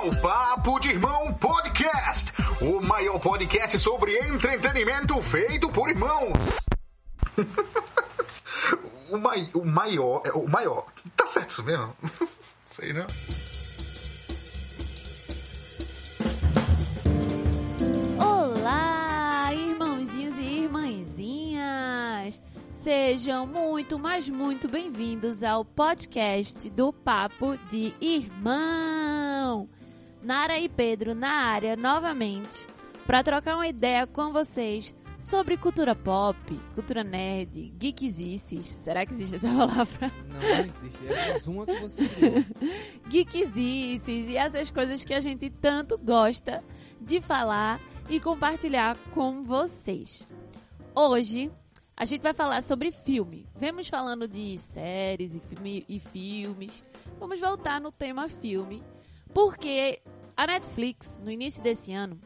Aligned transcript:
ao 0.00 0.10
Papo 0.16 0.80
de 0.80 0.88
Irmão 0.88 1.30
Podcast, 1.34 2.32
o 2.62 2.80
maior 2.80 3.18
podcast 3.18 3.78
sobre 3.78 4.16
entretenimento 4.16 5.22
feito 5.22 5.70
por 5.70 5.90
irmãos. 5.90 6.32
o, 9.12 9.18
mai, 9.18 9.50
o 9.52 9.62
maior, 9.62 10.22
é, 10.24 10.30
o 10.30 10.48
maior. 10.48 10.86
Tá 11.14 11.26
certo 11.26 11.50
isso 11.50 11.62
mesmo? 11.62 11.94
Sei 12.64 12.94
não. 12.94 13.06
Olá, 18.18 19.52
irmãozinhos 19.52 20.38
e 20.38 20.62
irmãzinhas! 20.62 22.40
Sejam 22.70 23.46
muito, 23.46 23.98
mas 23.98 24.26
muito 24.30 24.66
bem-vindos 24.66 25.42
ao 25.42 25.62
podcast 25.62 26.70
do 26.70 26.90
Papo 26.90 27.58
de 27.68 27.94
Irmão. 28.00 29.68
Nara 30.22 30.58
e 30.58 30.68
Pedro 30.68 31.14
na 31.14 31.30
área 31.30 31.76
novamente 31.76 32.66
para 33.06 33.22
trocar 33.22 33.56
uma 33.56 33.66
ideia 33.66 34.06
com 34.06 34.32
vocês 34.32 34.94
sobre 35.18 35.56
cultura 35.56 35.94
pop, 35.94 36.38
cultura 36.74 37.04
nerd, 37.04 37.72
geekizices. 37.80 38.68
Será 38.68 39.04
que 39.04 39.12
existe 39.12 39.36
essa 39.36 39.48
palavra? 39.54 40.12
Não, 40.28 40.40
não 40.40 40.64
existe. 40.66 41.06
É 41.06 41.30
mais 41.30 41.46
uma 41.46 41.66
que 41.66 41.80
você 41.80 42.08
criou. 42.08 42.44
Geekizices 43.08 44.28
e 44.28 44.36
essas 44.36 44.70
coisas 44.70 45.04
que 45.04 45.14
a 45.14 45.20
gente 45.20 45.50
tanto 45.50 45.98
gosta 45.98 46.62
de 47.00 47.20
falar 47.20 47.80
e 48.08 48.20
compartilhar 48.20 48.96
com 49.14 49.42
vocês. 49.42 50.26
Hoje 50.94 51.50
a 51.96 52.04
gente 52.04 52.22
vai 52.22 52.32
falar 52.32 52.62
sobre 52.62 52.90
filme. 52.90 53.46
Vemos 53.56 53.88
falando 53.88 54.26
de 54.26 54.58
séries 54.58 55.34
e, 55.34 55.40
filme, 55.40 55.84
e 55.88 56.00
filmes. 56.00 56.84
Vamos 57.18 57.38
voltar 57.38 57.80
no 57.80 57.92
tema 57.92 58.26
filme, 58.28 58.82
porque 59.32 60.00
a 60.36 60.46
Netflix, 60.46 61.18
no 61.22 61.30
início 61.30 61.62
desse 61.62 61.92
ano, 61.92 62.18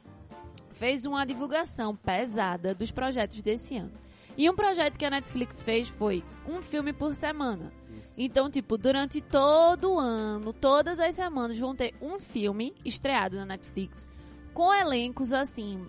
fez 0.73 1.05
uma 1.07 1.25
divulgação 1.25 1.95
pesada 1.97 2.75
dos 2.75 2.91
projetos 2.91 3.43
desse 3.43 3.77
ano. 3.77 3.93
E 4.37 4.51
um 4.51 4.55
projeto 4.55 4.99
que 4.99 5.05
a 5.05 5.11
Netflix 5.11 5.61
fez 5.61 5.89
foi 5.89 6.25
um 6.49 6.61
filme 6.61 6.93
por 6.93 7.15
semana. 7.15 7.73
Isso. 7.99 8.15
Então, 8.19 8.51
tipo, 8.51 8.77
durante 8.77 9.21
todo 9.21 9.93
o 9.93 9.99
ano, 9.99 10.53
todas 10.53 10.99
as 10.99 11.15
semanas 11.15 11.59
vão 11.59 11.75
ter 11.75 11.95
um 12.03 12.19
filme 12.19 12.75
estreado 12.85 13.37
na 13.37 13.47
Netflix 13.47 14.09
com 14.53 14.73
elencos 14.73 15.33
assim 15.33 15.87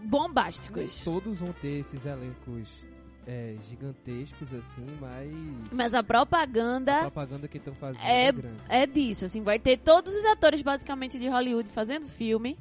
bombásticos. 0.00 1.04
todos 1.04 1.40
vão 1.40 1.52
ter 1.52 1.78
esses 1.78 2.04
elencos 2.04 2.84
é, 3.26 3.54
gigantescos, 3.68 4.52
assim, 4.52 4.86
mas. 5.00 5.30
Mas 5.72 5.94
a 5.94 6.00
a 6.00 6.02
propaganda 6.02 7.00
propaganda 7.02 7.46
que 7.48 7.58
estão 7.58 7.74
fazendo 7.74 8.04
é- 8.04 8.26
é, 8.26 8.32
grande. 8.32 8.56
é 8.68 8.86
disso, 8.86 9.24
assim, 9.24 9.42
vai 9.42 9.58
ter 9.58 9.78
todos 9.78 10.14
os 10.14 10.24
atores 10.24 10.62
basicamente 10.62 11.18
de 11.18 11.28
Hollywood 11.28 11.68
fazendo 11.68 12.06
filme 12.06 12.58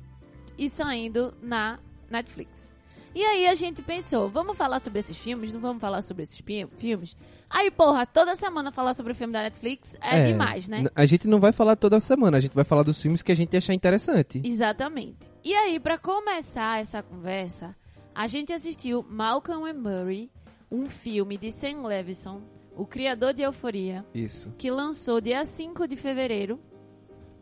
e 0.58 0.70
saindo 0.70 1.34
na 1.42 1.80
Netflix. 2.10 2.72
E 3.14 3.24
aí 3.26 3.46
a 3.46 3.56
gente 3.56 3.82
pensou, 3.82 4.30
vamos 4.30 4.56
falar 4.56 4.80
sobre 4.80 5.00
esses 5.00 5.18
filmes? 5.18 5.52
Não 5.52 5.60
vamos 5.60 5.82
falar 5.82 6.02
sobre 6.02 6.24
esses 6.24 6.42
filmes? 6.78 7.18
Aí, 7.50 7.70
porra, 7.70 8.06
toda 8.06 8.36
semana 8.36 8.72
falar 8.72 8.94
sobre 8.94 9.12
o 9.12 9.16
filme 9.16 9.34
da 9.34 9.42
Netflix 9.42 9.98
é, 10.00 10.28
demais, 10.28 10.70
né? 10.70 10.86
A 10.96 11.06
gente 11.06 11.28
não 11.28 11.38
vai 11.38 11.52
falar 11.52 11.76
toda 11.76 12.00
semana, 12.00 12.38
a 12.38 12.40
gente 12.40 12.54
vai 12.54 12.64
falar 12.64 12.84
dos 12.84 13.02
filmes 13.02 13.22
que 13.22 13.32
a 13.32 13.36
gente 13.36 13.56
achar 13.58 13.74
interessante. 13.74 14.42
Exatamente. 14.46 15.30
E 15.44 15.54
aí, 15.54 15.78
pra 15.78 15.98
começar 15.98 16.80
essa 16.80 17.04
conversa, 17.04 17.76
a 18.16 18.28
gente 18.28 18.54
assistiu 18.54 19.06
Malcolm 19.10 19.66
and 19.70 19.74
Murray, 19.74 20.32
um 20.72 20.88
filme 20.88 21.38
de 21.38 21.52
Sam 21.52 21.86
Levinson, 21.86 22.42
o 22.76 22.86
criador 22.86 23.34
de 23.34 23.42
Euforia, 23.42 24.06
Isso. 24.14 24.54
que 24.58 24.72
lançou 24.72 25.20
dia 25.20 25.44
5 25.44 25.88
de 25.88 25.98
fevereiro 25.98 26.60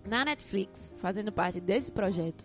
na 0.08 0.26
Netflix, 0.26 0.96
fazendo 0.98 1.32
parte 1.32 1.60
desse 1.62 1.92
projeto. 1.92 2.44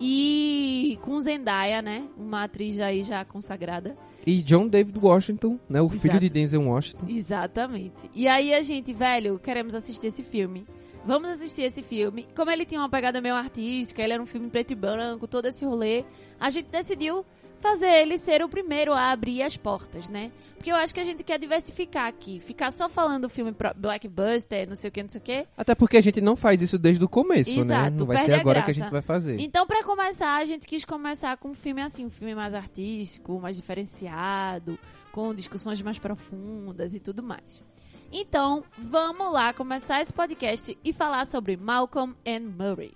E 0.00 0.98
com 1.02 1.18
Zendaya, 1.20 1.82
né? 1.82 2.08
Uma 2.16 2.44
atriz 2.44 2.78
aí 2.78 3.02
já 3.02 3.24
consagrada. 3.24 3.96
E 4.24 4.42
John 4.42 4.68
David 4.68 4.98
Washington, 4.98 5.58
né? 5.68 5.80
O 5.80 5.86
Exato. 5.86 6.00
filho 6.00 6.20
de 6.20 6.28
Denzel 6.28 6.62
Washington. 6.62 7.06
Exatamente. 7.08 8.08
E 8.14 8.28
aí 8.28 8.54
a 8.54 8.62
gente, 8.62 8.92
velho, 8.92 9.38
queremos 9.38 9.74
assistir 9.74 10.08
esse 10.08 10.22
filme. 10.22 10.66
Vamos 11.04 11.30
assistir 11.30 11.62
esse 11.62 11.82
filme. 11.82 12.28
Como 12.36 12.50
ele 12.50 12.64
tinha 12.64 12.80
uma 12.80 12.88
pegada 12.88 13.20
meio 13.20 13.34
artística, 13.34 14.02
ele 14.02 14.12
era 14.12 14.22
um 14.22 14.26
filme 14.26 14.48
preto 14.50 14.72
e 14.72 14.76
branco, 14.76 15.26
todo 15.26 15.46
esse 15.46 15.64
rolê, 15.64 16.04
a 16.38 16.50
gente 16.50 16.68
decidiu 16.68 17.24
fazer 17.60 17.88
ele 17.88 18.16
ser 18.16 18.42
o 18.42 18.48
primeiro 18.48 18.92
a 18.92 19.10
abrir 19.10 19.42
as 19.42 19.56
portas, 19.56 20.08
né? 20.08 20.30
Porque 20.56 20.70
eu 20.72 20.76
acho 20.76 20.92
que 20.92 21.00
a 21.00 21.04
gente 21.04 21.22
quer 21.22 21.38
diversificar 21.38 22.06
aqui. 22.06 22.40
Ficar 22.40 22.70
só 22.72 22.88
falando 22.88 23.22
do 23.22 23.28
filme 23.28 23.52
pro- 23.52 23.72
Blackbuster, 23.76 24.68
não 24.68 24.74
sei 24.74 24.88
o 24.88 24.92
que, 24.92 25.02
não 25.02 25.08
sei 25.08 25.20
o 25.20 25.24
que. 25.24 25.46
Até 25.56 25.74
porque 25.74 25.96
a 25.96 26.00
gente 26.00 26.20
não 26.20 26.34
faz 26.36 26.60
isso 26.60 26.78
desde 26.78 27.04
o 27.04 27.08
começo, 27.08 27.50
né? 27.56 27.60
Exato, 27.60 27.96
Não 27.98 28.06
vai 28.06 28.24
ser 28.24 28.32
a 28.34 28.40
agora 28.40 28.62
que 28.62 28.70
a 28.70 28.74
gente 28.74 28.90
vai 28.90 29.02
fazer. 29.02 29.38
Então, 29.40 29.66
pra 29.66 29.84
começar, 29.84 30.36
a 30.36 30.44
gente 30.44 30.66
quis 30.66 30.84
começar 30.84 31.36
com 31.36 31.50
um 31.50 31.54
filme 31.54 31.80
assim, 31.80 32.04
um 32.06 32.10
filme 32.10 32.34
mais 32.34 32.54
artístico, 32.54 33.40
mais 33.40 33.56
diferenciado, 33.56 34.78
com 35.12 35.32
discussões 35.34 35.80
mais 35.80 35.98
profundas 35.98 36.94
e 36.94 37.00
tudo 37.00 37.22
mais. 37.22 37.62
Então, 38.10 38.64
vamos 38.76 39.32
lá 39.32 39.52
começar 39.52 40.00
esse 40.00 40.12
podcast 40.12 40.76
e 40.82 40.92
falar 40.92 41.24
sobre 41.26 41.56
Malcolm 41.56 42.14
and 42.26 42.40
Murray. 42.58 42.94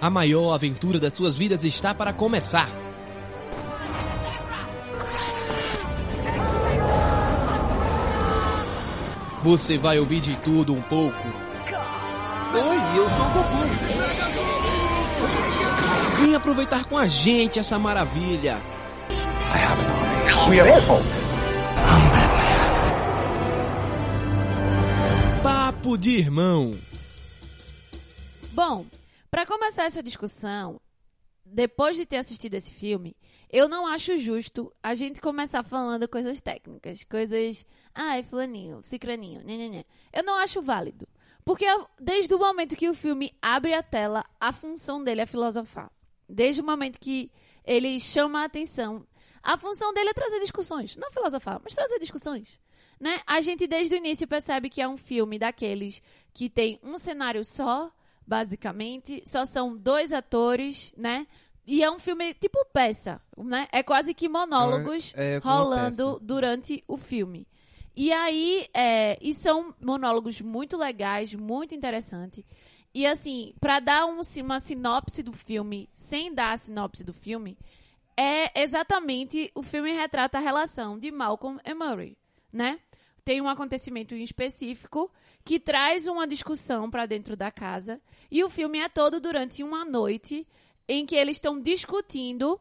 A 0.00 0.08
maior 0.08 0.54
aventura 0.54 0.98
das 0.98 1.12
suas 1.12 1.36
vidas 1.36 1.62
está 1.62 1.94
para 1.94 2.12
começar. 2.12 2.68
Você 9.42 9.78
vai 9.78 9.98
ouvir 9.98 10.20
de 10.20 10.36
tudo 10.36 10.74
um 10.74 10.82
pouco. 10.82 11.28
Oi, 12.52 12.98
eu 12.98 13.08
sou 13.08 13.26
o 13.26 13.30
Goku. 13.30 13.56
Vem 16.20 16.34
aproveitar 16.34 16.84
com 16.84 16.98
a 16.98 17.06
gente 17.06 17.58
essa 17.58 17.78
maravilha. 17.78 18.58
We 20.48 20.60
are 20.60 20.70
Apple. 20.70 21.02
Papo 25.42 25.96
de 25.96 26.10
irmão. 26.10 26.76
Bom, 28.52 28.84
pra 29.30 29.46
começar 29.46 29.84
essa 29.84 30.02
discussão, 30.02 30.78
depois 31.52 31.96
de 31.96 32.06
ter 32.06 32.16
assistido 32.16 32.54
esse 32.54 32.72
filme, 32.72 33.16
eu 33.50 33.68
não 33.68 33.86
acho 33.86 34.16
justo 34.16 34.72
a 34.82 34.94
gente 34.94 35.20
começar 35.20 35.62
falando 35.62 36.08
coisas 36.08 36.40
técnicas, 36.40 37.04
coisas, 37.04 37.66
ai, 37.94 38.22
fulaninho, 38.22 38.82
cicraninho, 38.82 39.42
né. 39.44 39.84
Eu 40.12 40.22
não 40.22 40.34
acho 40.34 40.62
válido. 40.62 41.08
Porque 41.44 41.66
desde 41.98 42.32
o 42.34 42.38
momento 42.38 42.76
que 42.76 42.88
o 42.88 42.94
filme 42.94 43.34
abre 43.42 43.74
a 43.74 43.82
tela, 43.82 44.24
a 44.38 44.52
função 44.52 45.02
dele 45.02 45.22
é 45.22 45.26
filosofar. 45.26 45.90
Desde 46.28 46.60
o 46.60 46.64
momento 46.64 47.00
que 47.00 47.30
ele 47.64 47.98
chama 47.98 48.42
a 48.42 48.44
atenção, 48.44 49.06
a 49.42 49.56
função 49.56 49.92
dele 49.92 50.10
é 50.10 50.14
trazer 50.14 50.38
discussões. 50.40 50.96
Não 50.96 51.10
filosofar, 51.10 51.60
mas 51.62 51.74
trazer 51.74 51.98
discussões. 51.98 52.60
Né? 53.00 53.20
A 53.26 53.40
gente 53.40 53.66
desde 53.66 53.94
o 53.94 53.98
início 53.98 54.28
percebe 54.28 54.68
que 54.68 54.82
é 54.82 54.88
um 54.88 54.96
filme 54.96 55.38
daqueles 55.38 56.02
que 56.32 56.48
tem 56.48 56.78
um 56.82 56.98
cenário 56.98 57.44
só, 57.44 57.90
basicamente, 58.30 59.24
só 59.26 59.44
são 59.44 59.76
dois 59.76 60.12
atores, 60.12 60.94
né? 60.96 61.26
E 61.66 61.82
é 61.82 61.90
um 61.90 61.98
filme 61.98 62.32
tipo 62.32 62.64
peça, 62.72 63.20
né? 63.36 63.66
É 63.72 63.82
quase 63.82 64.14
que 64.14 64.28
monólogos 64.28 65.12
É, 65.16 65.34
é 65.34 65.38
rolando 65.38 66.20
durante 66.22 66.84
o 66.86 66.96
filme. 66.96 67.44
E 67.96 68.12
aí, 68.12 68.68
é, 68.72 69.18
e 69.20 69.34
são 69.34 69.74
monólogos 69.80 70.40
muito 70.40 70.76
legais, 70.76 71.34
muito 71.34 71.74
interessantes. 71.74 72.44
E 72.94 73.04
assim, 73.04 73.52
pra 73.60 73.80
dar 73.80 74.06
um, 74.06 74.20
uma 74.42 74.60
sinopse 74.60 75.24
do 75.24 75.32
filme, 75.32 75.88
sem 75.92 76.32
dar 76.32 76.52
a 76.52 76.56
sinopse 76.56 77.02
do 77.02 77.12
filme, 77.12 77.58
é 78.16 78.62
exatamente 78.62 79.50
o 79.56 79.62
filme 79.64 79.90
retrata 79.90 80.38
a 80.38 80.40
relação 80.40 80.96
de 80.96 81.10
Malcolm 81.10 81.58
e 81.64 81.74
Murray, 81.74 82.16
né? 82.52 82.78
Tem 83.24 83.40
um 83.40 83.48
acontecimento 83.48 84.14
em 84.14 84.22
específico 84.22 85.10
que 85.44 85.58
traz 85.58 86.06
uma 86.06 86.26
discussão 86.26 86.90
pra 86.90 87.06
dentro 87.06 87.36
da 87.36 87.50
casa 87.50 88.00
e 88.30 88.44
o 88.44 88.50
filme 88.50 88.78
é 88.78 88.88
todo 88.88 89.20
durante 89.20 89.62
uma 89.62 89.84
noite 89.84 90.46
em 90.88 91.06
que 91.06 91.16
eles 91.16 91.36
estão 91.36 91.60
discutindo 91.60 92.60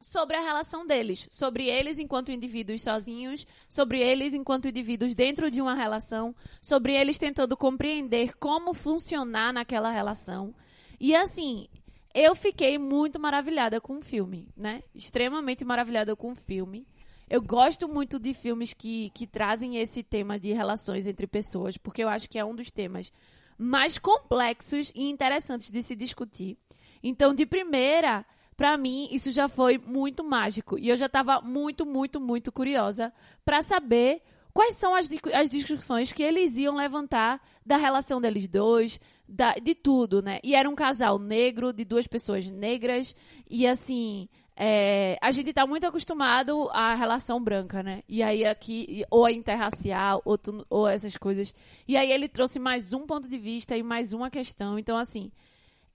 sobre 0.00 0.36
a 0.36 0.40
relação 0.40 0.86
deles, 0.86 1.26
sobre 1.30 1.66
eles 1.66 1.98
enquanto 1.98 2.30
indivíduos 2.30 2.82
sozinhos, 2.82 3.46
sobre 3.68 4.00
eles 4.00 4.32
enquanto 4.32 4.68
indivíduos 4.68 5.14
dentro 5.14 5.50
de 5.50 5.60
uma 5.60 5.74
relação, 5.74 6.34
sobre 6.62 6.94
eles 6.94 7.18
tentando 7.18 7.56
compreender 7.56 8.36
como 8.36 8.72
funcionar 8.72 9.52
naquela 9.52 9.90
relação. 9.90 10.54
E 11.00 11.14
assim, 11.14 11.68
eu 12.14 12.34
fiquei 12.34 12.78
muito 12.78 13.18
maravilhada 13.18 13.80
com 13.80 13.98
o 13.98 14.02
filme, 14.02 14.48
né? 14.56 14.82
Extremamente 14.94 15.64
maravilhada 15.64 16.14
com 16.16 16.32
o 16.32 16.36
filme. 16.36 16.86
Eu 17.30 17.42
gosto 17.42 17.86
muito 17.88 18.18
de 18.18 18.32
filmes 18.32 18.72
que, 18.72 19.10
que 19.10 19.26
trazem 19.26 19.76
esse 19.76 20.02
tema 20.02 20.38
de 20.38 20.52
relações 20.52 21.06
entre 21.06 21.26
pessoas, 21.26 21.76
porque 21.76 22.02
eu 22.02 22.08
acho 22.08 22.28
que 22.28 22.38
é 22.38 22.44
um 22.44 22.54
dos 22.54 22.70
temas 22.70 23.12
mais 23.58 23.98
complexos 23.98 24.90
e 24.94 25.10
interessantes 25.10 25.70
de 25.70 25.82
se 25.82 25.94
discutir. 25.94 26.56
Então, 27.02 27.34
de 27.34 27.44
primeira, 27.44 28.24
pra 28.56 28.78
mim, 28.78 29.08
isso 29.10 29.30
já 29.30 29.48
foi 29.48 29.76
muito 29.78 30.24
mágico. 30.24 30.78
E 30.78 30.88
eu 30.88 30.96
já 30.96 31.08
tava 31.08 31.40
muito, 31.42 31.84
muito, 31.84 32.20
muito 32.20 32.50
curiosa 32.50 33.12
pra 33.44 33.60
saber 33.62 34.22
quais 34.54 34.74
são 34.76 34.94
as, 34.94 35.08
as 35.34 35.50
discussões 35.50 36.12
que 36.12 36.22
eles 36.22 36.56
iam 36.56 36.76
levantar 36.76 37.40
da 37.64 37.76
relação 37.76 38.20
deles 38.20 38.48
dois, 38.48 38.98
da- 39.28 39.54
de 39.54 39.74
tudo, 39.74 40.22
né? 40.22 40.38
E 40.42 40.54
era 40.54 40.68
um 40.68 40.74
casal 40.74 41.18
negro, 41.18 41.72
de 41.72 41.84
duas 41.84 42.06
pessoas 42.06 42.50
negras, 42.50 43.14
e 43.50 43.66
assim. 43.66 44.28
É, 44.60 45.16
a 45.22 45.30
gente 45.30 45.52
tá 45.52 45.64
muito 45.64 45.86
acostumado 45.86 46.68
à 46.72 46.92
relação 46.96 47.40
branca, 47.40 47.80
né? 47.80 48.02
E 48.08 48.24
aí 48.24 48.44
aqui, 48.44 49.04
ou 49.08 49.24
a 49.24 49.30
interracial, 49.30 50.20
ou, 50.24 50.36
tu- 50.36 50.66
ou 50.68 50.88
essas 50.88 51.16
coisas. 51.16 51.54
E 51.86 51.96
aí 51.96 52.10
ele 52.10 52.28
trouxe 52.28 52.58
mais 52.58 52.92
um 52.92 53.06
ponto 53.06 53.28
de 53.28 53.38
vista 53.38 53.76
e 53.76 53.84
mais 53.84 54.12
uma 54.12 54.28
questão. 54.28 54.76
Então, 54.76 54.98
assim, 54.98 55.30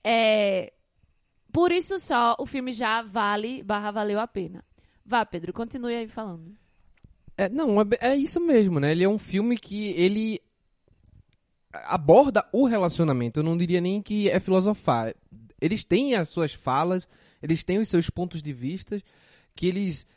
é, 0.01 0.71
por 1.51 1.73
isso 1.73 1.99
só 1.99 2.37
o 2.39 2.45
filme 2.45 2.71
já 2.71 3.01
vale, 3.01 3.61
barra 3.61 3.91
valeu 3.91 4.17
a 4.17 4.27
pena. 4.27 4.63
Vá, 5.05 5.25
Pedro, 5.25 5.51
continue 5.51 5.93
aí 5.95 6.07
falando. 6.07 6.55
É, 7.37 7.49
não, 7.49 7.81
é, 7.81 7.85
é 7.99 8.15
isso 8.15 8.39
mesmo, 8.39 8.79
né? 8.79 8.93
Ele 8.93 9.03
é 9.03 9.09
um 9.09 9.19
filme 9.19 9.57
que 9.57 9.89
ele 9.91 10.39
aborda 11.73 12.47
o 12.53 12.65
relacionamento. 12.65 13.41
Eu 13.41 13.43
não 13.43 13.57
diria 13.57 13.81
nem 13.81 14.01
que 14.01 14.29
é 14.29 14.39
filosofar. 14.39 15.13
Eles 15.59 15.83
têm 15.83 16.15
as 16.15 16.29
suas 16.29 16.53
falas, 16.53 17.09
eles 17.43 17.63
têm 17.63 17.77
os 17.77 17.89
seus 17.89 18.09
pontos 18.09 18.41
de 18.41 18.51
vista, 18.51 18.99
que 19.55 19.67
eles 19.67 20.07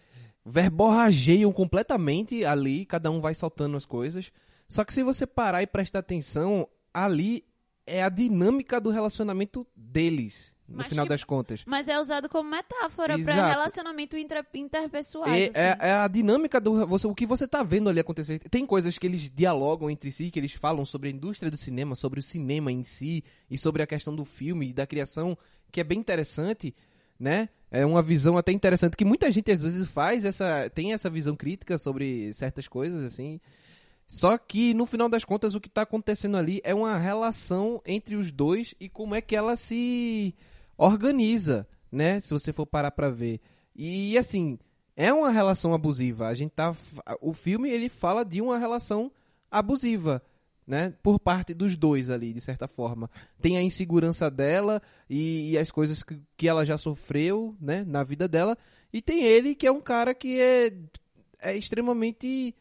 verborrageiam 0.44 1.52
completamente 1.52 2.44
ali, 2.44 2.86
cada 2.86 3.10
um 3.10 3.20
vai 3.20 3.34
soltando 3.34 3.76
as 3.76 3.84
coisas. 3.84 4.32
Só 4.68 4.84
que 4.84 4.94
se 4.94 5.02
você 5.02 5.26
parar 5.26 5.62
e 5.62 5.66
prestar 5.66 5.98
atenção, 5.98 6.68
ali 6.94 7.44
é 7.86 8.02
a 8.02 8.08
dinâmica 8.08 8.80
do 8.80 8.90
relacionamento 8.90 9.66
deles, 9.76 10.56
no 10.68 10.78
Mas 10.78 10.88
final 10.88 11.04
que- 11.04 11.08
das 11.10 11.22
contas. 11.24 11.62
Mas 11.66 11.88
é 11.88 11.98
usado 12.00 12.28
como 12.28 12.48
metáfora 12.50 13.18
para 13.18 13.48
relacionamento 13.48 14.16
intra, 14.16 14.44
interpessoal. 14.54 15.28
É, 15.28 15.44
assim. 15.48 15.58
é- 15.58 15.76
é 15.80 15.92
a 15.92 16.08
dinâmica 16.08 16.60
do 16.60 16.86
você, 16.86 17.06
o 17.06 17.14
que 17.14 17.26
você 17.26 17.46
tá 17.46 17.62
vendo 17.62 17.88
ali 17.90 18.00
acontecer. 18.00 18.40
Tem 18.50 18.64
coisas 18.66 18.98
que 18.98 19.06
eles 19.06 19.30
dialogam 19.30 19.90
entre 19.90 20.10
si, 20.10 20.30
que 20.30 20.38
eles 20.38 20.52
falam 20.52 20.84
sobre 20.84 21.08
a 21.08 21.12
indústria 21.12 21.50
do 21.50 21.56
cinema, 21.56 21.94
sobre 21.94 22.18
o 22.18 22.22
cinema 22.22 22.70
em 22.72 22.82
si 22.82 23.22
e 23.50 23.58
sobre 23.58 23.82
a 23.82 23.86
questão 23.86 24.14
do 24.14 24.24
filme 24.24 24.70
e 24.70 24.72
da 24.72 24.86
criação, 24.86 25.36
que 25.70 25.80
é 25.80 25.84
bem 25.84 25.98
interessante, 26.00 26.74
né? 27.18 27.48
É 27.70 27.84
uma 27.84 28.02
visão 28.02 28.38
até 28.38 28.52
interessante 28.52 28.96
que 28.96 29.04
muita 29.04 29.30
gente 29.30 29.50
às 29.50 29.60
vezes 29.60 29.88
faz 29.88 30.24
essa 30.24 30.70
tem 30.70 30.92
essa 30.92 31.10
visão 31.10 31.34
crítica 31.34 31.76
sobre 31.78 32.32
certas 32.32 32.68
coisas 32.68 33.02
assim. 33.02 33.40
Só 34.06 34.38
que 34.38 34.72
no 34.72 34.86
final 34.86 35.08
das 35.08 35.24
contas 35.24 35.54
o 35.54 35.60
que 35.60 35.68
tá 35.68 35.82
acontecendo 35.82 36.36
ali 36.36 36.60
é 36.62 36.74
uma 36.74 36.96
relação 36.96 37.82
entre 37.84 38.14
os 38.14 38.30
dois 38.30 38.74
e 38.78 38.88
como 38.88 39.14
é 39.14 39.20
que 39.20 39.34
ela 39.34 39.56
se 39.56 40.34
organiza, 40.76 41.66
né? 41.90 42.20
Se 42.20 42.30
você 42.30 42.52
for 42.52 42.66
parar 42.66 42.92
pra 42.92 43.10
ver. 43.10 43.40
E 43.74 44.16
assim, 44.16 44.58
é 44.96 45.12
uma 45.12 45.30
relação 45.30 45.74
abusiva. 45.74 46.28
A 46.28 46.34
gente 46.34 46.52
tá 46.52 46.74
o 47.20 47.32
filme 47.34 47.68
ele 47.68 47.88
fala 47.88 48.24
de 48.24 48.40
uma 48.40 48.58
relação 48.58 49.10
abusiva, 49.50 50.22
né? 50.66 50.92
Por 51.02 51.20
parte 51.20 51.54
dos 51.54 51.76
dois 51.76 52.10
ali, 52.10 52.32
de 52.32 52.40
certa 52.40 52.66
forma. 52.66 53.10
Tem 53.40 53.56
a 53.56 53.62
insegurança 53.62 54.30
dela 54.30 54.82
e, 55.08 55.52
e 55.52 55.58
as 55.58 55.70
coisas 55.70 56.02
que, 56.02 56.18
que 56.36 56.48
ela 56.48 56.64
já 56.64 56.76
sofreu, 56.76 57.54
né, 57.60 57.84
na 57.86 58.02
vida 58.02 58.26
dela, 58.26 58.58
e 58.92 59.00
tem 59.00 59.22
ele 59.22 59.54
que 59.54 59.66
é 59.66 59.70
um 59.70 59.80
cara 59.80 60.14
que 60.14 60.40
é 60.40 60.72
é 61.38 61.56
extremamente 61.56 62.54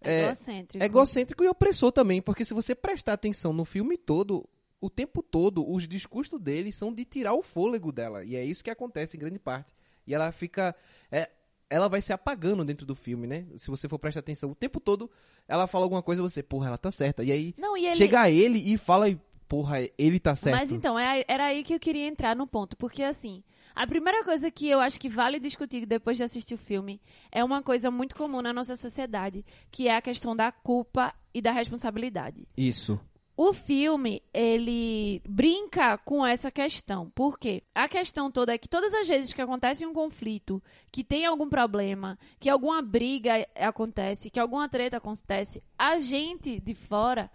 é, 0.00 0.26
egocêntrico. 0.26 0.82
é 0.82 0.86
egocêntrico 0.86 1.44
e 1.44 1.48
opressor 1.48 1.90
também, 1.92 2.20
porque 2.20 2.44
se 2.44 2.54
você 2.54 2.74
prestar 2.74 3.14
atenção 3.14 3.52
no 3.52 3.64
filme 3.64 3.96
todo, 3.96 4.48
o 4.80 4.90
tempo 4.90 5.22
todo, 5.22 5.68
os 5.68 5.86
discursos 5.86 6.40
dele 6.40 6.72
são 6.72 6.92
de 6.92 7.04
tirar 7.04 7.34
o 7.34 7.42
fôlego 7.42 7.92
dela. 7.92 8.24
E 8.24 8.36
é 8.36 8.44
isso 8.44 8.64
que 8.64 8.70
acontece 8.70 9.16
em 9.16 9.20
grande 9.20 9.38
parte. 9.38 9.74
E 10.06 10.14
ela 10.14 10.30
fica. 10.32 10.74
é, 11.10 11.30
ela 11.72 11.88
vai 11.88 12.02
se 12.02 12.12
apagando 12.12 12.64
dentro 12.64 12.84
do 12.84 12.94
filme, 12.94 13.26
né? 13.26 13.46
Se 13.56 13.68
você 13.68 13.88
for 13.88 13.98
prestar 13.98 14.20
atenção, 14.20 14.50
o 14.50 14.54
tempo 14.54 14.78
todo 14.78 15.10
ela 15.48 15.66
fala 15.66 15.84
alguma 15.86 16.02
coisa 16.02 16.20
você, 16.20 16.42
porra, 16.42 16.68
ela 16.68 16.78
tá 16.78 16.90
certa. 16.90 17.24
E 17.24 17.32
aí 17.32 17.54
Não, 17.56 17.76
e 17.76 17.86
ele... 17.86 17.96
chega 17.96 18.30
ele 18.30 18.58
e 18.58 18.76
fala, 18.76 19.08
e, 19.08 19.18
porra, 19.48 19.78
ele 19.96 20.20
tá 20.20 20.34
certo. 20.34 20.56
Mas 20.56 20.70
então, 20.70 20.98
é- 20.98 21.24
era 21.26 21.46
aí 21.46 21.62
que 21.62 21.74
eu 21.74 21.80
queria 21.80 22.06
entrar 22.06 22.36
no 22.36 22.46
ponto. 22.46 22.76
Porque, 22.76 23.02
assim, 23.02 23.42
a 23.74 23.86
primeira 23.86 24.22
coisa 24.22 24.50
que 24.50 24.68
eu 24.68 24.80
acho 24.80 25.00
que 25.00 25.08
vale 25.08 25.40
discutir 25.40 25.86
depois 25.86 26.18
de 26.18 26.24
assistir 26.24 26.54
o 26.54 26.58
filme 26.58 27.00
é 27.30 27.42
uma 27.42 27.62
coisa 27.62 27.90
muito 27.90 28.14
comum 28.14 28.42
na 28.42 28.52
nossa 28.52 28.74
sociedade, 28.74 29.44
que 29.70 29.88
é 29.88 29.96
a 29.96 30.02
questão 30.02 30.36
da 30.36 30.52
culpa 30.52 31.14
e 31.32 31.40
da 31.40 31.52
responsabilidade. 31.52 32.46
Isso. 32.56 33.00
O 33.44 33.52
filme, 33.52 34.22
ele 34.32 35.20
brinca 35.28 35.98
com 35.98 36.24
essa 36.24 36.48
questão. 36.48 37.10
Por 37.10 37.36
quê? 37.36 37.64
A 37.74 37.88
questão 37.88 38.30
toda 38.30 38.54
é 38.54 38.56
que 38.56 38.68
todas 38.68 38.94
as 38.94 39.08
vezes 39.08 39.32
que 39.32 39.42
acontece 39.42 39.84
um 39.84 39.92
conflito, 39.92 40.62
que 40.92 41.02
tem 41.02 41.26
algum 41.26 41.48
problema, 41.48 42.16
que 42.38 42.48
alguma 42.48 42.80
briga 42.80 43.44
acontece, 43.56 44.30
que 44.30 44.38
alguma 44.38 44.68
treta 44.68 44.98
acontece, 44.98 45.60
a 45.76 45.98
gente 45.98 46.60
de 46.60 46.72
fora, 46.72 47.28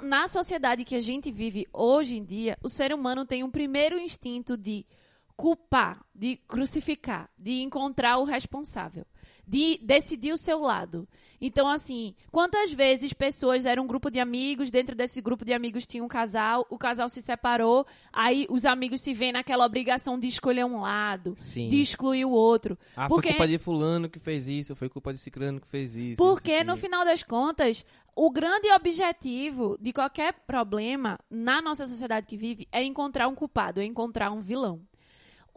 na 0.00 0.26
sociedade 0.28 0.82
que 0.82 0.94
a 0.96 1.00
gente 1.00 1.30
vive 1.30 1.68
hoje 1.74 2.16
em 2.16 2.24
dia, 2.24 2.56
o 2.62 2.68
ser 2.70 2.94
humano 2.94 3.26
tem 3.26 3.44
um 3.44 3.50
primeiro 3.50 3.98
instinto 3.98 4.56
de 4.56 4.86
culpar, 5.38 6.04
de 6.12 6.36
crucificar, 6.48 7.30
de 7.38 7.62
encontrar 7.62 8.18
o 8.18 8.24
responsável, 8.24 9.06
de 9.46 9.78
decidir 9.84 10.32
o 10.32 10.36
seu 10.36 10.58
lado. 10.58 11.06
Então, 11.40 11.68
assim, 11.68 12.16
quantas 12.32 12.72
vezes 12.72 13.12
pessoas 13.12 13.64
eram 13.64 13.84
um 13.84 13.86
grupo 13.86 14.10
de 14.10 14.18
amigos, 14.18 14.72
dentro 14.72 14.96
desse 14.96 15.20
grupo 15.20 15.44
de 15.44 15.52
amigos 15.52 15.86
tinha 15.86 16.02
um 16.02 16.08
casal, 16.08 16.66
o 16.68 16.76
casal 16.76 17.08
se 17.08 17.22
separou, 17.22 17.86
aí 18.12 18.48
os 18.50 18.64
amigos 18.64 19.00
se 19.00 19.14
veem 19.14 19.30
naquela 19.30 19.64
obrigação 19.64 20.18
de 20.18 20.26
escolher 20.26 20.64
um 20.64 20.80
lado, 20.80 21.36
Sim. 21.38 21.68
de 21.68 21.80
excluir 21.80 22.24
o 22.24 22.32
outro. 22.32 22.76
Ah, 22.96 23.06
porque 23.06 23.28
foi 23.28 23.36
culpa 23.36 23.48
de 23.48 23.58
fulano 23.58 24.10
que 24.10 24.18
fez 24.18 24.48
isso, 24.48 24.74
foi 24.74 24.88
culpa 24.88 25.12
de 25.12 25.20
ciclano 25.20 25.60
que 25.60 25.68
fez 25.68 25.94
isso. 25.94 26.16
porque, 26.16 26.64
no 26.64 26.76
final 26.76 27.04
das 27.04 27.22
contas, 27.22 27.86
o 28.16 28.28
grande 28.28 28.72
objetivo 28.72 29.78
de 29.80 29.92
qualquer 29.92 30.32
problema 30.44 31.16
na 31.30 31.62
nossa 31.62 31.86
sociedade 31.86 32.26
que 32.26 32.36
vive 32.36 32.66
é 32.72 32.82
encontrar 32.82 33.28
um 33.28 33.36
culpado, 33.36 33.80
é 33.80 33.84
encontrar 33.84 34.32
um 34.32 34.40
vilão. 34.40 34.82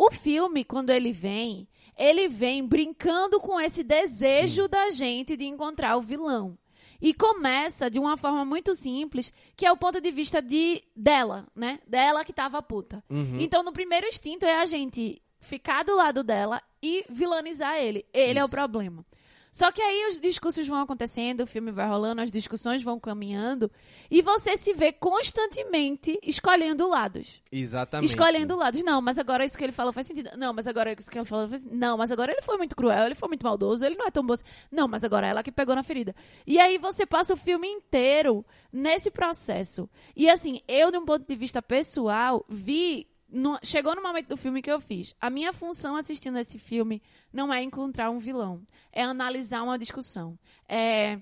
O 0.02 0.10
filme, 0.10 0.66
quando 0.66 0.90
ele 0.90 1.12
vem, 1.12 1.68
ele 1.96 2.28
vem 2.28 2.66
brincando 2.66 3.40
com 3.40 3.62
esse 3.62 3.84
desejo 3.84 4.68
da 4.68 4.90
gente 4.90 5.38
de 5.38 5.46
encontrar 5.46 5.96
o 5.96 6.02
vilão. 6.02 6.58
E 7.00 7.14
começa 7.14 7.88
de 7.88 8.00
uma 8.00 8.18
forma 8.18 8.44
muito 8.44 8.74
simples, 8.74 9.32
que 9.56 9.64
é 9.64 9.72
o 9.72 9.78
ponto 9.78 10.02
de 10.02 10.10
vista 10.10 10.42
de 10.42 10.82
dela, 10.96 11.46
né? 11.56 11.80
Dela 11.86 12.26
que 12.26 12.34
tava 12.34 12.64
puta. 12.64 13.04
Uhum. 13.12 13.40
Então, 13.40 13.62
no 13.62 13.72
primeiro 13.72 14.08
instinto 14.08 14.44
é 14.44 14.56
a 14.56 14.66
gente 14.66 15.22
ficar 15.40 15.84
do 15.84 15.96
lado 15.96 16.24
dela 16.24 16.64
e 16.82 17.06
vilanizar 17.08 17.78
ele. 17.78 18.04
Ele 18.12 18.40
é 18.40 18.44
o 18.44 18.48
Isso. 18.48 18.56
problema. 18.56 19.06
Só 19.52 19.70
que 19.70 19.82
aí 19.82 20.08
os 20.08 20.20
discursos 20.20 20.66
vão 20.66 20.80
acontecendo, 20.80 21.42
o 21.42 21.48
filme 21.48 21.72
vai 21.72 21.86
rolando, 21.86 22.22
as 22.22 22.32
discussões 22.32 22.82
vão 22.82 22.98
caminhando, 22.98 23.70
e 24.10 24.22
você 24.22 24.56
se 24.56 24.72
vê 24.74 24.94
constantemente 24.94 26.18
escolhendo 26.24 26.88
lados. 26.88 27.42
Exatamente. 27.52 28.10
Escolhendo 28.10 28.56
lados. 28.56 28.82
Não, 28.82 29.02
mas 29.02 29.20
agora 29.20 29.44
isso 29.44 29.58
que 29.58 29.64
ele 29.66 29.74
falou 29.74 29.92
faz 29.92 30.08
sentido. 30.08 30.30
Não, 30.38 30.54
mas 30.54 30.68
agora 30.68 30.94
isso 30.98 31.12
que 31.12 31.18
ele 31.18 31.26
falou 31.26 31.50
faz 31.50 31.66
Não, 31.66 31.98
mas 31.98 32.14
agora 32.14 32.32
ele 32.32 32.42
foi 32.42 32.58
muito 32.58 32.76
cruel, 32.78 33.06
ele 33.06 33.16
foi 33.16 33.28
muito 33.28 33.44
maldoso, 33.44 33.86
ele 33.86 33.96
não 33.96 34.08
é 34.08 34.12
tão 34.12 34.26
bom. 34.26 34.36
Não, 34.72 34.88
mas 34.88 35.04
agora 35.04 35.28
é 35.28 35.32
ela 35.32 35.44
que 35.44 35.52
pegou 35.52 35.76
na 35.76 35.84
ferida. 35.84 36.16
E 36.48 36.58
aí 36.58 36.78
você 36.78 37.06
passa 37.06 37.34
o 37.34 37.38
filme 37.38 37.68
inteiro 37.68 38.46
nesse 38.72 39.12
processo. 39.12 39.90
E 40.16 40.30
assim, 40.30 40.62
eu, 40.66 40.90
de 40.92 40.98
um 40.98 41.04
ponto 41.06 41.28
de 41.28 41.36
vista 41.36 41.62
pessoal, 41.62 42.46
vi. 42.48 43.11
No- 43.32 43.60
chegou 43.64 43.96
no 43.96 44.02
momento 44.04 44.28
do 44.28 44.38
filme 44.38 44.62
que 44.62 44.72
eu 44.72 44.80
fiz. 44.82 45.16
A 45.20 45.30
minha 45.30 45.54
função 45.54 45.96
assistindo 45.96 46.38
esse 46.38 46.60
filme 46.60 47.02
não 47.32 47.54
é 47.54 47.64
encontrar 47.64 48.10
um 48.12 48.20
vilão, 48.20 48.62
é 48.92 49.04
analisar 49.04 49.64
uma 49.64 49.80
discussão. 49.80 50.38
É 50.68 51.20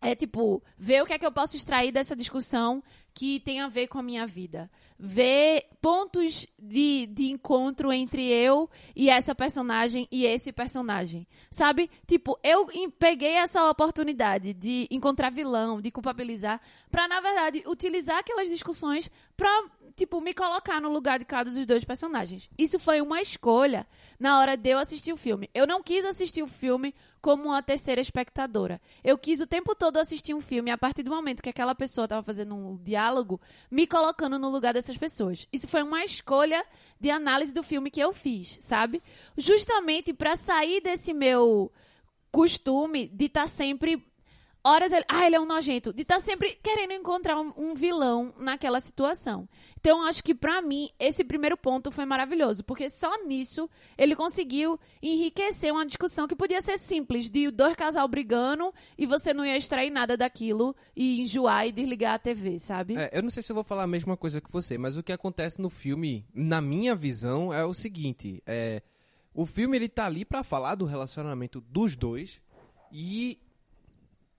é 0.00 0.14
tipo, 0.14 0.62
ver 0.76 1.02
o 1.02 1.06
que 1.06 1.14
é 1.14 1.18
que 1.18 1.24
eu 1.24 1.32
posso 1.32 1.56
extrair 1.56 1.90
dessa 1.90 2.14
discussão 2.14 2.84
que 3.14 3.40
tem 3.40 3.62
a 3.62 3.68
ver 3.68 3.86
com 3.86 3.98
a 3.98 4.02
minha 4.02 4.26
vida. 4.26 4.70
Ver 4.98 5.64
pontos 5.80 6.46
de, 6.58 7.06
de 7.06 7.30
encontro 7.30 7.90
entre 7.90 8.22
eu 8.22 8.68
e 8.94 9.08
essa 9.08 9.34
personagem 9.34 10.06
e 10.12 10.26
esse 10.26 10.52
personagem. 10.52 11.26
Sabe? 11.50 11.90
Tipo, 12.06 12.38
eu 12.44 12.66
peguei 12.98 13.36
essa 13.36 13.70
oportunidade 13.70 14.52
de 14.52 14.86
encontrar 14.90 15.30
vilão, 15.30 15.80
de 15.80 15.90
culpabilizar, 15.90 16.60
pra, 16.90 17.08
na 17.08 17.22
verdade, 17.22 17.62
utilizar 17.66 18.18
aquelas 18.18 18.50
discussões 18.50 19.10
pra, 19.34 19.48
tipo, 19.96 20.20
me 20.20 20.34
colocar 20.34 20.80
no 20.80 20.90
lugar 20.90 21.18
de 21.18 21.24
cada 21.24 21.50
dos 21.50 21.66
dois 21.66 21.84
personagens. 21.84 22.48
Isso 22.58 22.78
foi 22.78 23.00
uma 23.00 23.20
escolha 23.20 23.86
na 24.18 24.38
hora 24.38 24.56
de 24.56 24.70
eu 24.70 24.78
assistir 24.78 25.12
o 25.12 25.16
filme. 25.16 25.48
Eu 25.54 25.66
não 25.66 25.82
quis 25.82 26.04
assistir 26.04 26.42
o 26.42 26.48
filme 26.48 26.94
como 27.20 27.44
uma 27.44 27.62
terceira 27.62 28.00
espectadora. 28.00 28.80
Eu 29.02 29.16
quis 29.16 29.40
o 29.40 29.46
tempo 29.46 29.74
todo 29.74 29.96
assistir 29.96 30.34
um 30.34 30.40
filme 30.40 30.70
a 30.70 30.78
partir 30.78 31.02
do 31.02 31.10
momento 31.10 31.42
que 31.42 31.48
aquela 31.48 31.74
pessoa 31.74 32.04
estava 32.04 32.22
fazendo 32.22 32.54
um 32.54 32.76
diálogo, 32.76 33.40
me 33.70 33.86
colocando 33.86 34.38
no 34.38 34.50
lugar 34.50 34.74
dessas 34.74 34.96
pessoas. 34.96 35.46
Isso 35.52 35.68
foi 35.68 35.82
uma 35.82 36.04
escolha 36.04 36.64
de 37.00 37.10
análise 37.10 37.54
do 37.54 37.62
filme 37.62 37.90
que 37.90 38.00
eu 38.00 38.12
fiz, 38.12 38.58
sabe? 38.60 39.02
Justamente 39.36 40.12
para 40.12 40.36
sair 40.36 40.80
desse 40.80 41.14
meu 41.14 41.72
costume 42.30 43.06
de 43.06 43.26
estar 43.26 43.46
sempre 43.46 44.04
horas 44.64 44.90
ele, 44.92 45.04
ah, 45.08 45.26
ele 45.26 45.36
é 45.36 45.40
um 45.40 45.44
nojento, 45.44 45.92
de 45.92 46.02
estar 46.02 46.18
sempre 46.18 46.58
querendo 46.62 46.92
encontrar 46.92 47.38
um, 47.38 47.52
um 47.56 47.74
vilão 47.74 48.32
naquela 48.38 48.80
situação. 48.80 49.46
Então, 49.78 50.02
acho 50.06 50.24
que 50.24 50.34
pra 50.34 50.62
mim 50.62 50.88
esse 50.98 51.22
primeiro 51.22 51.56
ponto 51.56 51.92
foi 51.92 52.06
maravilhoso, 52.06 52.64
porque 52.64 52.88
só 52.88 53.22
nisso 53.26 53.68
ele 53.98 54.16
conseguiu 54.16 54.80
enriquecer 55.02 55.70
uma 55.70 55.84
discussão 55.84 56.26
que 56.26 56.34
podia 56.34 56.60
ser 56.62 56.78
simples, 56.78 57.28
de 57.28 57.50
dois 57.50 57.76
casal 57.76 58.08
brigando 58.08 58.72
e 58.96 59.04
você 59.04 59.34
não 59.34 59.44
ia 59.44 59.56
extrair 59.56 59.90
nada 59.90 60.16
daquilo 60.16 60.74
e 60.96 61.20
enjoar 61.20 61.66
e 61.66 61.72
desligar 61.72 62.14
a 62.14 62.18
TV, 62.18 62.58
sabe? 62.58 62.96
É, 62.96 63.10
eu 63.12 63.22
não 63.22 63.30
sei 63.30 63.42
se 63.42 63.52
eu 63.52 63.54
vou 63.54 63.64
falar 63.64 63.82
a 63.82 63.86
mesma 63.86 64.16
coisa 64.16 64.40
que 64.40 64.50
você, 64.50 64.78
mas 64.78 64.96
o 64.96 65.02
que 65.02 65.12
acontece 65.12 65.60
no 65.60 65.68
filme, 65.68 66.26
na 66.32 66.62
minha 66.62 66.94
visão, 66.94 67.52
é 67.52 67.64
o 67.64 67.74
seguinte: 67.74 68.42
é, 68.46 68.82
o 69.34 69.44
filme 69.44 69.76
ele 69.76 69.88
tá 69.88 70.06
ali 70.06 70.24
pra 70.24 70.42
falar 70.42 70.76
do 70.76 70.86
relacionamento 70.86 71.60
dos 71.60 71.94
dois 71.94 72.40
e 72.90 73.38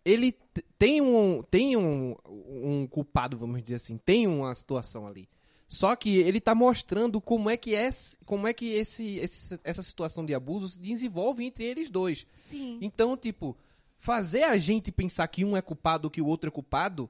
ele 0.06 0.32
tem 0.78 1.02
um 1.02 1.42
tem 1.44 1.76
um, 1.76 2.16
um 2.28 2.88
culpado, 2.88 3.36
vamos 3.38 3.62
dizer 3.62 3.76
assim, 3.76 3.98
tem 3.98 4.28
uma 4.28 4.54
situação 4.54 5.06
ali. 5.08 5.28
Só 5.68 5.96
que 5.96 6.20
ele 6.20 6.40
tá 6.40 6.54
mostrando 6.54 7.20
como 7.20 7.50
é 7.50 7.58
que 7.58 7.74
é, 7.74 7.90
como 8.24 8.48
é 8.48 8.54
que 8.54 8.72
esse, 8.74 9.18
esse- 9.18 9.60
essa 9.64 9.82
situação 9.82 10.24
de 10.24 10.34
abuso 10.36 10.68
se 10.70 10.80
desenvolve 10.80 11.44
entre 11.44 11.66
eles 11.66 11.90
dois. 11.90 12.28
Sim. 12.38 12.78
Então, 12.82 13.18
tipo, 13.18 13.58
fazer 13.98 14.44
a 14.44 14.58
gente 14.60 14.92
pensar 14.92 15.28
que 15.28 15.44
um 15.44 15.58
é 15.58 15.62
culpado 15.64 16.10
que 16.12 16.22
o 16.22 16.28
outro 16.28 16.50
é 16.50 16.52
culpado 16.52 17.10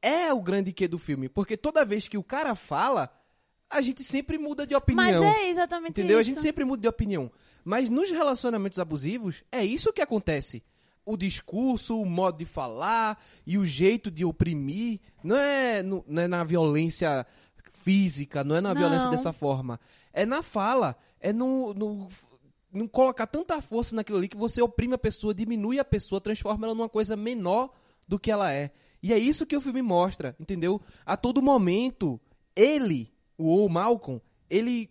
é 0.00 0.32
o 0.32 0.40
grande 0.40 0.72
quê 0.72 0.86
do 0.86 0.98
filme. 0.98 1.28
Porque 1.28 1.56
toda 1.56 1.84
vez 1.84 2.06
que 2.06 2.16
o 2.16 2.22
cara 2.22 2.54
fala, 2.54 3.10
a 3.68 3.80
gente 3.80 4.04
sempre 4.04 4.38
muda 4.38 4.64
de 4.64 4.76
opinião. 4.76 5.24
Mas 5.24 5.36
é 5.36 5.48
exatamente 5.48 5.90
Entendeu? 5.98 6.20
isso. 6.20 6.30
A 6.30 6.32
gente 6.34 6.42
sempre 6.42 6.64
muda 6.64 6.80
de 6.82 6.88
opinião. 6.88 7.30
Mas 7.64 7.90
nos 7.90 8.08
relacionamentos 8.12 8.78
abusivos, 8.78 9.42
é 9.50 9.64
isso 9.64 9.92
que 9.92 10.00
acontece. 10.00 10.62
O 11.10 11.16
discurso, 11.16 12.00
o 12.00 12.04
modo 12.04 12.38
de 12.38 12.44
falar 12.44 13.22
e 13.46 13.56
o 13.56 13.64
jeito 13.64 14.10
de 14.10 14.24
oprimir 14.24 15.00
não 15.24 15.36
é, 15.36 15.82
no- 15.82 16.04
não 16.06 16.22
é 16.22 16.28
na 16.28 16.44
violência 16.44 17.26
física, 17.72 18.44
não 18.44 18.56
é 18.56 18.60
na 18.60 18.74
Não. 18.74 18.80
violência 18.80 19.08
dessa 19.08 19.32
forma. 19.32 19.80
É 20.12 20.26
na 20.26 20.42
fala, 20.42 20.96
é 21.20 21.32
no, 21.32 21.72
no, 21.72 22.08
não 22.72 22.86
colocar 22.86 23.26
tanta 23.26 23.60
força 23.62 23.96
naquilo 23.96 24.18
ali 24.18 24.28
que 24.28 24.36
você 24.36 24.60
oprime 24.60 24.94
a 24.94 24.98
pessoa, 24.98 25.32
diminui 25.34 25.78
a 25.78 25.84
pessoa, 25.84 26.20
transforma 26.20 26.66
ela 26.66 26.74
numa 26.74 26.88
coisa 26.88 27.16
menor 27.16 27.70
do 28.06 28.18
que 28.18 28.30
ela 28.30 28.52
é. 28.52 28.70
E 29.02 29.12
é 29.12 29.18
isso 29.18 29.46
que 29.46 29.56
o 29.56 29.60
filme 29.60 29.80
mostra, 29.80 30.34
entendeu? 30.40 30.80
A 31.06 31.16
todo 31.16 31.40
momento, 31.40 32.20
ele, 32.54 33.10
o 33.38 33.68
Malcolm, 33.68 34.20
ele 34.50 34.90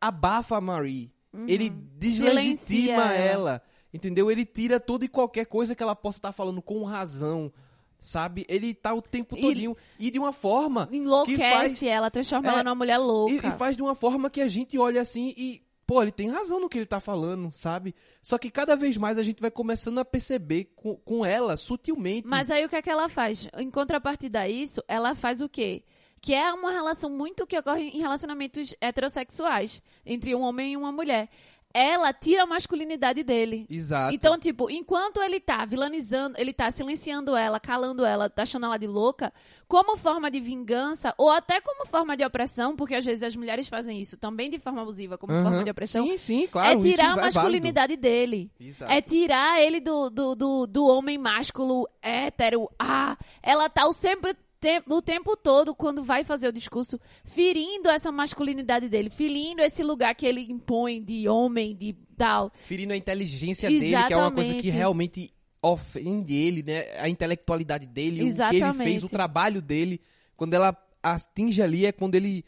abafa 0.00 0.56
a 0.56 0.60
Marie. 0.60 1.12
Ele 1.46 1.68
deslegitima 1.68 2.48
Uhum. 2.48 2.56
Silencia 2.56 2.94
ela. 2.94 3.14
ela. 3.14 3.62
Entendeu? 3.92 4.30
Ele 4.30 4.44
tira 4.44 4.78
toda 4.78 5.04
e 5.04 5.08
qualquer 5.08 5.46
coisa 5.46 5.74
que 5.74 5.82
ela 5.82 5.96
possa 5.96 6.18
estar 6.18 6.32
falando 6.32 6.60
com 6.60 6.82
razão. 6.84 7.52
Sabe? 8.00 8.46
Ele 8.48 8.74
tá 8.74 8.94
o 8.94 9.02
tempo 9.02 9.36
E- 9.36 9.40
todinho. 9.40 9.76
E 9.98 10.10
de 10.10 10.18
uma 10.20 10.32
forma 10.32 10.86
que 10.86 10.96
Enlouquece 10.98 11.38
faz, 11.38 11.82
ela, 11.82 12.10
transforma 12.10 12.46
É, 12.48 12.52
ela 12.52 12.62
numa 12.64 12.74
mulher 12.76 12.96
louca. 12.98 13.32
e, 13.32 13.38
e 13.38 13.52
faz 13.52 13.76
de 13.76 13.82
uma 13.82 13.94
forma 13.94 14.30
que 14.30 14.40
a 14.40 14.46
gente 14.48 14.78
olha 14.78 15.00
assim 15.00 15.34
e. 15.36 15.62
Pô, 15.84 16.02
ele 16.02 16.12
tem 16.12 16.28
razão 16.28 16.60
no 16.60 16.68
que 16.68 16.76
ele 16.76 16.84
tá 16.84 17.00
falando, 17.00 17.50
sabe? 17.50 17.94
Só 18.20 18.36
que 18.36 18.50
cada 18.50 18.76
vez 18.76 18.98
mais 18.98 19.16
a 19.16 19.22
gente 19.22 19.40
vai 19.40 19.50
começando 19.50 19.96
a 19.98 20.04
perceber 20.04 20.70
com, 20.76 20.94
com 20.96 21.24
ela, 21.24 21.56
sutilmente. 21.56 22.28
Mas 22.28 22.50
aí 22.50 22.62
o 22.62 22.68
que 22.68 22.76
é 22.76 22.82
que 22.82 22.90
ela 22.90 23.08
faz? 23.08 23.48
Em 23.56 23.70
contrapartida 23.70 24.40
a 24.40 24.48
isso, 24.50 24.82
ela 24.86 25.14
faz 25.14 25.40
o 25.40 25.48
quê? 25.48 25.82
Que 26.20 26.34
é 26.34 26.52
uma 26.52 26.70
relação 26.70 27.08
muito 27.08 27.46
que 27.46 27.58
ocorre 27.58 27.88
em 27.88 27.98
relacionamentos 28.00 28.74
heterossexuais, 28.82 29.80
entre 30.04 30.34
um 30.34 30.42
homem 30.42 30.74
e 30.74 30.76
uma 30.76 30.92
mulher. 30.92 31.30
Ela 31.78 32.12
tira 32.12 32.42
a 32.42 32.46
masculinidade 32.46 33.22
dele. 33.22 33.64
Exato. 33.70 34.12
Então, 34.12 34.36
tipo, 34.36 34.68
enquanto 34.68 35.22
ele 35.22 35.38
tá 35.38 35.64
vilanizando, 35.64 36.34
ele 36.36 36.52
tá 36.52 36.68
silenciando 36.72 37.36
ela, 37.36 37.60
calando 37.60 38.04
ela, 38.04 38.28
taxando 38.28 38.66
ela 38.66 38.76
de 38.76 38.88
louca, 38.88 39.32
como 39.68 39.96
forma 39.96 40.28
de 40.28 40.40
vingança, 40.40 41.14
ou 41.16 41.30
até 41.30 41.60
como 41.60 41.86
forma 41.86 42.16
de 42.16 42.24
opressão, 42.24 42.74
porque 42.74 42.96
às 42.96 43.04
vezes 43.04 43.22
as 43.22 43.36
mulheres 43.36 43.68
fazem 43.68 44.00
isso 44.00 44.16
também 44.16 44.50
de 44.50 44.58
forma 44.58 44.82
abusiva, 44.82 45.16
como 45.16 45.32
Aham. 45.32 45.44
forma 45.44 45.62
de 45.62 45.70
opressão, 45.70 46.04
Sim, 46.04 46.18
sim, 46.18 46.46
claro. 46.48 46.80
é 46.80 46.82
tirar 46.82 47.10
a 47.10 47.20
é 47.20 47.22
masculinidade 47.26 47.96
dele. 47.96 48.50
Exato. 48.58 48.90
É 48.90 49.00
tirar 49.00 49.62
ele 49.62 49.78
do, 49.78 50.10
do, 50.10 50.34
do, 50.34 50.66
do 50.66 50.84
homem 50.84 51.16
másculo 51.16 51.88
hétero. 52.02 52.68
Ah, 52.76 53.16
ela 53.40 53.68
tá 53.68 53.92
sempre 53.92 54.34
tem- 54.60 54.82
o 54.88 55.00
tempo 55.02 55.36
todo, 55.36 55.74
quando 55.74 56.02
vai 56.02 56.24
fazer 56.24 56.48
o 56.48 56.52
discurso, 56.52 57.00
ferindo 57.24 57.88
essa 57.88 58.10
masculinidade 58.12 58.88
dele, 58.88 59.10
ferindo 59.10 59.62
esse 59.62 59.82
lugar 59.82 60.14
que 60.14 60.26
ele 60.26 60.42
impõe 60.42 61.02
de 61.02 61.28
homem, 61.28 61.74
de 61.76 61.94
tal. 62.16 62.52
Ferindo 62.64 62.92
a 62.92 62.96
inteligência 62.96 63.68
dele, 63.68 63.96
que 64.06 64.12
é 64.12 64.16
uma 64.16 64.30
coisa 64.32 64.50
que 64.50 64.56
Exatamente. 64.58 64.76
realmente 64.76 65.30
ofende 65.62 66.34
ele, 66.34 66.62
né? 66.62 66.84
A 67.00 67.08
intelectualidade 67.08 67.86
dele, 67.86 68.10
o 68.10 68.14
que 68.14 68.20
ele 68.22 68.28
Exatamente. 68.28 68.84
fez, 68.84 69.04
o 69.04 69.08
trabalho 69.08 69.60
dele. 69.60 70.00
Quando 70.36 70.54
ela 70.54 70.76
atinge 71.02 71.60
ali 71.62 71.86
é 71.86 71.92
quando 71.92 72.14
ele 72.14 72.44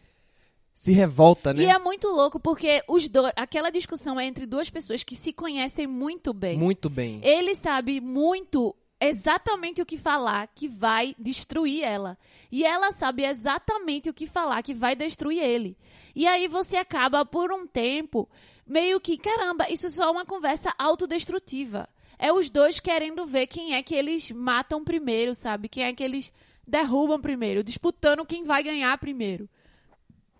se 0.75 0.93
revolta, 0.93 1.53
né? 1.53 1.65
E 1.65 1.67
é 1.67 1.79
muito 1.79 2.09
louco, 2.09 2.41
porque 2.41 2.83
os 2.89 3.09
dois, 3.09 3.33
aquela 3.37 3.71
discussão 3.71 4.19
é 4.19 4.27
entre 4.27 4.47
duas 4.47 4.71
pessoas 4.71 5.03
que 5.03 5.15
se 5.15 5.33
conhecem 5.33 5.87
muito 5.87 6.33
bem. 6.33 6.57
Muito 6.57 6.89
bem. 6.89 7.21
Ele 7.23 7.55
sabe 7.55 8.01
muito 8.01 8.75
exatamente 9.01 9.81
o 9.81 9.87
que 9.87 9.97
falar 9.97 10.49
que 10.49 10.69
vai 10.69 11.15
destruir 11.19 11.83
ela. 11.83 12.19
E 12.53 12.65
ela 12.65 12.93
sabe 12.93 13.25
exatamente 13.25 14.11
o 14.11 14.15
que 14.15 14.27
falar 14.27 14.63
que 14.63 14.75
vai 14.75 14.95
destruir 14.95 15.43
ele. 15.43 15.77
E 16.15 16.27
aí 16.27 16.47
você 16.47 16.77
acaba 16.77 17.25
por 17.25 17.53
um 17.53 17.67
tempo 17.67 18.29
meio 18.67 19.01
que, 19.01 19.17
caramba, 19.17 19.71
isso 19.71 19.89
só 19.89 20.09
é 20.09 20.11
uma 20.11 20.27
conversa 20.27 20.75
autodestrutiva. 20.79 21.89
É 22.19 22.33
os 22.33 22.51
dois 22.51 22.79
querendo 22.79 23.25
ver 23.25 23.47
quem 23.47 23.75
é 23.75 23.83
que 23.83 23.95
eles 23.95 24.31
matam 24.31 24.85
primeiro, 24.85 25.35
sabe? 25.35 25.69
Quem 25.69 25.85
é 25.85 25.93
que 25.93 26.03
eles 26.03 26.33
derrubam 26.67 27.21
primeiro, 27.21 27.65
disputando 27.65 28.25
quem 28.25 28.45
vai 28.45 28.63
ganhar 28.63 28.97
primeiro. 28.99 29.49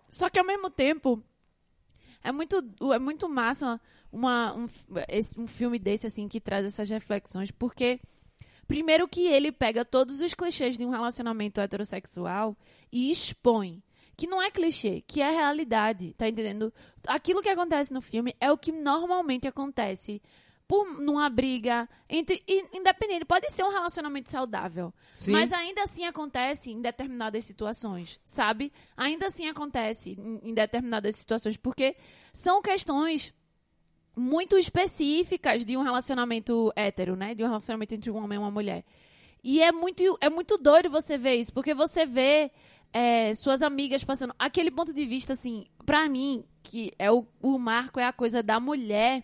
Só 0.09 0.29
que 0.29 0.39
ao 0.39 0.45
mesmo 0.45 0.69
tempo, 0.69 1.23
é 2.23 2.31
muito, 2.31 2.63
é 2.93 2.99
muito 2.99 3.27
massa 3.27 3.79
uma, 4.11 4.53
um, 4.55 4.67
um 5.37 5.47
filme 5.47 5.79
desse, 5.79 6.07
assim, 6.07 6.27
que 6.27 6.39
traz 6.39 6.65
essas 6.65 6.89
reflexões, 6.89 7.51
porque, 7.51 7.99
primeiro 8.73 9.07
que 9.07 9.27
ele 9.27 9.51
pega 9.51 9.83
todos 9.83 10.21
os 10.21 10.33
clichês 10.33 10.77
de 10.77 10.85
um 10.85 10.89
relacionamento 10.89 11.59
heterossexual 11.59 12.55
e 12.91 13.11
expõe. 13.11 13.83
Que 14.15 14.27
não 14.27 14.41
é 14.41 14.51
clichê, 14.51 15.01
que 15.07 15.19
é 15.21 15.29
realidade, 15.31 16.13
tá 16.13 16.27
entendendo? 16.29 16.71
Aquilo 17.07 17.41
que 17.41 17.49
acontece 17.49 17.91
no 17.93 18.01
filme 18.01 18.35
é 18.39 18.51
o 18.51 18.57
que 18.57 18.71
normalmente 18.71 19.47
acontece 19.47 20.21
por, 20.67 20.85
numa 21.01 21.27
briga 21.29 21.89
entre. 22.09 22.43
in- 22.47 22.67
Independente, 22.73 23.25
pode 23.25 23.49
ser 23.51 23.63
um 23.63 23.71
relacionamento 23.71 24.29
saudável. 24.29 24.93
Sim. 25.15 25.31
Mas 25.31 25.51
ainda 25.51 25.81
assim 25.83 26.05
acontece 26.05 26.71
em 26.71 26.79
determinadas 26.81 27.43
situações, 27.45 28.19
sabe? 28.23 28.71
Ainda 28.95 29.25
assim 29.25 29.47
acontece 29.49 30.11
em, 30.11 30.49
em 30.49 30.53
determinadas 30.53 31.15
situações, 31.15 31.57
porque 31.57 31.95
são 32.31 32.61
questões 32.61 33.33
muito 34.15 34.57
específicas 34.57 35.65
de 35.65 35.77
um 35.77 35.83
relacionamento 35.83 36.71
hétero, 36.75 37.15
né? 37.15 37.33
De 37.33 37.43
um 37.43 37.47
relacionamento 37.47 37.93
entre 37.95 38.11
um 38.11 38.17
homem 38.17 38.35
e 38.35 38.39
uma 38.39 38.51
mulher. 38.51 38.83
E 39.43 39.61
é 39.61 39.71
muito, 39.71 40.17
é 40.21 40.29
muito 40.29 40.57
doido 40.57 40.89
você 40.89 41.17
ver 41.17 41.35
isso, 41.35 41.53
porque 41.53 41.73
você 41.73 42.05
vê 42.05 42.51
é, 42.93 43.33
suas 43.33 43.61
amigas 43.61 44.03
passando. 44.03 44.35
Aquele 44.37 44.69
ponto 44.69 44.93
de 44.93 45.05
vista, 45.05 45.33
assim, 45.33 45.65
pra 45.85 46.07
mim, 46.07 46.43
que 46.61 46.91
é 46.99 47.11
o, 47.11 47.25
o 47.41 47.57
marco, 47.57 47.99
é 47.99 48.05
a 48.05 48.13
coisa 48.13 48.43
da 48.43 48.59
mulher 48.59 49.23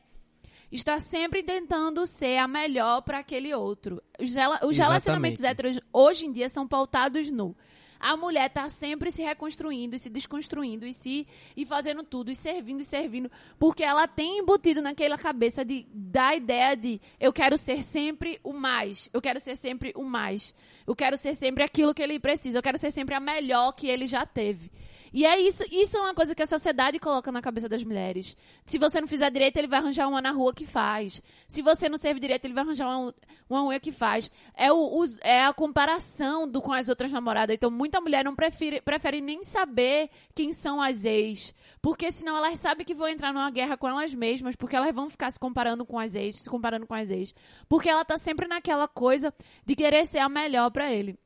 está 0.69 0.99
sempre 0.99 1.41
tentando 1.43 2.05
ser 2.05 2.37
a 2.37 2.47
melhor 2.47 3.01
para 3.01 3.19
aquele 3.19 3.53
outro. 3.53 4.01
Os, 4.19 4.33
rela- 4.35 4.59
os 4.65 4.75
relacionamentos 4.77 5.41
héteros 5.51 5.79
hoje 5.93 6.25
em 6.25 6.31
dia 6.31 6.49
são 6.49 6.67
pautados 6.67 7.31
no. 7.31 7.55
A 7.99 8.15
mulher 8.15 8.49
tá 8.49 8.69
sempre 8.69 9.11
se 9.11 9.23
reconstruindo 9.23 9.95
e 9.95 9.99
se 9.99 10.09
desconstruindo 10.09 10.85
e 10.85 10.93
se 10.93 11.27
e 11.55 11.65
fazendo 11.65 12.03
tudo 12.03 12.31
e 12.31 12.35
servindo 12.35 12.81
e 12.81 12.85
servindo, 12.85 13.31
porque 13.57 13.83
ela 13.83 14.07
tem 14.07 14.39
embutido 14.39 14.81
naquela 14.81 15.17
cabeça 15.17 15.63
de 15.63 15.87
da 15.91 16.35
ideia 16.35 16.75
de 16.75 17.01
eu 17.19 17.33
quero 17.33 17.57
ser 17.57 17.81
sempre 17.81 18.39
o 18.43 18.53
mais, 18.53 19.09
eu 19.13 19.21
quero 19.21 19.39
ser 19.39 19.55
sempre 19.55 19.91
o 19.95 20.03
mais, 20.03 20.53
eu 20.85 20.95
quero 20.95 21.17
ser 21.17 21.33
sempre 21.35 21.63
aquilo 21.63 21.93
que 21.93 22.01
ele 22.01 22.19
precisa, 22.19 22.57
eu 22.57 22.63
quero 22.63 22.77
ser 22.77 22.91
sempre 22.91 23.15
a 23.15 23.19
melhor 23.19 23.71
que 23.73 23.87
ele 23.87 24.05
já 24.05 24.25
teve. 24.25 24.71
E 25.13 25.25
é 25.25 25.39
isso, 25.39 25.63
isso 25.71 25.97
é 25.97 26.01
uma 26.01 26.13
coisa 26.13 26.35
que 26.35 26.41
a 26.43 26.45
sociedade 26.45 26.99
coloca 26.99 27.31
na 27.31 27.41
cabeça 27.41 27.67
das 27.69 27.83
mulheres. 27.83 28.35
Se 28.65 28.77
você 28.77 28.99
não 28.99 29.07
fizer 29.07 29.31
direito, 29.31 29.57
ele 29.57 29.67
vai 29.67 29.79
arranjar 29.79 30.07
uma 30.07 30.21
na 30.21 30.31
rua 30.31 30.53
que 30.53 30.65
faz. 30.65 31.21
Se 31.47 31.61
você 31.61 31.87
não 31.89 31.97
serve 31.97 32.19
direito, 32.19 32.45
ele 32.45 32.53
vai 32.53 32.63
arranjar 32.63 32.87
uma, 32.87 33.13
uma 33.49 33.79
que 33.79 33.91
faz. 33.91 34.29
É, 34.55 34.71
o, 34.71 34.97
os- 34.99 35.17
é 35.23 35.45
a 35.45 35.53
comparação 35.53 36.47
do 36.47 36.61
com 36.61 36.73
as 36.73 36.89
outras 36.89 37.11
namoradas. 37.11 37.53
Então, 37.55 37.71
muita 37.71 38.01
mulher 38.01 38.23
não 38.25 38.35
prefere, 38.35 38.81
prefere 38.81 39.21
nem 39.21 39.43
saber 39.43 40.09
quem 40.35 40.51
são 40.51 40.81
as 40.81 41.05
ex. 41.05 41.53
Porque 41.81 42.11
senão 42.11 42.35
elas 42.37 42.59
sabem 42.59 42.85
que 42.85 42.93
vão 42.93 43.07
entrar 43.07 43.33
numa 43.33 43.49
guerra 43.49 43.77
com 43.77 43.87
elas 43.87 44.13
mesmas, 44.13 44.55
porque 44.55 44.75
elas 44.75 44.93
vão 44.93 45.09
ficar 45.09 45.29
se 45.29 45.39
comparando 45.39 45.85
com 45.85 45.97
as 45.97 46.15
ex, 46.15 46.35
se 46.35 46.49
comparando 46.49 46.85
com 46.85 46.93
as 46.93 47.09
ex. 47.11 47.33
Porque 47.69 47.89
ela 47.89 48.03
tá 48.03 48.17
sempre 48.17 48.47
naquela 48.47 48.87
coisa 48.87 49.33
de 49.65 49.75
querer 49.75 50.05
ser 50.05 50.19
a 50.19 50.27
melhor 50.29 50.69
pra 50.71 50.91
ele. 50.91 51.17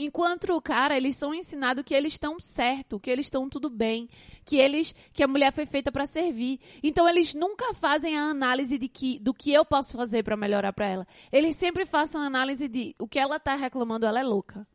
Enquanto 0.00 0.54
o 0.54 0.62
cara, 0.62 0.96
eles 0.96 1.14
são 1.14 1.34
ensinados 1.34 1.84
que 1.84 1.94
eles 1.94 2.14
estão 2.14 2.40
certo, 2.40 2.98
que 2.98 3.10
eles 3.10 3.26
estão 3.26 3.50
tudo 3.50 3.68
bem, 3.68 4.08
que 4.46 4.56
eles 4.56 4.94
que 5.12 5.22
a 5.22 5.28
mulher 5.28 5.52
foi 5.52 5.66
feita 5.66 5.92
para 5.92 6.06
servir. 6.06 6.58
Então 6.82 7.06
eles 7.06 7.34
nunca 7.34 7.74
fazem 7.74 8.16
a 8.16 8.30
análise 8.30 8.78
de 8.78 8.88
que 8.88 9.18
do 9.18 9.34
que 9.34 9.52
eu 9.52 9.62
posso 9.62 9.96
fazer 9.96 10.22
para 10.22 10.38
melhorar 10.38 10.72
para 10.72 10.86
ela. 10.86 11.06
Eles 11.30 11.54
sempre 11.54 11.84
fazem 11.84 12.18
a 12.18 12.24
análise 12.24 12.66
de 12.66 12.96
o 12.98 13.06
que 13.06 13.18
ela 13.18 13.38
tá 13.38 13.54
reclamando, 13.54 14.06
ela 14.06 14.20
é 14.20 14.24
louca. 14.24 14.66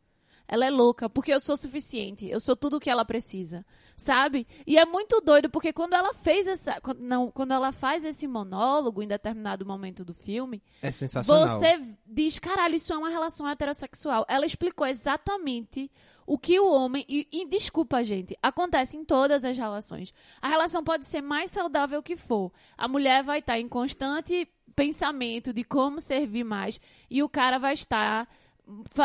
Ela 0.48 0.66
é 0.66 0.70
louca, 0.70 1.08
porque 1.10 1.32
eu 1.32 1.40
sou 1.40 1.56
suficiente, 1.56 2.28
eu 2.28 2.38
sou 2.38 2.54
tudo 2.56 2.76
o 2.76 2.80
que 2.80 2.88
ela 2.88 3.04
precisa, 3.04 3.64
sabe? 3.96 4.46
E 4.66 4.78
é 4.78 4.84
muito 4.84 5.20
doido, 5.20 5.50
porque 5.50 5.72
quando 5.72 5.94
ela 5.94 6.14
fez 6.14 6.46
essa. 6.46 6.80
Quando, 6.80 7.00
não, 7.00 7.30
quando 7.30 7.52
ela 7.52 7.72
faz 7.72 8.04
esse 8.04 8.28
monólogo 8.28 9.02
em 9.02 9.08
determinado 9.08 9.66
momento 9.66 10.04
do 10.04 10.14
filme, 10.14 10.62
É 10.80 10.92
sensacional. 10.92 11.58
você 11.58 11.80
diz, 12.06 12.38
caralho, 12.38 12.76
isso 12.76 12.92
é 12.92 12.96
uma 12.96 13.08
relação 13.10 13.48
heterossexual. 13.48 14.24
Ela 14.28 14.46
explicou 14.46 14.86
exatamente 14.86 15.90
o 16.26 16.38
que 16.38 16.58
o 16.60 16.68
homem. 16.70 17.04
E, 17.08 17.26
e 17.32 17.46
desculpa, 17.48 18.02
gente, 18.04 18.36
acontece 18.42 18.96
em 18.96 19.04
todas 19.04 19.44
as 19.44 19.56
relações. 19.56 20.12
A 20.40 20.48
relação 20.48 20.82
pode 20.84 21.06
ser 21.06 21.20
mais 21.22 21.50
saudável 21.50 22.02
que 22.02 22.16
for. 22.16 22.52
A 22.76 22.86
mulher 22.88 23.22
vai 23.22 23.38
estar 23.40 23.58
em 23.58 23.68
constante 23.68 24.48
pensamento 24.74 25.52
de 25.54 25.64
como 25.64 25.98
servir 26.00 26.44
mais 26.44 26.78
e 27.10 27.22
o 27.22 27.28
cara 27.28 27.58
vai 27.58 27.72
estar 27.72 28.28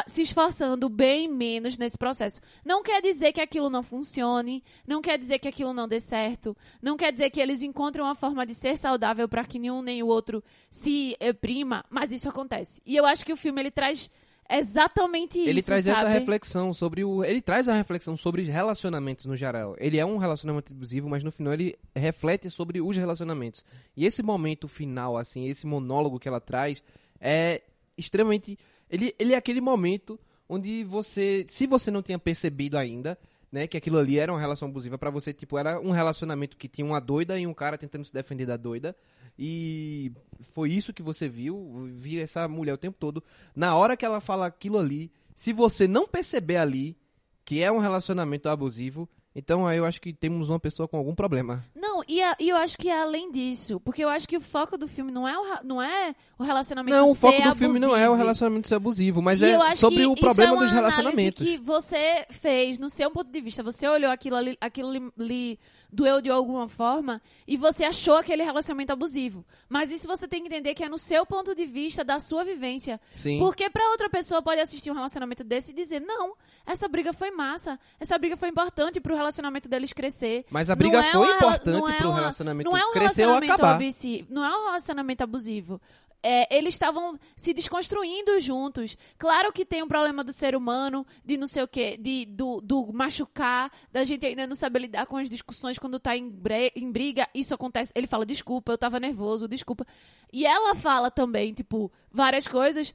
se 0.08 0.22
esforçando 0.22 0.90
bem 0.90 1.28
menos 1.28 1.78
nesse 1.78 1.98
processo. 1.98 2.42
Não 2.66 2.82
quer 2.82 3.02
dizer 3.02 3.32
que 3.32 3.42
aquilo 3.42 3.70
não 3.70 3.84
funcione, 3.84 4.64
não 4.88 5.02
quer 5.02 5.18
dizer 5.18 5.40
que 5.40 5.48
aquilo 5.48 5.74
não 5.74 5.88
dê 5.88 6.00
certo, 6.00 6.56
não 6.82 6.98
quer 6.98 7.12
dizer 7.12 7.30
que 7.30 7.40
eles 7.40 7.62
encontrem 7.62 8.04
uma 8.04 8.16
forma 8.16 8.46
de 8.46 8.56
ser 8.56 8.76
saudável 8.76 9.30
para 9.30 9.46
que 9.46 9.60
nenhum 9.60 9.82
nem 9.82 10.02
o 10.02 10.08
outro 10.08 10.44
se 10.70 11.16
prima, 11.40 11.86
mas 11.90 12.12
isso 12.12 12.28
acontece. 12.28 12.82
E 12.86 12.96
eu 12.96 13.06
acho 13.06 13.26
que 13.26 13.34
o 13.34 13.38
filme 13.38 13.62
ele 13.62 13.72
traz 13.72 14.10
exatamente 14.50 15.40
isso, 15.40 15.50
Ele 15.50 15.62
traz 15.62 15.88
essa 15.88 16.02
sabe? 16.02 16.14
reflexão 16.14 16.74
sobre 16.74 17.04
o. 17.04 17.24
Ele 17.24 17.42
traz 17.42 17.70
a 17.70 17.74
reflexão 17.74 18.18
sobre 18.18 18.42
os 18.42 18.48
relacionamentos 18.48 19.26
no 19.26 19.36
geral. 19.36 19.76
Ele 19.80 19.98
é 19.98 20.06
um 20.06 20.18
relacionamento 20.18 20.74
abusivo, 20.74 21.10
mas 21.10 21.24
no 21.24 21.32
final 21.32 21.54
ele 21.54 21.78
reflete 21.96 22.50
sobre 22.50 22.82
os 22.82 22.98
relacionamentos. 22.98 23.64
E 23.96 24.06
esse 24.06 24.22
momento 24.22 24.68
final, 24.68 25.18
assim, 25.18 25.48
esse 25.48 25.66
monólogo 25.66 26.20
que 26.20 26.28
ela 26.28 26.42
traz, 26.42 26.84
é 27.20 27.62
extremamente. 27.98 28.58
Ele, 28.92 29.16
ele 29.18 29.34
é 29.34 29.38
aquele 29.38 29.62
momento 29.62 30.20
onde 30.48 30.84
você. 30.84 31.46
Se 31.50 31.66
você 31.66 31.90
não 31.90 32.02
tinha 32.02 32.20
percebido 32.20 32.78
ainda. 32.78 33.18
Né, 33.54 33.68
que 33.68 33.76
aquilo 33.76 33.98
ali 33.98 34.18
era 34.18 34.32
uma 34.32 34.40
relação 34.40 34.70
abusiva 34.70 34.98
pra 34.98 35.10
você, 35.10 35.34
tipo, 35.34 35.58
era 35.58 35.78
um 35.78 35.92
relacionamento 35.92 36.56
que 36.56 36.70
tinha 36.70 36.86
uma 36.86 37.02
doida 37.02 37.38
e 37.38 37.46
um 37.46 37.54
cara 37.54 37.78
tentando 37.78 38.06
se 38.06 38.14
defender 38.14 38.46
da 38.46 38.56
doida. 38.56 38.96
E 39.38 40.14
foi 40.54 40.72
isso 40.72 40.94
que 40.94 41.04
você 41.04 41.28
viu, 41.28 41.90
vi 41.92 42.18
essa 42.18 42.48
mulher 42.48 42.74
o 42.74 42.78
tempo 42.78 42.98
todo. 42.98 43.22
Na 43.54 43.76
hora 43.76 43.98
que 43.98 44.06
ela 44.06 44.22
fala 44.22 44.46
aquilo 44.46 44.80
ali, 44.80 45.12
se 45.36 45.52
você 45.52 45.86
não 45.86 46.08
perceber 46.08 46.56
ali 46.56 46.96
que 47.44 47.62
é 47.62 47.70
um 47.70 47.80
relacionamento 47.80 48.48
abusivo, 48.48 49.10
então 49.36 49.66
aí 49.66 49.78
eu 49.78 49.86
acho 49.86 50.02
que 50.02 50.12
temos 50.14 50.50
uma 50.50 50.60
pessoa 50.60 50.88
com 50.88 50.98
algum 50.98 51.16
problema. 51.16 51.64
Não, 51.76 52.02
e, 52.08 52.22
a- 52.22 52.36
e 52.40 52.50
eu 52.50 52.58
acho 52.58 52.78
que 52.78 52.90
é 52.90 53.02
além 53.02 53.32
disso, 53.32 53.80
porque 53.80 54.04
eu 54.04 54.10
acho 54.10 54.28
que 54.28 54.36
o 54.38 54.42
foco 54.42 54.78
do 54.78 54.88
filme 54.88 55.12
não 55.12 55.28
é 55.28 55.38
o, 55.38 55.64
não 55.64 55.82
é 55.82 56.14
o 56.38 56.44
relacionamento 56.44 56.96
Não, 56.96 57.12
o 57.12 57.16
ser 57.16 57.22
foco 57.22 57.42
do 57.50 57.56
filme 57.56 57.80
não 57.80 57.90
é 57.90 58.02
o 58.02 58.04
abusivo. 58.06 58.16
relacionamento 58.18 58.68
ser 58.68 58.76
abusivo, 58.76 59.22
mas 59.22 59.42
E 59.42 59.46
é 59.46 59.76
sobre 59.76 60.06
o 60.06 60.16
problema 60.16 60.56
é 60.56 60.60
dos 60.60 60.72
relacionamentos. 60.72 61.46
que 61.46 61.58
você 61.58 62.26
fez 62.30 62.78
no 62.80 62.90
seu 62.90 63.10
ponto 63.12 63.32
de 63.32 63.40
vista. 63.42 63.64
Você 63.64 63.88
olhou 63.88 64.12
aquilo 64.12 64.36
ali, 64.36 64.58
aquilo 64.60 64.92
lhe, 64.92 65.12
lhe 65.18 65.60
doeu 65.92 66.22
de 66.22 66.30
alguma 66.30 66.68
forma 66.68 67.22
e 67.48 67.58
você 67.58 67.84
achou 67.84 68.16
aquele 68.16 68.44
relacionamento 68.44 68.94
abusivo. 68.94 69.46
Mas 69.68 69.92
isso 69.92 70.08
você 70.08 70.28
tem 70.28 70.42
que 70.42 70.48
entender 70.48 70.74
que 70.74 70.84
é 70.84 70.90
no 70.90 70.98
seu 70.98 71.26
ponto 71.26 71.54
de 71.54 71.66
vista, 71.66 72.04
da 72.04 72.20
sua 72.20 72.44
vivência. 72.44 73.00
Sim. 73.12 73.40
Porque 73.40 73.70
pra 73.70 73.90
outra 73.92 74.10
pessoa 74.10 74.42
pode 74.42 74.62
assistir 74.62 74.90
um 74.92 74.94
relacionamento 74.96 75.44
desse 75.44 75.72
e 75.72 75.76
dizer: 75.76 76.00
não, 76.00 76.34
essa 76.66 76.88
briga 76.88 77.12
foi 77.12 77.32
massa, 77.32 77.80
essa 78.00 78.18
briga 78.18 78.38
foi 78.38 78.50
importante 78.50 79.00
pro 79.02 79.16
relacionamento 79.16 79.68
deles 79.68 79.92
crescer. 79.94 80.46
Mas 80.50 80.70
a 80.70 80.74
Não 80.74 80.78
briga 80.78 81.00
é 81.00 81.12
foi 81.12 81.20
uma- 81.28 81.36
importante 81.36 81.78
não 81.80 81.90
é 81.90 81.98
pro 81.98 82.08
uma- 82.10 82.16
relacionamento 82.20 82.70
não 82.72 82.78
é 82.78 82.86
um 82.86 82.92
crescer 82.92 83.26
ou 83.26 83.34
relacionamento 83.34 83.54
acabar. 83.54 83.76
abusivo, 83.76 84.28
não 84.30 84.46
é 84.46 84.58
um 84.58 84.66
relacionamento 84.66 85.24
abusivo. 85.24 85.82
É, 86.24 86.56
eles 86.56 86.76
estavam 86.76 87.18
se 87.36 87.54
desconstruindo 87.54 88.40
juntos. 88.40 88.96
Claro 89.18 89.52
que 89.52 89.66
tem 89.66 89.82
um 89.82 89.88
problema 89.88 90.24
do 90.24 90.32
ser 90.32 90.56
humano, 90.56 91.06
de 91.26 91.36
não 91.38 91.48
sei 91.48 91.64
o 91.64 91.68
quê, 91.68 91.98
de, 91.98 92.26
do, 92.26 92.62
do 92.62 92.94
machucar, 92.94 93.72
da 93.92 94.04
gente 94.04 94.26
ainda 94.26 94.46
não 94.46 94.56
saber 94.56 94.80
lidar 94.80 95.08
com 95.08 95.18
as 95.18 95.30
discussões 95.30 95.80
quando 95.80 96.00
tá 96.00 96.16
em, 96.16 96.32
em 96.76 96.92
briga. 96.92 97.28
Isso 97.34 97.56
acontece. 97.56 97.92
Ele 97.96 98.06
fala, 98.08 98.26
desculpa, 98.26 98.72
eu 98.72 98.78
tava 98.78 99.00
nervoso, 99.00 99.48
desculpa. 99.48 99.86
E 100.32 100.46
ela 100.46 100.76
fala 100.76 101.10
também, 101.10 101.54
tipo, 101.54 101.92
várias 102.12 102.48
coisas. 102.48 102.94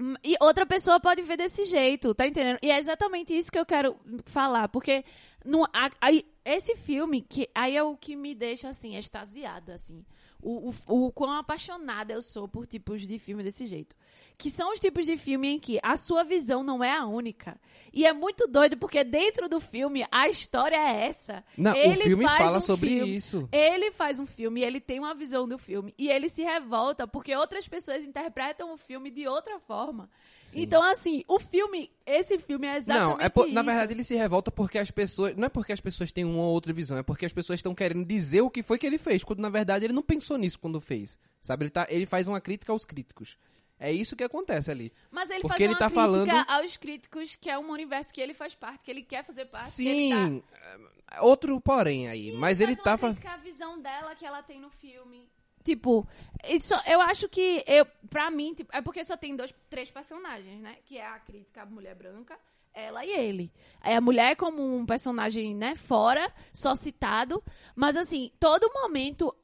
Hum, 0.00 0.14
E 0.24 0.34
outra 0.40 0.66
pessoa 0.66 0.98
pode 0.98 1.22
ver 1.22 1.36
desse 1.36 1.64
jeito, 1.64 2.14
tá 2.14 2.26
entendendo? 2.26 2.58
E 2.62 2.70
é 2.70 2.78
exatamente 2.78 3.36
isso 3.36 3.52
que 3.52 3.58
eu 3.58 3.66
quero 3.66 3.96
falar, 4.24 4.68
porque 4.68 5.04
no, 5.44 5.64
a- 5.72 5.90
aí, 6.00 6.24
esse 6.44 6.74
filme, 6.76 7.20
que 7.20 7.48
aí 7.54 7.76
é 7.76 7.82
o 7.82 7.96
que 7.96 8.16
me 8.16 8.34
deixa, 8.34 8.68
assim, 8.68 8.96
extasiada, 8.96 9.74
assim. 9.74 10.04
O, 10.42 10.70
o, 10.88 11.06
o 11.06 11.12
quão 11.12 11.30
apaixonada 11.32 12.12
eu 12.12 12.20
sou 12.20 12.48
por 12.48 12.66
tipos 12.66 13.06
de 13.06 13.18
filme 13.18 13.42
desse 13.42 13.64
jeito. 13.64 13.94
Que 14.36 14.50
são 14.50 14.72
os 14.72 14.80
tipos 14.80 15.04
de 15.06 15.16
filme 15.16 15.46
em 15.48 15.58
que 15.60 15.78
a 15.82 15.96
sua 15.96 16.24
visão 16.24 16.64
não 16.64 16.82
é 16.82 16.90
a 16.92 17.06
única. 17.06 17.60
E 17.92 18.04
é 18.04 18.12
muito 18.12 18.48
doido, 18.48 18.76
porque 18.76 19.04
dentro 19.04 19.48
do 19.48 19.60
filme, 19.60 20.04
a 20.10 20.28
história 20.28 20.74
é 20.76 21.06
essa. 21.06 21.44
Não, 21.56 21.76
Ele 21.76 22.00
o 22.00 22.04
filme 22.04 22.24
faz 22.24 22.38
fala 22.38 22.58
um 22.58 22.60
sobre 22.60 22.88
filme- 22.88 23.14
isso. 23.16 23.48
ele 23.52 23.90
faz 23.92 24.18
um 24.18 24.26
filme, 24.26 24.62
ele 24.62 24.80
tem 24.80 24.98
uma 24.98 25.14
visão 25.14 25.46
do 25.46 25.56
filme 25.58 25.94
e 25.96 26.08
ele 26.08 26.28
se 26.28 26.42
revolta 26.42 27.06
porque 27.06 27.36
outras 27.36 27.68
pessoas 27.68 28.04
interpretam 28.04 28.72
o 28.72 28.76
filme 28.76 29.10
de 29.10 29.28
outra 29.28 29.60
forma. 29.60 30.10
Então, 30.60 30.82
assim, 30.82 31.24
o 31.28 31.38
filme, 31.38 31.90
esse 32.04 32.38
filme 32.38 32.66
é 32.66 32.76
exatamente 32.76 33.18
Não, 33.18 33.24
é 33.24 33.28
por- 33.28 33.46
na 33.48 33.60
isso. 33.60 33.64
verdade 33.64 33.92
ele 33.94 34.04
se 34.04 34.14
revolta 34.14 34.50
porque 34.50 34.78
as 34.78 34.90
pessoas. 34.90 35.36
Não 35.36 35.46
é 35.46 35.48
porque 35.48 35.72
as 35.72 35.80
pessoas 35.80 36.12
têm 36.12 36.24
uma 36.24 36.42
ou 36.42 36.52
outra 36.52 36.72
visão, 36.72 36.98
é 36.98 37.02
porque 37.02 37.24
as 37.26 37.32
pessoas 37.32 37.58
estão 37.58 37.74
querendo 37.74 38.04
dizer 38.04 38.40
o 38.40 38.50
que 38.50 38.62
foi 38.62 38.78
que 38.78 38.86
ele 38.86 38.98
fez, 38.98 39.22
quando 39.24 39.40
na 39.40 39.48
verdade 39.48 39.84
ele 39.84 39.92
não 39.92 40.02
pensou 40.02 40.36
nisso 40.36 40.58
quando 40.58 40.80
fez. 40.80 41.18
Sabe? 41.40 41.64
Ele, 41.64 41.70
tá, 41.70 41.86
ele 41.88 42.06
faz 42.06 42.28
uma 42.28 42.40
crítica 42.40 42.72
aos 42.72 42.84
críticos. 42.84 43.36
É 43.78 43.90
isso 43.90 44.14
que 44.14 44.22
acontece 44.22 44.70
ali. 44.70 44.92
Mas 45.10 45.28
ele 45.28 45.40
porque 45.40 45.48
faz 45.54 45.60
ele 45.60 45.72
uma 45.72 45.78
tá 45.78 45.86
crítica 45.90 46.02
falando- 46.02 46.50
aos 46.50 46.76
críticos, 46.76 47.34
que 47.34 47.50
é 47.50 47.58
um 47.58 47.68
universo 47.70 48.14
que 48.14 48.20
ele 48.20 48.32
faz 48.32 48.54
parte, 48.54 48.84
que 48.84 48.90
ele 48.90 49.02
quer 49.02 49.24
fazer 49.24 49.46
parte. 49.46 49.72
Sim, 49.72 50.12
ele 50.12 50.40
tá... 50.40 51.16
é, 51.16 51.20
outro 51.20 51.60
porém 51.60 52.08
aí. 52.08 52.30
mas 52.32 52.60
ele 52.60 52.76
faz 52.76 53.00
tá. 53.00 53.06
uma 53.06 53.14
crítica 53.14 53.32
à 53.32 53.36
visão 53.38 53.80
dela 53.82 54.14
que 54.14 54.24
ela 54.24 54.40
tem 54.42 54.60
no 54.60 54.70
filme. 54.70 55.28
Tipo, 55.64 56.06
isso, 56.48 56.74
eu 56.86 57.00
acho 57.00 57.28
que, 57.28 57.62
eu, 57.66 57.86
pra 58.10 58.30
mim, 58.30 58.54
tipo, 58.54 58.74
é 58.74 58.82
porque 58.82 59.04
só 59.04 59.16
tem 59.16 59.36
dois, 59.36 59.54
três 59.70 59.90
personagens, 59.90 60.60
né? 60.60 60.76
Que 60.84 60.98
é 60.98 61.06
a 61.06 61.18
crítica, 61.18 61.62
a 61.62 61.66
mulher 61.66 61.94
branca, 61.94 62.36
ela 62.74 63.04
e 63.04 63.10
ele. 63.10 63.52
É 63.82 63.96
a 63.96 64.00
mulher 64.00 64.34
como 64.36 64.76
um 64.76 64.84
personagem, 64.84 65.54
né, 65.54 65.76
fora, 65.76 66.32
só 66.52 66.74
citado. 66.74 67.42
Mas, 67.76 67.96
assim, 67.96 68.32
todo 68.40 68.72
momento, 68.72 69.34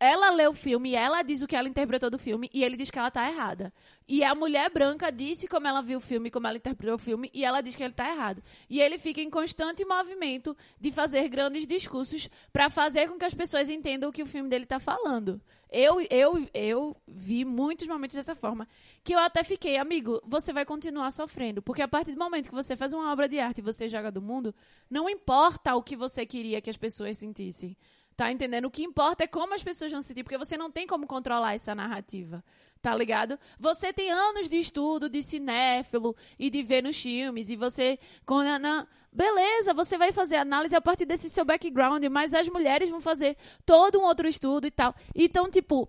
ela 0.00 0.30
lê 0.30 0.46
o 0.46 0.54
filme, 0.54 0.94
ela 0.94 1.22
diz 1.22 1.42
o 1.42 1.46
que 1.46 1.56
ela 1.56 1.68
interpretou 1.68 2.08
do 2.08 2.18
filme 2.18 2.48
e 2.52 2.62
ele 2.62 2.76
diz 2.76 2.90
que 2.90 2.98
ela 2.98 3.10
tá 3.10 3.28
errada. 3.28 3.72
E 4.06 4.22
a 4.22 4.34
mulher 4.34 4.70
branca 4.70 5.10
disse 5.10 5.48
como 5.48 5.66
ela 5.66 5.82
viu 5.82 5.98
o 5.98 6.00
filme, 6.00 6.30
como 6.30 6.46
ela 6.46 6.56
interpretou 6.56 6.94
o 6.94 6.98
filme, 6.98 7.30
e 7.34 7.44
ela 7.44 7.60
diz 7.60 7.74
que 7.74 7.82
ele 7.82 7.92
tá 7.92 8.08
errado. 8.08 8.42
E 8.70 8.80
ele 8.80 8.98
fica 8.98 9.20
em 9.20 9.28
constante 9.28 9.84
movimento 9.84 10.56
de 10.80 10.92
fazer 10.92 11.28
grandes 11.28 11.66
discursos 11.66 12.28
pra 12.52 12.70
fazer 12.70 13.08
com 13.08 13.18
que 13.18 13.24
as 13.24 13.34
pessoas 13.34 13.68
entendam 13.68 14.08
o 14.08 14.12
que 14.12 14.22
o 14.22 14.26
filme 14.26 14.48
dele 14.48 14.66
tá 14.66 14.78
falando. 14.78 15.40
Eu, 15.70 16.00
eu, 16.08 16.48
eu 16.54 16.96
vi 17.06 17.44
muitos 17.44 17.86
momentos 17.86 18.16
dessa 18.16 18.34
forma. 18.34 18.66
Que 19.04 19.14
eu 19.14 19.18
até 19.18 19.42
fiquei, 19.42 19.76
amigo, 19.76 20.20
você 20.24 20.52
vai 20.52 20.64
continuar 20.64 21.10
sofrendo. 21.10 21.60
Porque 21.60 21.82
a 21.82 21.88
partir 21.88 22.12
do 22.12 22.18
momento 22.18 22.48
que 22.48 22.54
você 22.54 22.74
faz 22.74 22.92
uma 22.92 23.12
obra 23.12 23.28
de 23.28 23.38
arte 23.38 23.58
e 23.58 23.62
você 23.62 23.88
joga 23.88 24.10
do 24.10 24.22
mundo, 24.22 24.54
não 24.88 25.10
importa 25.10 25.74
o 25.74 25.82
que 25.82 25.96
você 25.96 26.24
queria 26.24 26.60
que 26.62 26.70
as 26.70 26.76
pessoas 26.76 27.18
sentissem. 27.18 27.76
Tá 28.18 28.32
entendendo? 28.32 28.64
O 28.64 28.70
que 28.70 28.82
importa 28.82 29.22
é 29.22 29.26
como 29.28 29.54
as 29.54 29.62
pessoas 29.62 29.92
vão 29.92 30.02
se 30.02 30.08
sentir, 30.08 30.24
porque 30.24 30.36
você 30.36 30.56
não 30.56 30.72
tem 30.72 30.88
como 30.88 31.06
controlar 31.06 31.54
essa 31.54 31.72
narrativa. 31.72 32.42
Tá 32.82 32.92
ligado? 32.92 33.38
Você 33.60 33.92
tem 33.92 34.10
anos 34.10 34.48
de 34.48 34.58
estudo, 34.58 35.08
de 35.08 35.22
cinéfilo 35.22 36.16
e 36.36 36.50
de 36.50 36.60
ver 36.64 36.82
nos 36.82 37.00
filmes, 37.00 37.48
e 37.48 37.54
você. 37.54 37.96
a- 38.26 38.58
na- 38.58 38.88
Beleza, 39.12 39.72
você 39.72 39.96
vai 39.96 40.10
fazer 40.10 40.34
análise 40.34 40.74
a 40.74 40.80
partir 40.80 41.04
desse 41.06 41.30
seu 41.30 41.44
background, 41.44 42.04
mas 42.10 42.34
as 42.34 42.48
mulheres 42.48 42.88
vão 42.90 43.00
fazer 43.00 43.36
todo 43.64 44.00
um 44.00 44.02
outro 44.02 44.26
estudo 44.26 44.66
e 44.66 44.70
tal. 44.72 44.92
Então, 45.14 45.48
tipo, 45.48 45.88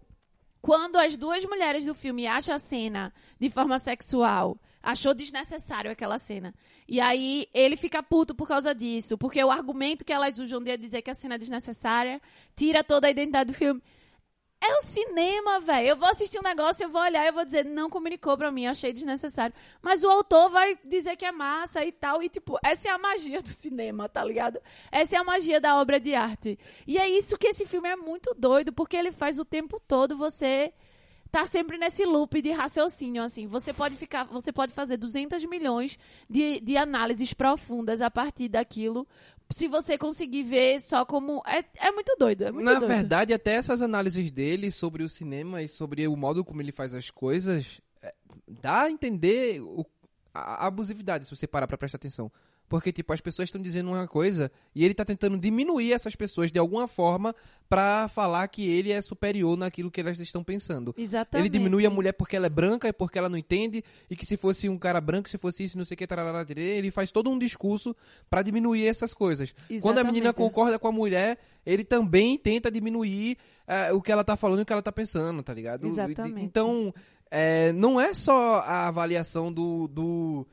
quando 0.62 0.98
as 0.98 1.18
duas 1.18 1.44
mulheres 1.46 1.88
do 1.88 1.96
filme 1.96 2.28
acham 2.28 2.54
a 2.54 2.60
cena 2.60 3.12
de 3.39 3.50
forma 3.50 3.80
sexual, 3.80 4.56
achou 4.82 5.13
desnecessário 5.13 5.92
aquela 5.92 6.18
cena. 6.18 6.54
E 6.88 7.00
aí 7.00 7.48
ele 7.54 7.76
fica 7.76 8.02
puto 8.02 8.34
por 8.34 8.48
causa 8.48 8.74
disso, 8.74 9.18
porque 9.18 9.44
o 9.44 9.52
argumento 9.52 10.06
que 10.06 10.13
elas 10.13 10.39
usam 10.39 10.62
de 10.62 10.78
dizer 10.78 11.02
que 11.02 11.12
a 11.12 11.13
cena 11.13 11.36
é 11.36 11.38
desnecessária 11.38 12.22
tira 12.56 12.84
toda 12.84 13.08
a 13.08 13.12
identidade 13.12 13.52
do 13.52 13.54
filme. 13.54 13.82
É 14.62 14.76
o 14.76 14.82
cinema, 14.82 15.62
velho. 15.62 15.88
Eu 15.88 15.96
vou 15.96 16.10
assistir 16.10 16.38
um 16.38 16.44
negócio, 16.44 16.84
eu 16.84 16.89
vou 16.89 17.02
olhar 17.02 17.26
eu 17.26 17.32
vou 17.32 17.46
dizer, 17.46 17.63
não 17.63 17.89
comunicou 17.89 18.38
pra 18.38 18.52
mim, 18.52 18.68
achei 18.68 18.92
desnecessário. 18.92 19.56
Mas 19.82 20.04
o 20.04 20.10
autor 20.10 20.50
vai 20.50 20.78
dizer 20.84 21.15
que 21.15 21.26
é 21.26 21.32
massa 21.32 21.84
e 21.86 21.94
tal. 21.94 22.22
E, 22.22 22.28
tipo, 22.28 22.60
essa 22.62 22.89
é 22.89 22.92
a 22.92 22.98
magia 22.98 23.42
do 23.42 23.48
cinema, 23.50 24.10
tá 24.10 24.24
ligado? 24.24 24.60
Essa 24.92 25.15
é 25.15 25.20
a 25.20 25.24
magia 25.24 25.62
da 25.62 25.80
obra 25.80 25.98
de 25.98 26.13
arte. 26.13 26.60
E 26.86 26.98
é 26.98 27.08
isso 27.08 27.38
que 27.38 27.48
esse 27.48 27.65
filme 27.65 27.88
é 27.88 27.96
muito 27.96 28.36
doido, 28.38 28.74
porque 28.74 28.98
ele 28.98 29.13
faz 29.13 29.39
o 29.39 29.46
tempo 29.46 29.82
todo 29.88 30.18
você 30.18 30.74
tá 31.32 31.46
sempre 31.46 31.78
nesse 31.78 32.06
loop 32.06 32.42
de 32.42 32.52
raciocínio, 32.52 33.22
assim. 33.24 33.48
Você 33.48 33.72
pode 33.74 33.96
ficar, 33.96 34.24
você 34.26 34.52
pode 34.52 34.74
fazer 34.74 34.98
200 34.98 35.44
milhões 35.46 35.98
de, 36.30 36.60
de 36.60 36.76
análises 36.78 37.34
profundas 37.34 38.02
a 38.02 38.10
partir 38.12 38.50
daquilo, 38.50 39.08
se 39.52 39.68
você 39.68 39.98
conseguir 39.98 40.44
ver 40.44 40.80
só 40.80 41.06
como 41.06 41.42
é, 41.48 41.63
é 41.76 41.92
muito 41.92 42.15
doido, 42.20 42.44
é 42.44 42.52
muito 42.52 42.65
Na 42.65 42.76
doido. 42.80 42.88
verdade, 42.88 43.34
até 43.34 43.54
essas 43.54 43.82
análises 43.82 44.32
dele 44.32 44.70
sobre 44.72 45.04
o 45.04 45.10
cinema 45.10 45.62
e 45.63 45.68
sobre 45.68 46.08
o 46.08 46.15
modo 46.15 46.46
como 46.46 46.62
ele 46.62 46.72
faz 46.72 46.94
as 46.94 47.10
coisas, 47.10 47.82
é, 48.02 48.13
dá 48.48 48.82
a 48.84 48.92
entender 48.92 49.62
o- 49.62 49.86
a 50.34 50.63
a 50.63 50.68
abusividade, 50.68 51.26
se 51.26 51.36
você 51.36 51.48
parar 51.48 51.68
pra 51.68 51.78
prestar 51.78 51.98
atenção. 51.98 52.32
Porque, 52.69 52.91
tipo, 52.91 53.12
as 53.12 53.19
pessoas 53.19 53.49
estão 53.49 53.60
dizendo 53.60 53.89
uma 53.89 54.08
coisa 54.08 54.51
e 54.75 54.86
ele 54.86 54.93
tá 54.93 55.03
tentando 55.03 55.38
diminuir 55.39 55.91
essas 55.91 56.15
pessoas 56.15 56.51
de 56.51 56.60
alguma 56.60 56.88
forma 56.88 57.36
pra 57.67 58.08
falar 58.08 58.47
que 58.47 58.69
ele 58.69 58.91
é 58.91 59.01
superior 59.01 59.58
naquilo 59.58 59.89
que 59.89 59.99
elas 59.99 60.19
estão 60.19 60.43
pensando. 60.43 60.93
Exatamente. 60.95 61.47
Ele 61.47 61.49
diminui 61.49 61.86
a 61.86 61.89
mulher 61.89 62.13
porque 62.13 62.36
ela 62.36 62.45
é 62.45 62.49
branca 62.49 62.88
e 62.88 62.93
porque 62.93 63.17
ela 63.17 63.27
não 63.27 63.38
entende, 63.38 63.84
e 64.10 64.15
que 64.15 64.25
se 64.25 64.38
fosse 64.38 64.69
um 64.69 64.77
cara 64.77 65.01
branco, 65.01 65.27
se 65.27 65.38
fosse 65.38 65.63
isso, 65.63 65.77
não 65.77 65.84
sei 65.84 65.95
o 65.95 65.97
que, 65.97 66.05
tarará, 66.05 66.45
ele 66.55 66.91
faz 66.91 67.12
todo 67.12 67.29
um 67.29 67.39
discurso 67.39 67.95
pra 68.29 68.43
diminuir 68.43 68.86
essas 68.86 69.13
coisas. 69.13 69.53
Quando 69.82 69.97
a 69.97 70.03
menina 70.03 70.27
Exatamente. 70.27 70.36
concorda 70.36 70.77
com 70.77 70.88
a 70.88 70.91
mulher, 70.91 71.39
ele 71.65 71.84
também 71.84 72.38
tenta 72.38 72.69
diminuir 72.69 73.38
eh, 73.67 73.91
o 73.93 74.01
que 74.01 74.12
ela 74.12 74.23
tá 74.23 74.38
falando 74.38 74.60
e 74.60 74.62
o 74.62 74.65
que 74.65 74.73
ela 74.73 74.82
tá 74.82 74.91
pensando, 74.91 75.41
tá 75.41 75.53
ligado? 75.53 75.88
Exatamente. 75.88 76.45
Então, 76.45 76.93
eh, 77.32 77.71
não 77.73 77.99
é 77.99 78.13
só 78.13 78.60
a 78.60 78.88
avaliação 78.88 79.51
do. 79.51 79.88
do 79.88 80.47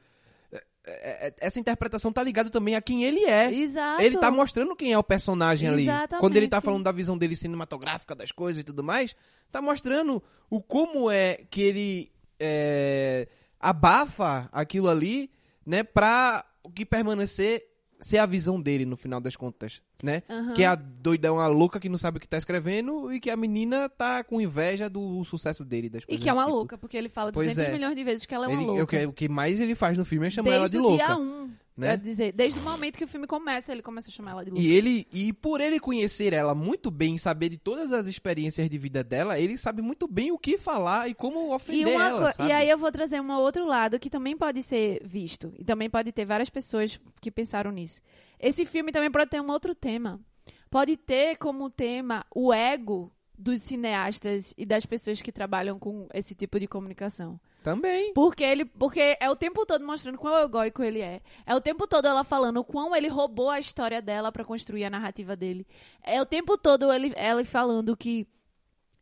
essa 1.38 1.58
interpretação 1.58 2.12
tá 2.12 2.22
ligado 2.22 2.48
também 2.48 2.76
a 2.76 2.80
quem 2.80 3.04
ele 3.04 3.24
é. 3.24 3.52
Exato. 3.52 4.02
Ele 4.02 4.16
tá 4.18 4.30
mostrando 4.30 4.76
quem 4.76 4.92
é 4.92 4.98
o 4.98 5.02
personagem 5.02 5.68
ali. 5.68 5.82
Exatamente. 5.82 6.20
Quando 6.20 6.36
ele 6.36 6.48
tá 6.48 6.60
falando 6.60 6.84
da 6.84 6.92
visão 6.92 7.18
dele 7.18 7.34
cinematográfica 7.34 8.14
das 8.14 8.30
coisas 8.30 8.60
e 8.60 8.64
tudo 8.64 8.84
mais, 8.84 9.16
tá 9.50 9.60
mostrando 9.60 10.22
o 10.48 10.62
como 10.62 11.10
é 11.10 11.44
que 11.50 11.60
ele 11.60 12.12
é, 12.38 13.26
abafa 13.58 14.48
aquilo 14.52 14.88
ali, 14.88 15.30
né, 15.64 15.82
pra 15.82 16.44
o 16.62 16.70
que 16.70 16.86
permanecer 16.86 17.64
ser 18.00 18.18
a 18.18 18.26
visão 18.26 18.60
dele 18.60 18.84
no 18.84 18.96
final 18.96 19.20
das 19.20 19.34
contas, 19.34 19.82
né? 20.06 20.22
Aham. 20.30 20.54
Que 20.54 20.62
é 20.62 20.66
a 20.66 20.74
doidão, 20.74 21.38
a 21.38 21.46
louca 21.46 21.78
que 21.78 21.88
não 21.88 21.98
sabe 21.98 22.16
o 22.16 22.20
que 22.20 22.28
tá 22.28 22.38
escrevendo 22.38 23.12
e 23.12 23.20
que 23.20 23.28
a 23.28 23.36
menina 23.36 23.88
tá 23.88 24.24
com 24.24 24.40
inveja 24.40 24.88
do 24.88 25.22
sucesso 25.24 25.64
dele, 25.64 25.88
das 25.90 26.02
E 26.08 26.16
que 26.16 26.28
é 26.28 26.32
uma 26.32 26.44
tipo. 26.44 26.56
louca, 26.56 26.78
porque 26.78 26.96
ele 26.96 27.08
fala 27.08 27.32
Pois 27.32 27.46
200 27.48 27.68
é. 27.68 27.72
milhões 27.72 27.94
de 27.96 28.04
vezes 28.04 28.24
que 28.24 28.34
ela 28.34 28.46
é 28.46 28.48
uma 28.48 28.56
Ele- 28.56 28.64
louca. 28.66 28.82
o, 28.84 28.86
que, 28.86 29.06
o 29.06 29.12
que 29.12 29.28
mais 29.28 29.60
ele 29.60 29.74
faz 29.74 29.98
no 29.98 30.04
filme 30.04 30.26
é 30.26 30.30
chamar 30.30 30.52
ela 30.52 30.66
de 30.66 30.72
Desde 30.72 30.86
o 30.86 30.90
louca. 30.90 31.04
dia 31.04 31.16
1, 31.16 31.50
né? 31.76 31.88
quer 31.90 31.98
dizer, 31.98 32.32
desde 32.32 32.58
o 32.58 32.62
momento 32.62 32.96
que 32.96 33.04
o 33.04 33.08
filme 33.08 33.26
começa, 33.26 33.70
ele 33.70 33.82
começa 33.82 34.08
a 34.08 34.12
chamar 34.12 34.30
ela 34.30 34.44
de 34.44 34.50
louca. 34.50 34.62
E 34.64 34.72
ele 34.72 35.06
e 35.12 35.30
por 35.32 35.60
ele 35.60 35.78
conhecer 35.78 36.32
ela 36.32 36.54
muito 36.54 36.90
bem, 36.90 37.18
saber 37.18 37.50
de 37.50 37.58
todas 37.58 37.92
as 37.92 38.06
experiências 38.06 38.68
de 38.70 38.78
vida 38.78 39.04
dela, 39.04 39.38
ele 39.38 39.58
sabe 39.58 39.82
muito 39.82 40.08
bem 40.08 40.32
o 40.32 40.38
que 40.38 40.56
falar 40.56 41.08
e 41.08 41.14
como 41.14 41.50
E, 41.50 41.54
ofender 41.54 41.94
uma 41.94 42.08
ela, 42.08 42.32
co- 42.32 42.42
e 42.44 42.50
aí 42.52 42.68
eu 42.70 42.78
vou 42.78 42.90
trazer 42.90 43.20
um 43.20 43.30
outro 43.32 43.66
lado 43.66 43.98
que 43.98 44.08
também 44.08 44.36
pode 44.36 44.62
ser 44.62 45.02
visto. 45.04 45.52
E 45.58 45.64
também 45.64 45.90
pode 45.90 46.10
ter 46.12 46.24
várias 46.24 46.48
pessoas 46.48 46.98
que 47.20 47.30
pensaram 47.30 47.70
nisso. 47.70 48.00
Esse 48.38 48.64
filme 48.66 48.92
também 48.92 49.10
pode 49.10 49.30
ter 49.30 49.40
um 49.40 49.50
outro 49.50 49.74
tema. 49.74 50.20
Pode 50.70 50.96
ter 50.96 51.36
como 51.36 51.70
tema 51.70 52.24
o 52.34 52.52
ego 52.52 53.12
dos 53.38 53.60
cineastas 53.62 54.54
e 54.56 54.64
das 54.64 54.86
pessoas 54.86 55.20
que 55.20 55.30
trabalham 55.30 55.78
com 55.78 56.08
esse 56.12 56.34
tipo 56.34 56.58
de 56.58 56.66
comunicação. 56.66 57.38
Também. 57.62 58.12
Porque 58.14 58.44
ele, 58.44 58.64
porque 58.64 59.16
é 59.20 59.28
o 59.28 59.36
tempo 59.36 59.66
todo 59.66 59.84
mostrando 59.84 60.18
quão 60.18 60.38
egóico 60.38 60.82
ele 60.82 61.00
é. 61.00 61.20
É 61.44 61.54
o 61.54 61.60
tempo 61.60 61.86
todo 61.86 62.06
ela 62.06 62.22
falando 62.22 62.58
o 62.58 62.64
quão 62.64 62.94
ele 62.94 63.08
roubou 63.08 63.50
a 63.50 63.58
história 63.58 64.00
dela 64.00 64.30
pra 64.30 64.44
construir 64.44 64.84
a 64.84 64.90
narrativa 64.90 65.34
dele. 65.36 65.66
É 66.02 66.20
o 66.22 66.26
tempo 66.26 66.56
todo 66.56 66.92
ele, 66.92 67.12
ela 67.16 67.44
falando 67.44 67.96
que 67.96 68.26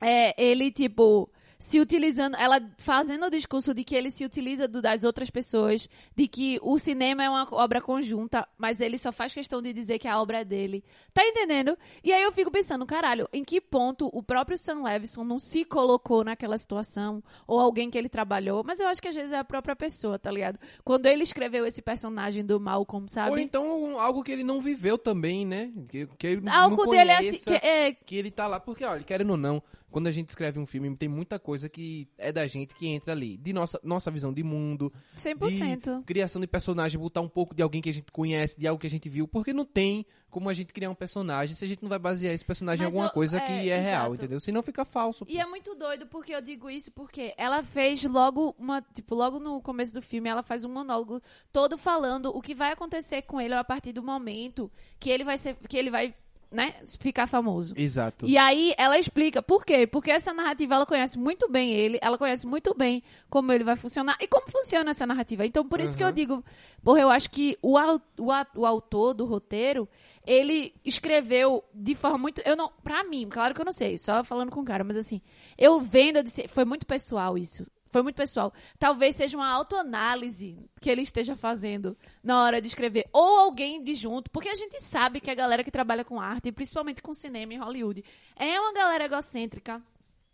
é, 0.00 0.42
ele, 0.42 0.70
tipo, 0.70 1.30
se 1.58 1.80
utilizando, 1.80 2.36
ela 2.36 2.60
fazendo 2.78 3.26
o 3.26 3.30
discurso 3.30 3.72
de 3.74 3.84
que 3.84 3.94
ele 3.94 4.10
se 4.10 4.24
utiliza 4.24 4.66
do- 4.68 4.82
das 4.82 5.04
outras 5.04 5.30
pessoas, 5.30 5.88
de 6.16 6.26
que 6.28 6.58
o 6.62 6.78
cinema 6.78 7.24
é 7.24 7.30
uma 7.30 7.46
obra 7.52 7.80
conjunta, 7.80 8.46
mas 8.58 8.80
ele 8.80 8.98
só 8.98 9.12
faz 9.12 9.32
questão 9.32 9.62
de 9.62 9.72
dizer 9.72 9.98
que 9.98 10.08
a 10.08 10.20
obra 10.20 10.40
é 10.40 10.44
dele. 10.44 10.84
Tá 11.12 11.24
entendendo? 11.24 11.76
E 12.02 12.12
aí 12.12 12.22
eu 12.22 12.32
fico 12.32 12.50
pensando, 12.50 12.84
caralho, 12.86 13.28
em 13.32 13.42
que 13.44 13.60
ponto 13.60 14.08
o 14.12 14.22
próprio 14.22 14.58
Sam 14.58 14.82
Levinson 14.82 15.24
não 15.24 15.38
se 15.38 15.64
colocou 15.64 16.24
naquela 16.24 16.58
situação, 16.58 17.22
ou 17.46 17.60
alguém 17.60 17.90
que 17.90 17.96
ele 17.96 18.08
trabalhou, 18.08 18.62
mas 18.64 18.80
eu 18.80 18.86
acho 18.88 19.00
que 19.00 19.08
às 19.08 19.14
vezes 19.14 19.32
é 19.32 19.38
a 19.38 19.44
própria 19.44 19.76
pessoa, 19.76 20.18
tá 20.18 20.30
ligado? 20.30 20.58
Quando 20.84 21.06
ele 21.06 21.22
escreveu 21.22 21.64
esse 21.66 21.80
personagem 21.80 22.44
do 22.44 22.60
Malcolm, 22.60 23.06
sabe? 23.08 23.30
Ou 23.30 23.38
então 23.38 23.98
algo 23.98 24.22
que 24.22 24.32
ele 24.32 24.44
não 24.44 24.60
viveu 24.60 24.98
também, 24.98 25.46
né? 25.46 25.72
Que, 25.88 26.06
que 26.18 26.26
ele 26.26 26.48
Algo 26.48 26.84
não 26.84 26.90
dele 26.92 27.10
é 27.10 27.16
conheça, 27.16 27.36
assim, 27.36 27.44
que 27.60 27.66
é, 27.66 27.92
que 27.92 28.16
ele 28.16 28.30
tá 28.30 28.46
lá. 28.46 28.60
Porque, 28.60 28.84
olha, 28.84 29.02
querendo 29.02 29.30
ou 29.30 29.36
não, 29.36 29.62
quando 29.90 30.06
a 30.08 30.10
gente 30.10 30.28
escreve 30.28 30.58
um 30.58 30.66
filme, 30.66 30.94
tem 30.96 31.08
muita 31.08 31.38
coisa 31.44 31.68
que 31.68 32.08
é 32.16 32.32
da 32.32 32.46
gente 32.46 32.74
que 32.74 32.86
entra 32.88 33.12
ali. 33.12 33.36
De 33.36 33.52
nossa, 33.52 33.78
nossa 33.84 34.10
visão 34.10 34.32
de 34.32 34.42
mundo, 34.42 34.90
100%. 35.14 35.98
de 36.00 36.04
criação 36.04 36.40
de 36.40 36.46
personagem, 36.48 36.98
botar 36.98 37.20
um 37.20 37.28
pouco 37.28 37.54
de 37.54 37.62
alguém 37.62 37.82
que 37.82 37.90
a 37.90 37.92
gente 37.92 38.10
conhece, 38.10 38.58
de 38.58 38.66
algo 38.66 38.80
que 38.80 38.86
a 38.86 38.90
gente 38.90 39.08
viu. 39.08 39.28
Porque 39.28 39.52
não 39.52 39.64
tem 39.64 40.06
como 40.30 40.48
a 40.48 40.54
gente 40.54 40.72
criar 40.72 40.90
um 40.90 40.94
personagem 40.96 41.54
se 41.54 41.64
a 41.64 41.68
gente 41.68 41.80
não 41.82 41.88
vai 41.88 41.98
basear 41.98 42.34
esse 42.34 42.44
personagem 42.44 42.82
em 42.82 42.86
Mas 42.86 42.92
alguma 42.94 43.08
eu- 43.08 43.12
coisa 43.12 43.36
é, 43.36 43.40
que 43.40 43.52
é 43.70 43.78
real, 43.78 44.06
exato. 44.06 44.14
entendeu? 44.14 44.40
Senão 44.40 44.62
fica 44.64 44.84
falso. 44.84 45.24
E 45.28 45.38
é 45.38 45.46
muito 45.46 45.74
doido 45.76 46.06
porque 46.06 46.34
eu 46.34 46.40
digo 46.42 46.68
isso 46.68 46.90
porque 46.90 47.32
ela 47.36 47.62
fez 47.62 48.02
logo 48.04 48.52
uma, 48.58 48.82
tipo, 48.82 49.14
logo 49.14 49.38
no 49.38 49.60
começo 49.62 49.92
do 49.92 50.02
filme, 50.02 50.28
ela 50.28 50.42
faz 50.42 50.64
um 50.64 50.68
monólogo 50.72 51.20
todo 51.52 51.78
falando 51.78 52.30
o 52.36 52.40
que 52.42 52.52
vai 52.54 52.72
acontecer 52.72 53.22
com 53.22 53.40
ele 53.40 53.54
a 53.54 53.62
partir 53.62 53.92
do 53.92 54.02
momento 54.02 54.70
que 54.98 55.08
ele 55.10 55.22
vai 55.22 55.36
ser, 55.38 55.56
que 55.68 55.76
ele 55.76 55.90
vai, 55.90 56.12
né, 56.54 56.74
ficar 57.00 57.26
famoso. 57.26 57.74
Exato. 57.76 58.26
E 58.26 58.38
aí 58.38 58.72
ela 58.78 58.98
explica 58.98 59.42
por 59.42 59.64
quê? 59.64 59.86
Porque 59.86 60.10
essa 60.10 60.32
narrativa 60.32 60.74
ela 60.74 60.86
conhece 60.86 61.18
muito 61.18 61.50
bem 61.50 61.72
ele, 61.72 61.98
ela 62.00 62.16
conhece 62.16 62.46
muito 62.46 62.74
bem 62.74 63.02
como 63.28 63.52
ele 63.52 63.64
vai 63.64 63.76
funcionar 63.76 64.16
e 64.20 64.28
como 64.28 64.48
funciona 64.48 64.90
essa 64.90 65.04
narrativa. 65.06 65.44
Então 65.44 65.66
por 65.66 65.80
isso 65.80 65.96
que 65.96 66.04
eu 66.04 66.12
digo, 66.12 66.44
porra, 66.82 67.00
eu 67.00 67.10
acho 67.10 67.30
que 67.30 67.58
o, 67.60 67.76
o, 67.76 68.30
o 68.56 68.66
autor 68.66 69.14
do 69.14 69.24
roteiro, 69.24 69.88
ele 70.24 70.72
escreveu 70.84 71.64
de 71.74 71.94
forma 71.94 72.18
muito, 72.18 72.40
eu 72.44 72.56
não, 72.56 72.70
pra 72.82 73.02
mim, 73.04 73.26
claro 73.28 73.52
que 73.54 73.60
eu 73.60 73.64
não 73.64 73.72
sei, 73.72 73.98
só 73.98 74.22
falando 74.22 74.50
com 74.50 74.60
o 74.60 74.64
cara, 74.64 74.84
mas 74.84 74.96
assim, 74.96 75.20
eu 75.58 75.80
vendo, 75.80 76.16
eu 76.16 76.22
disse, 76.22 76.46
foi 76.46 76.64
muito 76.64 76.86
pessoal 76.86 77.36
isso. 77.36 77.66
Foi 77.94 78.02
muito 78.02 78.16
pessoal. 78.16 78.52
Talvez 78.76 79.14
seja 79.14 79.36
uma 79.36 79.48
autoanálise 79.48 80.58
que 80.80 80.90
ele 80.90 81.02
esteja 81.02 81.36
fazendo 81.36 81.96
na 82.24 82.42
hora 82.42 82.60
de 82.60 82.66
escrever. 82.66 83.06
Ou 83.12 83.38
alguém 83.38 83.84
de 83.84 83.94
junto. 83.94 84.28
Porque 84.32 84.48
a 84.48 84.54
gente 84.56 84.82
sabe 84.82 85.20
que 85.20 85.30
a 85.30 85.34
galera 85.34 85.62
que 85.62 85.70
trabalha 85.70 86.04
com 86.04 86.20
arte, 86.20 86.50
principalmente 86.50 87.00
com 87.00 87.14
cinema 87.14 87.54
em 87.54 87.58
Hollywood, 87.58 88.02
é 88.34 88.58
uma 88.58 88.72
galera 88.72 89.04
egocêntrica. 89.04 89.80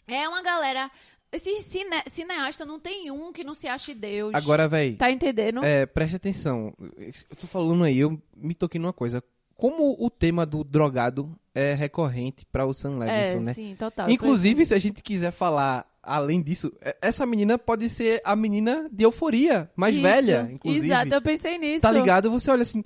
É 0.09 0.27
uma 0.27 0.41
galera. 0.41 0.91
Esse 1.31 1.61
cine, 1.61 2.03
cineasta 2.07 2.65
não 2.65 2.81
tem 2.81 3.11
um 3.11 3.31
que 3.31 3.45
não 3.45 3.53
se 3.53 3.69
ache 3.69 3.93
Deus. 3.93 4.35
Agora, 4.35 4.67
véi, 4.67 4.95
Tá 4.95 5.11
entendendo? 5.11 5.63
É, 5.63 5.85
preste 5.85 6.17
atenção. 6.17 6.73
Eu 6.81 7.37
tô 7.39 7.47
falando 7.47 7.85
aí, 7.85 7.99
eu 7.99 8.19
me 8.35 8.55
toquei 8.55 8.81
numa 8.81 8.95
coisa. 8.95 9.23
Como 9.55 9.95
o 10.03 10.09
tema 10.09 10.47
do 10.47 10.65
drogado 10.65 11.39
é 11.55 11.75
recorrente 11.75 12.47
pra 12.47 12.65
o 12.65 12.73
Sam 12.73 12.97
Levinson, 12.97 13.37
é, 13.37 13.41
né? 13.41 13.53
sim, 13.53 13.77
total. 13.79 14.09
Inclusive, 14.09 14.65
se 14.65 14.73
a 14.73 14.79
gente 14.79 15.03
quiser 15.03 15.31
falar 15.31 15.90
além 16.03 16.43
disso, 16.43 16.73
é- 16.81 16.97
essa 17.03 17.25
menina 17.27 17.59
pode 17.59 17.89
ser 17.91 18.21
a 18.25 18.35
menina 18.37 18.89
de 18.91 19.05
euforia, 19.05 19.71
mais 19.77 19.95
Isso, 19.95 20.03
velha, 20.03 20.49
inclusive. 20.53 20.87
Exato, 20.87 21.15
eu 21.15 21.23
pensei 21.23 21.59
nisso. 21.59 21.83
Tá 21.83 21.91
ligado? 21.91 22.31
Você 22.31 22.51
olha 22.51 22.63
assim, 22.63 22.85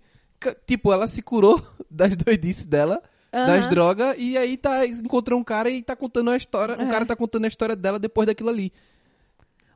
tipo, 0.67 0.93
ela 0.93 1.07
se 1.07 1.23
curou 1.23 1.61
das 1.91 2.15
doidices 2.17 2.67
dela, 2.67 3.03
das 3.33 3.67
drogas, 3.69 4.15
e 4.19 4.37
aí 4.39 4.57
tá 4.57 4.87
encontrou 4.87 5.41
um 5.41 5.45
cara 5.45 5.69
e 5.69 5.83
tá 5.83 5.97
contando 5.97 6.31
a 6.31 6.37
história. 6.37 6.77
O 6.79 6.83
É. 6.83 6.89
cara 6.89 7.05
tá 7.05 7.17
contando 7.17 7.45
a 7.45 7.49
história 7.49 7.75
dela 7.75 7.99
depois 7.99 8.27
daquilo 8.27 8.49
ali. 8.51 8.73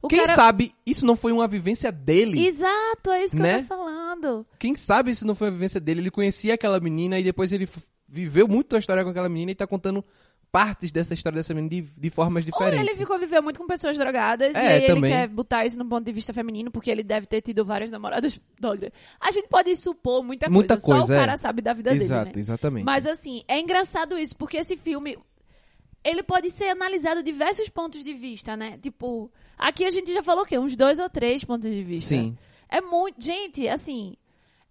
O 0.01 0.07
Quem 0.07 0.21
cara- 0.21 0.37
sabe 0.37 0.73
isso 0.87 1.05
não 1.05 1.17
foi 1.17 1.33
uma 1.33 1.49
vivência 1.49 1.91
dele? 1.91 2.47
Exato, 2.47 3.11
é 3.11 3.25
isso 3.25 3.35
que 3.37 3.43
Né? 3.43 3.57
eu 3.57 3.61
tô 3.63 3.67
falando. 3.67 4.47
Quem 4.57 4.77
sabe 4.77 5.11
isso 5.11 5.27
não 5.27 5.35
foi 5.35 5.49
a 5.49 5.51
vivência 5.51 5.81
dele? 5.81 6.01
Ele 6.01 6.11
conhecia 6.11 6.55
aquela 6.55 6.79
menina 6.79 7.19
e 7.19 7.25
depois 7.25 7.53
ele 7.53 7.69
viveu 8.07 8.47
muito 8.47 8.77
a 8.77 8.79
história 8.79 9.03
com 9.03 9.11
aquela 9.11 9.29
menina 9.29 9.51
e 9.51 9.55
tá 9.57 9.67
contando 9.67 10.05
partes 10.51 10.91
dessa 10.91 11.13
história 11.15 11.37
dessa 11.37 11.53
menina 11.53 11.69
de, 11.71 11.83
de 11.83 12.11
formas 12.11 12.45
Ou 12.45 12.51
diferentes. 12.51 12.81
ele 12.81 12.95
ficou 12.95 13.19
viveu 13.19 13.43
muito 13.43 13.59
com 13.59 13.67
pessoas 13.67 13.97
drogadas 13.99 14.55
É, 14.57 14.63
e 14.65 14.67
aí 14.83 14.87
também. 14.87 15.11
ele 15.13 15.21
quer 15.21 15.29
botar 15.29 15.67
isso 15.67 15.79
no 15.79 15.85
ponto 15.87 16.05
de 16.05 16.13
vista 16.13 16.33
feminino 16.33 16.71
porque 16.71 16.91
ele 16.91 17.03
deve 17.03 17.27
ter 17.27 17.43
tido 17.43 17.65
várias 17.65 17.91
namoradas 17.91 18.41
drogas. 18.59 18.91
A 19.21 19.31
gente 19.31 19.47
pode 19.49 19.75
supor 19.77 20.23
muita, 20.25 20.49
Muita 20.49 20.75
coisa, 20.77 20.87
só 20.87 20.93
coisa, 20.99 21.13
o 21.13 21.17
é. 21.17 21.21
cara 21.21 21.37
sabe 21.37 21.61
da 21.61 21.73
vida 21.75 21.93
Exato, 21.95 22.25
dele, 22.27 22.37
né? 22.37 22.41
exatamente. 22.41 22.85
Mas 22.85 23.07
assim, 23.07 23.43
é 23.47 23.61
engraçado 23.61 24.19
isso 24.19 24.35
porque 24.37 24.57
esse 24.57 24.77
filme 24.77 25.19
ele 26.05 26.23
pode 26.23 26.49
ser 26.51 26.69
analisado 26.71 27.23
de 27.23 27.31
diversos 27.31 27.69
pontos 27.69 28.03
de 28.03 28.15
vista, 28.15 28.57
né? 28.57 28.79
Tipo, 28.81 29.31
aqui 29.59 29.85
a 29.85 29.91
gente 29.91 30.15
já 30.15 30.23
falou 30.23 30.45
o 30.45 30.47
quê? 30.47 30.59
Uns 30.59 30.75
dois 30.77 30.99
ou 30.99 31.11
três 31.11 31.45
pontos 31.45 31.71
de 31.71 31.83
vista. 31.83 32.09
Sim. 32.15 32.37
É 32.69 32.81
muito. 32.81 33.23
Gente, 33.23 33.69
assim. 33.69 34.17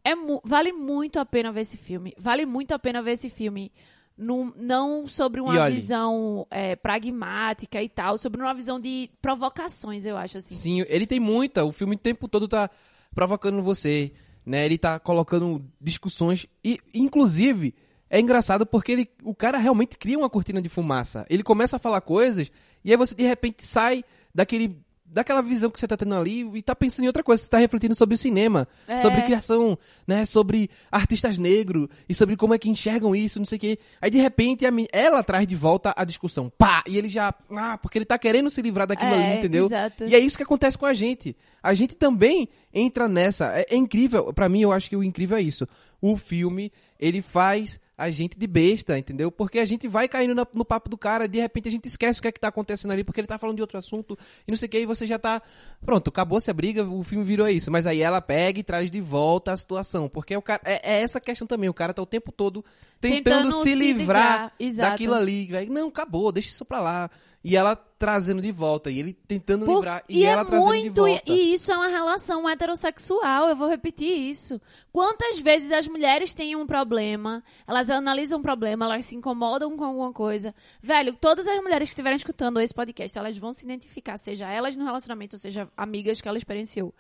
É 0.04 0.16
mu- 0.16 0.42
vale 0.44 0.72
muito 0.72 1.20
a 1.20 1.26
pena 1.26 1.52
ver 1.52 1.62
esse 1.62 1.76
filme. 1.76 2.14
Vale 2.18 2.46
muito 2.46 2.72
a 2.72 2.80
pena 2.80 3.02
ver 3.04 3.12
esse 3.12 3.30
filme. 3.30 3.72
Num- 4.18 4.52
não 4.58 5.08
sobre 5.08 5.40
uma 5.40 5.54
visão 5.72 6.48
é, 6.50 6.76
pragmática 6.76 7.82
e 7.82 7.88
tal, 7.90 8.18
sobre 8.18 8.42
uma 8.42 8.54
visão 8.54 8.80
de 8.80 9.10
provocações, 9.22 10.06
eu 10.06 10.18
acho, 10.18 10.38
assim. 10.38 10.56
Sim, 10.56 10.86
ele 10.88 11.06
tem 11.06 11.20
muita. 11.20 11.64
O 11.64 11.72
filme 11.72 11.96
o 11.96 12.00
tempo 12.00 12.28
todo 12.28 12.48
tá 12.48 12.70
provocando 13.14 13.62
você, 13.62 14.12
né? 14.46 14.66
Ele 14.66 14.78
tá 14.78 15.00
colocando 15.00 15.64
discussões 15.80 16.48
e, 16.64 16.80
inclusive, 16.94 17.74
é 18.10 18.20
engraçado 18.20 18.66
porque 18.66 18.92
ele, 18.92 19.10
o 19.24 19.36
cara 19.36 19.58
realmente 19.58 19.98
cria 19.98 20.18
uma 20.18 20.30
cortina 20.30 20.62
de 20.62 20.70
fumaça. 20.70 21.26
Ele 21.30 21.44
começa 21.44 21.76
a 21.76 21.80
falar 21.80 22.02
coisas 22.02 22.52
e 22.84 22.92
aí 22.92 22.98
você 22.98 23.14
de 23.14 23.24
repente 23.24 23.66
sai 23.66 24.04
daquele 24.34 24.80
daquela 25.10 25.42
visão 25.42 25.70
que 25.70 25.80
você 25.80 25.88
tá 25.88 25.96
tendo 25.96 26.14
ali 26.16 26.42
e 26.54 26.62
tá 26.62 26.76
pensando 26.76 27.06
em 27.06 27.08
outra 27.08 27.24
coisa, 27.24 27.42
você 27.42 27.50
tá 27.50 27.58
refletindo 27.58 27.96
sobre 27.96 28.16
o 28.16 28.18
cinema, 28.18 28.68
É. 28.88 28.98
sobre 29.00 29.22
criação, 29.22 29.78
né, 30.06 30.26
sobre 30.26 30.70
artistas 30.92 31.38
negros 31.40 31.88
e 32.08 32.14
sobre 32.14 32.36
como 32.36 32.54
é 32.54 32.58
que 32.60 32.70
enxergam 32.70 33.16
isso, 33.16 33.40
não 33.40 33.46
sei 33.46 33.58
o 33.58 33.62
quê. 33.62 33.80
Aí 34.02 34.10
de 34.12 34.18
repente 34.20 34.66
a 34.66 34.72
ela 34.92 35.24
traz 35.24 35.48
de 35.48 35.56
volta 35.56 35.94
a 35.96 36.04
discussão. 36.04 36.52
Pá, 36.58 36.84
e 36.86 36.98
ele 36.98 37.10
já, 37.10 37.34
ah, 37.52 37.78
porque 37.78 37.98
ele 37.98 38.06
tá 38.06 38.18
querendo 38.18 38.50
se 38.50 38.62
livrar 38.62 38.86
daquilo 38.86 39.12
É, 39.12 39.14
ali, 39.30 39.40
entendeu? 39.40 39.66
exato. 39.66 40.04
E 40.06 40.14
é 40.14 40.20
isso 40.20 40.38
que 40.38 40.44
acontece 40.44 40.78
com 40.78 40.86
a 40.86 40.94
gente. 40.94 41.36
A 41.64 41.74
gente 41.74 41.96
também 41.96 42.48
entra 42.74 43.08
nessa. 43.08 43.52
É, 43.58 43.66
é 43.70 43.76
incrível, 43.76 44.32
pra 44.34 44.48
mim 44.50 44.62
eu 44.62 44.72
acho 44.72 44.90
que 44.90 44.96
o 44.96 45.04
incrível 45.04 45.38
é 45.38 45.42
isso. 45.42 45.68
O 46.02 46.16
filme, 46.18 46.72
ele 47.00 47.22
faz 47.22 47.80
a 47.98 48.12
gente 48.12 48.38
de 48.38 48.46
besta, 48.46 48.98
entendeu? 49.00 49.32
Porque 49.32 49.58
a 49.58 49.66
gente 49.66 49.88
vai 49.88 50.08
caindo 50.08 50.36
na- 50.36 50.46
no 50.54 50.64
papo 50.64 50.88
do 50.88 50.98
cara, 50.98 51.28
de 51.28 51.40
repente 51.40 51.68
a 51.68 51.72
gente 51.72 51.88
esquece 51.88 52.20
o 52.20 52.22
que 52.22 52.28
é 52.28 52.32
que 52.32 52.40
tá 52.40 52.50
acontecendo 52.50 52.92
ali, 52.92 53.04
porque 53.04 53.20
ele 53.20 53.28
tá 53.28 53.40
falando 53.40 53.56
de 53.56 53.62
outro 53.62 53.78
assunto 53.78 54.18
e 54.48 54.52
não 54.52 54.56
sei 54.58 54.68
o 54.68 54.70
que, 54.70 54.80
e 54.80 54.86
você 54.86 55.08
já 55.08 55.18
tá. 55.18 55.42
Pronto, 55.84 56.10
acabou-se 56.10 56.50
a 56.52 56.54
briga, 56.54 56.84
o 56.88 57.04
filme 57.04 57.26
virou 57.26 57.48
isso. 57.50 57.72
Mas 57.72 57.88
aí 57.88 58.00
ela 58.02 58.22
pega 58.22 58.60
e 58.60 58.64
traz 58.64 58.92
de 58.92 59.02
volta 59.02 59.52
a 59.52 59.58
situação. 59.58 60.08
Porque 60.08 60.38
o 60.38 60.42
cara. 60.42 60.62
É, 60.64 60.94
é 60.98 61.02
essa 61.02 61.20
questão 61.20 61.48
também, 61.48 61.70
o 61.70 61.74
cara 61.74 61.92
tá 61.94 62.02
o 62.02 62.06
tempo 62.06 62.32
todo 62.32 62.64
tentando, 63.02 63.24
Tentando 63.24 63.52
se 63.64 63.70
se 63.70 63.76
livrar 63.76 64.54
livrar, 64.60 64.92
daquilo 64.92 65.14
ali. 65.16 65.50
Não, 65.70 65.88
acabou, 65.88 66.32
deixa 66.32 66.50
isso 66.50 66.66
pra 66.66 66.80
lá. 66.80 67.10
E 67.50 67.56
ela 67.56 67.76
trazendo 67.76 68.42
de 68.42 68.52
volta, 68.52 68.92
e 68.92 69.00
ele 69.00 69.14
tentando 69.14 69.66
Por- 69.66 69.76
livrar, 69.76 70.04
e, 70.08 70.20
e 70.20 70.26
ela 70.26 70.42
é 70.42 70.46
trazendo 70.46 70.72
de 70.74 70.80
muito, 70.80 71.02
volta. 71.02 71.32
e 71.32 71.54
isso 71.54 71.72
é 71.72 71.76
uma 71.78 71.88
relação 71.88 72.48
heterossexual, 72.48 73.50
eu 73.50 73.56
vou 73.56 73.68
repetir 73.70 74.08
isso. 74.30 74.62
Quantas 74.92 75.40
vezes 75.40 75.72
as 75.72 75.88
mulheres 75.88 76.34
têm 76.34 76.56
um 76.56 76.68
problema, 76.68 77.44
elas 77.66 77.90
analisam 77.90 78.40
um 78.40 78.42
problema, 78.42 78.86
elas 78.86 79.06
se 79.06 79.16
incomodam 79.16 79.76
com 79.78 79.84
alguma 79.86 80.12
coisa. 80.14 80.54
Velho, 80.82 81.14
todas 81.14 81.48
as 81.48 81.60
mulheres 81.62 81.88
que 81.88 81.94
estiverem 81.94 82.18
escutando 82.18 82.60
esse 82.60 82.74
podcast, 82.74 83.18
elas 83.18 83.38
vão 83.38 83.54
se 83.54 83.64
identificar, 83.66 84.18
seja 84.18 84.48
elas 84.52 84.76
no 84.76 84.84
relacionamento, 84.86 85.36
ou 85.36 85.40
seja 85.40 85.68
amigas 85.76 86.22
que 86.22 86.28
ela 86.28 86.38
experienciou. 86.38 86.94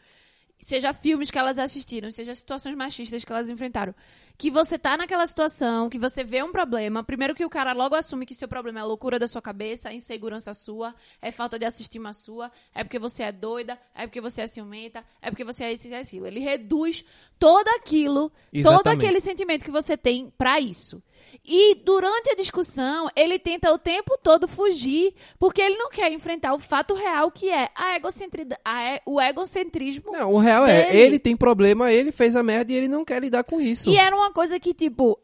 Seja 0.60 0.92
filmes 0.92 1.30
que 1.30 1.38
elas 1.38 1.60
assistiram, 1.60 2.10
seja 2.10 2.34
situações 2.34 2.76
machistas 2.76 3.24
que 3.24 3.32
elas 3.32 3.48
enfrentaram. 3.50 3.94
Que 4.38 4.52
você 4.52 4.78
tá 4.78 4.96
naquela 4.96 5.26
situação, 5.26 5.90
que 5.90 5.98
você 5.98 6.24
vê 6.24 6.44
um 6.44 6.52
problema. 6.52 7.04
Primeiro 7.04 7.34
que 7.34 7.44
o 7.44 7.50
cara 7.50 7.74
logo 7.74 7.96
assume 7.96 8.26
que 8.26 8.36
seu 8.36 8.48
problema 8.48 8.80
é 8.80 8.82
a 8.84 8.86
loucura 8.86 9.18
da 9.18 9.26
sua 9.26 9.42
cabeça, 9.42 9.90
é 9.90 9.96
insegurança 9.96 10.54
sua, 10.54 10.94
é 11.22 11.32
falta 11.32 11.58
de 11.58 11.66
autoestima 11.66 12.14
sua, 12.14 12.52
é 12.74 12.84
porque 12.84 13.00
você 13.00 13.24
é 13.24 13.32
doida, 13.32 13.80
é 13.96 14.06
porque 14.06 14.22
você 14.22 14.42
é 14.44 14.48
ciumenta, 14.48 15.04
é 15.22 15.32
porque 15.32 15.44
você 15.44 15.64
é 15.64 15.74
isso 15.74 15.88
e 15.88 15.94
é 15.94 16.00
aquilo. 16.00 16.28
Ele 16.28 16.40
reduz 16.40 17.04
todo 17.40 17.68
aquilo, 17.70 18.30
todo 18.30 18.36
Exatamente. 18.54 19.06
aquele 19.06 19.20
sentimento 19.20 19.66
que 19.66 19.72
você 19.72 19.98
tem 19.98 20.32
pra 20.38 20.60
isso. 20.60 21.02
E 21.44 21.76
durante 21.76 22.32
a 22.32 22.36
discussão, 22.36 23.10
ele 23.16 23.40
tenta 23.40 23.72
o 23.72 23.78
tempo 23.78 24.18
todo 24.22 24.48
fugir, 24.48 25.14
porque 25.38 25.62
ele 25.62 25.78
não 25.78 25.90
quer 25.90 26.12
enfrentar 26.12 26.54
o 26.54 26.60
fato 26.60 26.94
real 26.94 27.32
que 27.32 27.50
é 27.50 27.70
a 27.76 27.96
egocentridade, 27.96 28.62
a 28.64 29.02
o 29.06 29.20
egocentrismo 29.22 30.12
Não, 30.12 30.34
o 30.34 30.38
real 30.38 30.66
é, 30.66 30.86
dele. 30.86 30.98
ele 30.98 31.20
tem 31.20 31.36
problema, 31.36 31.92
ele 31.92 32.12
fez 32.12 32.36
a 32.36 32.44
merda 32.44 32.72
e 32.72 32.76
ele 32.76 32.88
não 32.88 33.06
quer 33.06 33.22
lidar 33.22 33.44
com 33.44 33.62
isso. 33.62 33.90
E 33.90 33.98
era 33.98 34.16
uma 34.16 34.27
coisa 34.32 34.60
que, 34.60 34.74
tipo, 34.74 35.20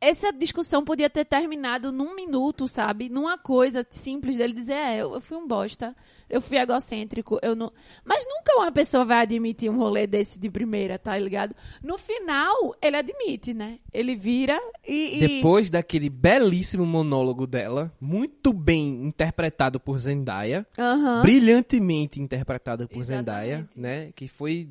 essa 0.00 0.32
discussão 0.32 0.84
podia 0.84 1.08
ter 1.08 1.24
terminado 1.24 1.92
num 1.92 2.14
minuto, 2.14 2.66
sabe? 2.66 3.08
Numa 3.08 3.38
coisa 3.38 3.86
simples 3.88 4.36
dele 4.36 4.52
dizer, 4.52 4.74
é, 4.74 4.96
eu, 4.98 5.14
eu 5.14 5.20
fui 5.20 5.36
um 5.36 5.46
bosta, 5.46 5.94
eu 6.28 6.40
fui 6.40 6.58
egocêntrico, 6.58 7.38
eu 7.40 7.54
não... 7.54 7.70
Mas 8.04 8.24
nunca 8.26 8.56
uma 8.56 8.72
pessoa 8.72 9.04
vai 9.04 9.20
admitir 9.22 9.70
um 9.70 9.76
rolê 9.76 10.06
desse 10.08 10.40
de 10.40 10.50
primeira, 10.50 10.98
tá 10.98 11.16
ligado? 11.16 11.54
No 11.84 11.96
final, 11.98 12.74
ele 12.82 12.96
admite, 12.96 13.54
né? 13.54 13.78
Ele 13.92 14.16
vira 14.16 14.58
e... 14.84 15.18
e- 15.18 15.20
Depois 15.36 15.70
daquele 15.70 16.10
belíssimo 16.10 16.84
monólogo 16.84 17.46
dela, 17.46 17.92
muito 18.00 18.52
bem 18.52 19.04
interpretado 19.04 19.78
por 19.78 19.98
Zendaya, 19.98 20.66
Aham. 20.76 21.22
brilhantemente 21.22 22.20
interpretado 22.20 22.88
por 22.88 22.98
Exatamente. 22.98 23.46
Zendaya, 23.50 23.68
né? 23.76 24.10
Que 24.16 24.26
foi 24.26 24.68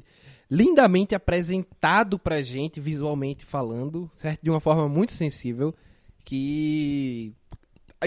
lindamente 0.52 1.16
apresentado 1.16 2.20
pra 2.20 2.42
gente, 2.42 2.82
visualmente 2.82 3.46
falando, 3.46 4.10
certo? 4.12 4.42
De 4.44 4.50
uma 4.50 4.60
forma 4.60 4.90
muito 4.90 5.14
sensível, 5.14 5.74
que 6.26 7.34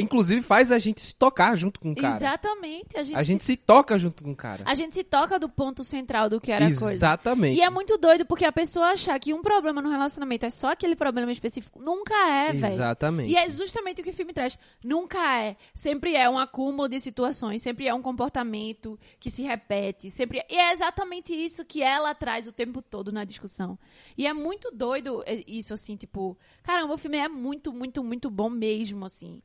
inclusive 0.00 0.42
faz 0.42 0.72
a 0.72 0.78
gente 0.78 1.00
se 1.00 1.14
tocar 1.14 1.56
junto 1.56 1.78
com 1.78 1.92
o 1.92 1.94
cara. 1.94 2.16
Exatamente. 2.16 2.96
A 2.96 3.02
gente, 3.02 3.16
A 3.16 3.20
se, 3.20 3.24
gente 3.24 3.44
se 3.44 3.56
toca 3.56 3.98
junto 3.98 4.24
com 4.24 4.32
o 4.32 4.36
cara. 4.36 4.64
a 4.66 4.74
gente 4.74 4.94
se 4.94 5.04
toca 5.04 5.38
do 5.38 5.48
ponto 5.48 5.84
central 5.84 6.28
do 6.28 6.40
que 6.40 6.50
era 6.50 6.66
a 6.66 6.74
coisa. 6.74 6.92
Exatamente. 6.92 7.58
E 7.58 7.62
é 7.62 7.70
muito 7.70 7.96
doido, 7.96 8.26
porque 8.26 8.44
a 8.44 8.52
pessoa 8.52 8.86
achar 8.86 9.18
que 9.18 9.32
um 9.32 9.42
problema 9.42 9.80
no 9.80 9.88
relacionamento 9.88 10.46
é 10.46 10.50
só 10.50 10.72
aquele 10.72 10.96
problema 10.96 11.30
específico. 11.30 11.80
Nunca 11.80 12.14
é, 12.28 12.52
velho. 12.52 12.74
Exatamente. 12.74 13.32
E 13.32 13.36
é 13.36 13.48
justamente 13.48 14.00
o 14.00 14.04
que 14.04 14.10
o 14.10 14.14
filme 14.14 14.32
traz. 14.32 14.58
Nunca 14.82 15.40
é. 15.40 15.56
Sempre 15.74 16.16
é 16.16 16.28
um 16.28 16.38
acúmulo 16.38 16.88
de 16.88 16.98
situações, 16.98 17.62
sempre 17.62 17.86
é 17.86 17.94
um 17.94 18.02
comportamento 18.02 18.98
que 19.20 19.30
se 19.30 19.42
repete, 19.42 20.10
sempre 20.10 20.38
é... 20.38 20.46
E 20.50 20.56
é 20.56 20.72
exatamente 20.72 21.32
isso 21.32 21.64
que 21.64 21.82
ela 21.82 22.14
traz 22.14 22.46
o 22.46 22.52
tempo 22.52 22.82
todo 22.82 23.12
na 23.12 23.24
discussão. 23.24 23.78
E 24.16 24.26
é 24.26 24.32
muito 24.32 24.70
doido 24.70 25.22
é, 25.26 25.42
isso, 25.46 25.72
assim, 25.72 25.96
tipo... 25.96 26.36
Caramba, 26.62 26.94
o 26.94 26.98
filme 26.98 27.18
é 27.18 27.28
muito, 27.28 27.72
muito, 27.72 28.02
muito 28.02 28.30
bom 28.30 28.50
mesmo, 28.50 29.04
assim. 29.04 29.42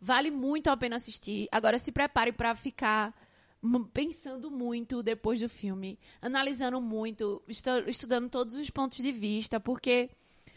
Vale 0.00 0.30
muito 0.30 0.68
a 0.68 0.76
pena 0.76 0.96
assistir. 0.96 1.48
Agora 1.50 1.78
se 1.78 1.90
prepare 1.92 2.32
pra 2.32 2.54
ficar 2.54 3.14
pensando 3.92 4.50
muito 4.50 5.02
depois 5.02 5.40
do 5.40 5.48
filme, 5.48 5.98
analisando 6.22 6.80
muito, 6.80 7.42
estu- 7.48 7.88
estudando 7.88 8.28
todos 8.28 8.54
os 8.54 8.70
pontos 8.70 8.98
de 8.98 9.10
vista, 9.10 9.58
porque 9.58 10.08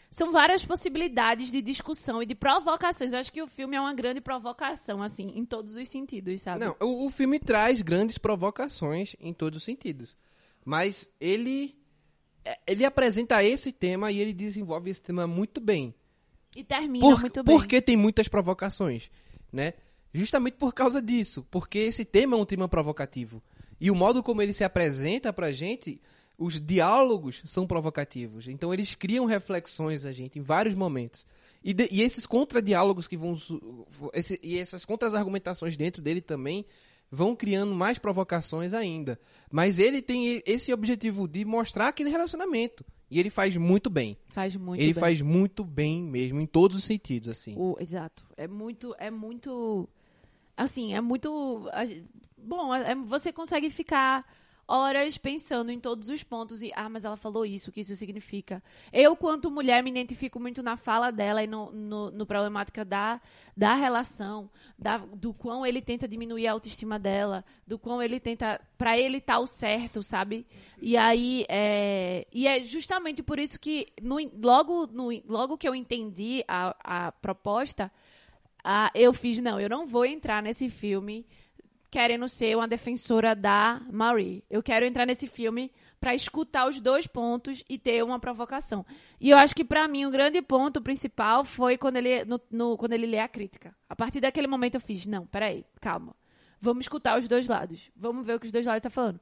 são 0.08 0.30
várias 0.30 0.64
possibilidades 0.64 1.50
de 1.50 1.60
discussão 1.60 2.22
e 2.22 2.26
de 2.26 2.34
provocações. 2.34 3.12
Eu 3.12 3.18
acho 3.18 3.32
que 3.32 3.42
o 3.42 3.48
filme 3.48 3.76
é 3.76 3.80
uma 3.80 3.94
grande 3.94 4.20
provocação, 4.20 5.02
assim, 5.02 5.32
em 5.34 5.44
todos 5.44 5.74
os 5.74 5.88
sentidos, 5.88 6.40
sabe? 6.42 6.64
Não, 6.64 6.76
o, 6.80 7.06
o 7.06 7.10
filme 7.10 7.40
traz 7.40 7.82
grandes 7.82 8.18
provocações 8.18 9.16
em 9.18 9.32
todos 9.32 9.56
os 9.58 9.64
sentidos. 9.64 10.16
Mas 10.64 11.08
ele 11.20 11.76
é, 12.44 12.58
ele 12.66 12.84
apresenta 12.84 13.42
esse 13.42 13.72
tema 13.72 14.12
e 14.12 14.18
ele 14.20 14.32
desenvolve 14.32 14.90
esse 14.90 15.02
tema 15.02 15.26
muito 15.26 15.60
bem. 15.60 15.94
E 16.54 16.62
termina 16.62 17.04
Por, 17.04 17.20
muito 17.20 17.42
bem. 17.42 17.56
Porque 17.56 17.80
tem 17.80 17.96
muitas 17.96 18.28
provocações, 18.28 19.10
né? 19.52 19.74
Justamente 20.14 20.54
por 20.54 20.72
causa 20.74 21.00
disso, 21.00 21.46
porque 21.50 21.78
esse 21.78 22.04
tema 22.04 22.36
é 22.36 22.40
um 22.40 22.44
tema 22.44 22.68
provocativo. 22.68 23.42
E 23.80 23.90
o 23.90 23.94
modo 23.94 24.22
como 24.22 24.42
ele 24.42 24.52
se 24.52 24.62
apresenta 24.64 25.32
pra 25.32 25.50
gente, 25.52 26.00
os 26.38 26.60
diálogos 26.60 27.42
são 27.44 27.66
provocativos. 27.66 28.48
Então 28.48 28.72
eles 28.72 28.94
criam 28.94 29.24
reflexões 29.24 30.04
a 30.04 30.12
gente 30.12 30.38
em 30.38 30.42
vários 30.42 30.74
momentos. 30.74 31.26
E, 31.64 31.72
de- 31.72 31.88
e 31.90 32.02
esses 32.02 32.26
contradiálogos 32.26 33.06
que 33.06 33.16
vão. 33.16 33.36
esse- 34.12 34.38
e 34.42 34.58
essas 34.58 34.84
contra-argumentações 34.84 35.76
dentro 35.76 36.02
dele 36.02 36.20
também 36.20 36.64
vão 37.10 37.36
criando 37.36 37.74
mais 37.74 37.98
provocações 37.98 38.72
ainda. 38.72 39.18
Mas 39.50 39.78
ele 39.78 40.00
tem 40.02 40.42
esse 40.46 40.72
objetivo 40.72 41.28
de 41.28 41.44
mostrar 41.44 41.88
aquele 41.88 42.10
relacionamento. 42.10 42.84
E 43.12 43.20
ele 43.20 43.28
faz 43.28 43.56
muito 43.58 43.90
bem. 43.90 44.16
Faz 44.28 44.56
muito 44.56 44.80
ele 44.80 44.94
bem. 44.94 45.00
faz 45.00 45.20
muito 45.20 45.62
bem 45.64 46.02
mesmo, 46.02 46.40
em 46.40 46.46
todos 46.46 46.78
os 46.78 46.84
sentidos, 46.84 47.28
assim. 47.28 47.54
O, 47.58 47.76
exato. 47.78 48.24
É 48.38 48.48
muito, 48.48 48.94
é 48.98 49.10
muito, 49.10 49.86
assim, 50.56 50.94
é 50.94 51.00
muito, 51.02 51.68
bom, 52.38 52.74
é- 52.74 52.94
você 52.94 53.30
consegue 53.30 53.68
ficar 53.68 54.24
horas 54.72 55.18
pensando 55.18 55.70
em 55.70 55.78
todos 55.78 56.08
os 56.08 56.22
pontos 56.22 56.62
e, 56.62 56.72
ah, 56.74 56.88
mas 56.88 57.04
ela 57.04 57.16
falou 57.16 57.44
isso, 57.44 57.68
o 57.68 57.72
que 57.72 57.82
isso 57.82 57.94
significa. 57.94 58.62
Eu, 58.90 59.14
quanto 59.14 59.50
mulher, 59.50 59.82
me 59.82 59.90
identifico 59.90 60.40
muito 60.40 60.62
na 60.62 60.78
fala 60.78 61.10
dela 61.10 61.44
e 61.44 61.46
no, 61.46 61.70
no, 61.70 62.10
no 62.10 62.24
problemática 62.24 62.82
da, 62.82 63.20
da 63.54 63.74
relação, 63.74 64.50
da, 64.78 64.96
do 64.96 65.34
quão 65.34 65.66
ele 65.66 65.82
tenta 65.82 66.08
diminuir 66.08 66.46
a 66.46 66.52
autoestima 66.52 66.98
dela, 66.98 67.44
do 67.66 67.78
quão 67.78 68.00
ele 68.02 68.18
tenta, 68.18 68.58
pra 68.78 68.96
ele 68.96 69.20
tá 69.20 69.38
o 69.38 69.46
certo, 69.46 70.02
sabe? 70.02 70.46
E 70.80 70.96
aí, 70.96 71.44
é, 71.50 72.26
e 72.32 72.46
é 72.46 72.64
justamente 72.64 73.22
por 73.22 73.38
isso 73.38 73.60
que, 73.60 73.88
no, 74.00 74.16
logo, 74.40 74.86
no, 74.86 75.10
logo 75.28 75.58
que 75.58 75.68
eu 75.68 75.74
entendi 75.74 76.42
a, 76.48 76.74
a 76.82 77.12
proposta, 77.12 77.92
ah, 78.64 78.90
eu 78.94 79.12
fiz, 79.12 79.38
não, 79.38 79.60
eu 79.60 79.68
não 79.68 79.86
vou 79.86 80.06
entrar 80.06 80.42
nesse 80.42 80.70
filme 80.70 81.26
querendo 81.92 82.26
ser 82.26 82.56
uma 82.56 82.66
defensora 82.66 83.36
da 83.36 83.82
Marie. 83.92 84.42
Eu 84.48 84.62
quero 84.62 84.86
entrar 84.86 85.04
nesse 85.04 85.26
filme 85.28 85.70
pra 86.00 86.14
escutar 86.14 86.66
os 86.66 86.80
dois 86.80 87.06
pontos 87.06 87.62
e 87.68 87.78
ter 87.78 88.02
uma 88.02 88.18
provocação. 88.18 88.84
E 89.20 89.28
eu 89.28 89.36
acho 89.36 89.54
que 89.54 89.62
pra 89.62 89.86
mim 89.86 90.06
o 90.06 90.10
grande 90.10 90.40
ponto 90.40 90.80
principal 90.80 91.44
foi 91.44 91.76
quando 91.76 91.98
ele 91.98 92.24
no, 92.24 92.40
no- 92.50 92.76
quando 92.78 92.94
ele 92.94 93.06
lê 93.06 93.18
a 93.18 93.28
crítica. 93.28 93.76
A 93.90 93.94
partir 93.94 94.20
daquele 94.20 94.46
momento 94.46 94.76
eu 94.76 94.80
fiz, 94.80 95.06
não, 95.06 95.26
peraí, 95.26 95.66
calma. 95.82 96.16
Vamos 96.58 96.84
escutar 96.86 97.18
os 97.18 97.28
dois 97.28 97.46
lados. 97.46 97.90
Vamos 97.94 98.24
ver 98.24 98.36
o 98.36 98.40
que 98.40 98.46
os 98.46 98.52
dois 98.52 98.64
lados 98.64 98.78
estão 98.78 98.90
falando. 98.90 99.20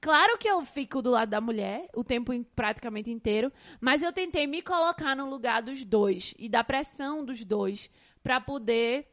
Claro 0.00 0.36
que 0.38 0.48
eu 0.48 0.60
fico 0.62 1.00
do 1.00 1.10
lado 1.10 1.28
da 1.28 1.40
mulher 1.40 1.88
o 1.94 2.02
tempo 2.02 2.32
praticamente 2.56 3.12
inteiro, 3.12 3.52
mas 3.80 4.02
eu 4.02 4.12
tentei 4.12 4.44
me 4.48 4.60
colocar 4.60 5.14
no 5.14 5.30
lugar 5.30 5.62
dos 5.62 5.84
dois 5.84 6.34
e 6.36 6.48
da 6.48 6.64
pressão 6.64 7.24
dos 7.24 7.44
dois 7.44 7.88
pra 8.24 8.40
poder 8.40 9.06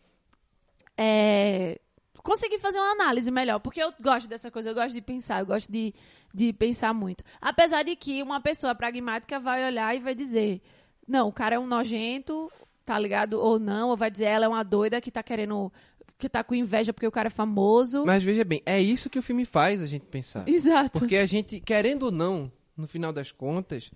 é, 0.98 1.80
conseguir 2.26 2.60
fazer 2.60 2.80
uma 2.80 2.92
análise 2.92 3.32
melhor. 3.32 3.60
Porque 3.60 3.82
eu 3.82 3.94
gosto 4.02 4.28
dessa 4.28 4.52
coisa, 4.52 4.70
eu 4.70 4.74
gosto 4.76 4.94
de 4.96 5.02
pensar, 5.02 5.40
eu 5.40 5.46
gosto 5.46 5.72
de, 5.72 5.94
de 6.34 6.52
pensar 6.52 6.94
muito. 6.94 7.24
Apesar 7.40 7.84
de 7.84 7.96
que 7.96 8.22
uma 8.22 8.42
pessoa 8.42 8.76
pragmática 8.76 9.40
vai 9.40 9.66
olhar 9.66 9.96
e 9.96 10.00
vai 10.00 10.16
dizer: 10.16 10.62
não, 11.08 11.30
o 11.30 11.32
cara 11.32 11.56
é 11.56 11.60
um 11.60 11.68
nojento, 11.68 12.52
tá 12.84 12.98
ligado? 13.00 13.40
Ou 13.40 13.60
não, 13.60 13.90
ou 13.90 13.96
vai 13.96 14.12
dizer 14.12 14.26
ela 14.26 14.46
é 14.46 14.50
uma 14.50 14.64
doida 14.64 15.00
que 15.00 15.12
tá 15.12 15.24
querendo. 15.24 15.72
que 16.18 16.28
tá 16.28 16.44
com 16.44 16.56
inveja 16.56 16.92
porque 16.92 17.08
o 17.08 17.12
cara 17.12 17.28
é 17.28 17.30
famoso. 17.30 18.04
Mas 18.06 18.24
veja 18.24 18.44
bem, 18.44 18.62
é 18.66 18.82
isso 18.82 19.10
que 19.10 19.20
o 19.20 19.24
filme 19.24 19.46
faz 19.46 19.82
a 19.82 19.86
gente 19.86 20.06
pensar. 20.06 20.50
Exato. 20.50 21.00
Porque 21.00 21.16
a 21.18 21.26
gente, 21.26 21.60
querendo 21.60 22.04
ou 22.04 22.12
não, 22.12 22.52
no 22.76 22.88
final 22.88 23.14
das 23.14 23.32
contas, 23.32 23.92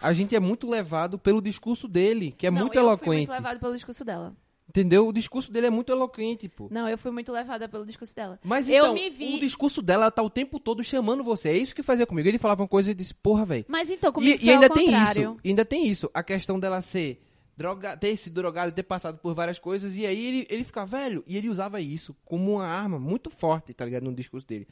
a 0.00 0.12
gente 0.12 0.36
é 0.36 0.40
muito 0.40 0.68
levado 0.68 1.18
pelo 1.18 1.40
discurso 1.40 1.88
dele, 1.88 2.32
que 2.36 2.46
é 2.46 2.50
Não, 2.50 2.62
muito 2.62 2.74
eu 2.74 2.82
fui 2.82 2.88
eloquente. 2.88 3.16
muito 3.16 3.30
levada 3.30 3.58
pelo 3.58 3.74
discurso 3.74 4.04
dela. 4.04 4.34
Entendeu? 4.68 5.06
O 5.06 5.12
discurso 5.12 5.52
dele 5.52 5.66
é 5.66 5.70
muito 5.70 5.92
eloquente, 5.92 6.48
pô. 6.48 6.68
Não, 6.70 6.88
eu 6.88 6.96
fui 6.96 7.10
muito 7.10 7.30
levada 7.30 7.68
pelo 7.68 7.84
discurso 7.84 8.14
dela. 8.16 8.38
Mas 8.42 8.68
Eu 8.68 8.76
então, 8.76 8.94
me 8.94 9.10
vi- 9.10 9.36
o 9.36 9.40
discurso 9.40 9.82
dela 9.82 10.10
tá 10.10 10.22
o 10.22 10.30
tempo 10.30 10.58
todo 10.58 10.82
chamando 10.82 11.22
você. 11.22 11.50
É 11.50 11.56
isso 11.58 11.74
que 11.74 11.82
fazia 11.82 12.06
comigo. 12.06 12.26
Ele 12.26 12.38
falava 12.38 12.62
uma 12.62 12.68
coisa 12.68 12.90
e 12.90 12.94
disse, 12.94 13.12
porra, 13.12 13.44
velho. 13.44 13.64
Mas 13.68 13.90
então, 13.90 14.10
comigo 14.12 14.34
E, 14.34 14.38
foi 14.38 14.48
e 14.48 14.50
ainda 14.52 14.70
tem 14.70 14.86
contrário. 14.86 15.22
isso. 15.32 15.40
e 15.44 15.48
ainda 15.50 15.64
tem 15.64 15.86
isso. 15.86 16.10
A 16.14 16.22
questão 16.22 16.58
dela 16.58 16.80
ser 16.80 17.20
droga, 17.54 17.96
ter 17.98 18.16
se 18.16 18.30
drogado, 18.30 18.72
ter 18.72 18.82
passado 18.82 19.18
por 19.18 19.34
várias 19.34 19.58
coisas. 19.58 19.94
E 19.96 20.06
aí 20.06 20.26
ele, 20.26 20.46
ele 20.48 20.64
fica 20.64 20.86
velho. 20.86 21.22
E 21.26 21.36
ele 21.36 21.50
usava 21.50 21.78
isso 21.80 22.16
como 22.24 22.52
uma 22.54 22.66
arma 22.66 22.98
muito 22.98 23.28
forte, 23.28 23.74
tá 23.74 23.84
ligado? 23.84 24.04
No 24.04 24.14
discurso 24.14 24.46
dele. 24.46 24.66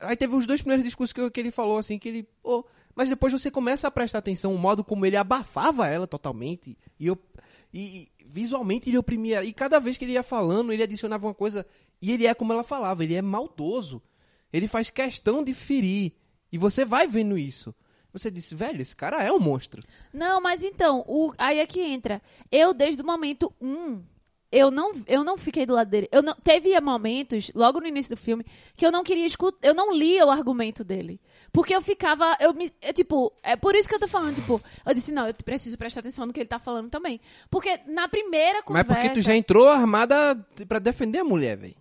Aí 0.00 0.16
teve 0.16 0.34
os 0.34 0.46
dois 0.46 0.62
primeiros 0.62 0.84
discursos 0.84 1.12
que, 1.12 1.20
eu- 1.20 1.30
que 1.30 1.40
ele 1.40 1.50
falou, 1.50 1.76
assim, 1.76 1.98
que 1.98 2.08
ele. 2.08 2.28
mas 2.94 3.10
depois 3.10 3.32
você 3.32 3.50
começa 3.50 3.86
a 3.86 3.90
prestar 3.90 4.18
atenção 4.20 4.54
o 4.54 4.58
modo 4.58 4.82
como 4.82 5.04
ele 5.04 5.16
abafava 5.16 5.86
ela 5.88 6.06
totalmente. 6.06 6.78
E 6.98 7.06
eu. 7.06 7.18
E 7.74 8.08
visualmente 8.28 8.88
ele 8.88 8.98
oprimia. 8.98 9.44
E 9.44 9.52
cada 9.52 9.78
vez 9.78 9.96
que 9.96 10.04
ele 10.04 10.12
ia 10.12 10.22
falando, 10.22 10.72
ele 10.72 10.82
adicionava 10.82 11.26
uma 11.26 11.34
coisa. 11.34 11.66
E 12.00 12.12
ele 12.12 12.26
é 12.26 12.34
como 12.34 12.52
ela 12.52 12.62
falava, 12.62 13.04
ele 13.04 13.14
é 13.14 13.22
maldoso. 13.22 14.02
Ele 14.52 14.68
faz 14.68 14.90
questão 14.90 15.42
de 15.42 15.54
ferir. 15.54 16.12
E 16.52 16.58
você 16.58 16.84
vai 16.84 17.06
vendo 17.06 17.36
isso. 17.36 17.74
Você 18.12 18.30
disse, 18.30 18.54
velho, 18.54 18.80
esse 18.80 18.96
cara 18.96 19.22
é 19.22 19.30
um 19.30 19.38
monstro. 19.38 19.82
Não, 20.12 20.40
mas 20.40 20.64
então, 20.64 21.04
o, 21.06 21.32
aí 21.36 21.58
é 21.58 21.66
que 21.66 21.80
entra. 21.80 22.22
Eu, 22.50 22.72
desde 22.72 23.02
o 23.02 23.06
momento 23.06 23.52
um, 23.60 24.02
eu 24.50 24.70
não, 24.70 24.92
eu 25.06 25.24
não 25.24 25.36
fiquei 25.36 25.66
do 25.66 25.74
lado 25.74 25.88
dele. 25.88 26.08
Eu 26.12 26.22
não, 26.22 26.34
teve 26.34 26.78
momentos, 26.80 27.50
logo 27.54 27.80
no 27.80 27.86
início 27.86 28.14
do 28.14 28.20
filme, 28.20 28.44
que 28.76 28.86
eu 28.86 28.92
não 28.92 29.02
queria 29.02 29.26
escutar, 29.26 29.58
eu 29.66 29.74
não 29.74 29.92
lia 29.92 30.24
o 30.24 30.30
argumento 30.30 30.84
dele. 30.84 31.20
Porque 31.52 31.74
eu 31.74 31.80
ficava, 31.80 32.36
eu 32.40 32.52
me, 32.52 32.70
é, 32.80 32.92
tipo, 32.92 33.32
é 33.42 33.56
por 33.56 33.74
isso 33.74 33.88
que 33.88 33.94
eu 33.94 34.00
tô 34.00 34.08
falando, 34.08 34.34
tipo, 34.34 34.60
eu 34.84 34.94
disse, 34.94 35.10
não, 35.10 35.26
eu 35.26 35.34
preciso 35.34 35.76
prestar 35.78 36.00
atenção 36.00 36.26
no 36.26 36.32
que 36.32 36.40
ele 36.40 36.48
tá 36.48 36.58
falando 36.58 36.90
também. 36.90 37.20
Porque 37.50 37.80
na 37.86 38.08
primeira 38.08 38.58
Mas 38.58 38.64
conversa... 38.64 38.94
porque 38.94 39.08
tu 39.10 39.20
já 39.22 39.34
entrou 39.34 39.68
armada 39.68 40.36
pra 40.68 40.78
defender 40.78 41.20
a 41.20 41.24
mulher, 41.24 41.56
velho. 41.56 41.76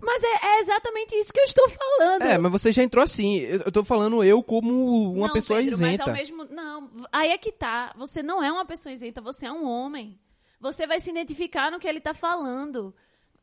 Mas 0.00 0.22
é, 0.22 0.46
é 0.46 0.60
exatamente 0.60 1.14
isso 1.16 1.32
que 1.32 1.40
eu 1.40 1.44
estou 1.44 1.68
falando. 1.68 2.22
É, 2.22 2.38
mas 2.38 2.52
você 2.52 2.70
já 2.70 2.82
entrou 2.82 3.02
assim. 3.02 3.38
Eu, 3.38 3.62
eu 3.66 3.72
tô 3.72 3.82
falando 3.82 4.22
eu 4.22 4.42
como 4.42 5.12
uma 5.12 5.26
não, 5.26 5.34
pessoa 5.34 5.58
Pedro, 5.58 5.78
Mas 5.78 5.94
isenta. 5.94 6.10
ao 6.10 6.16
mesmo. 6.16 6.44
Não, 6.44 6.90
aí 7.10 7.30
é 7.30 7.38
que 7.38 7.50
tá. 7.50 7.92
Você 7.96 8.22
não 8.22 8.42
é 8.42 8.50
uma 8.52 8.64
pessoa 8.64 8.92
isenta, 8.92 9.20
você 9.20 9.46
é 9.46 9.52
um 9.52 9.64
homem. 9.66 10.16
Você 10.60 10.86
vai 10.86 11.00
se 11.00 11.10
identificar 11.10 11.70
no 11.70 11.78
que 11.78 11.86
ele 11.86 12.00
tá 12.00 12.14
falando. 12.14 12.94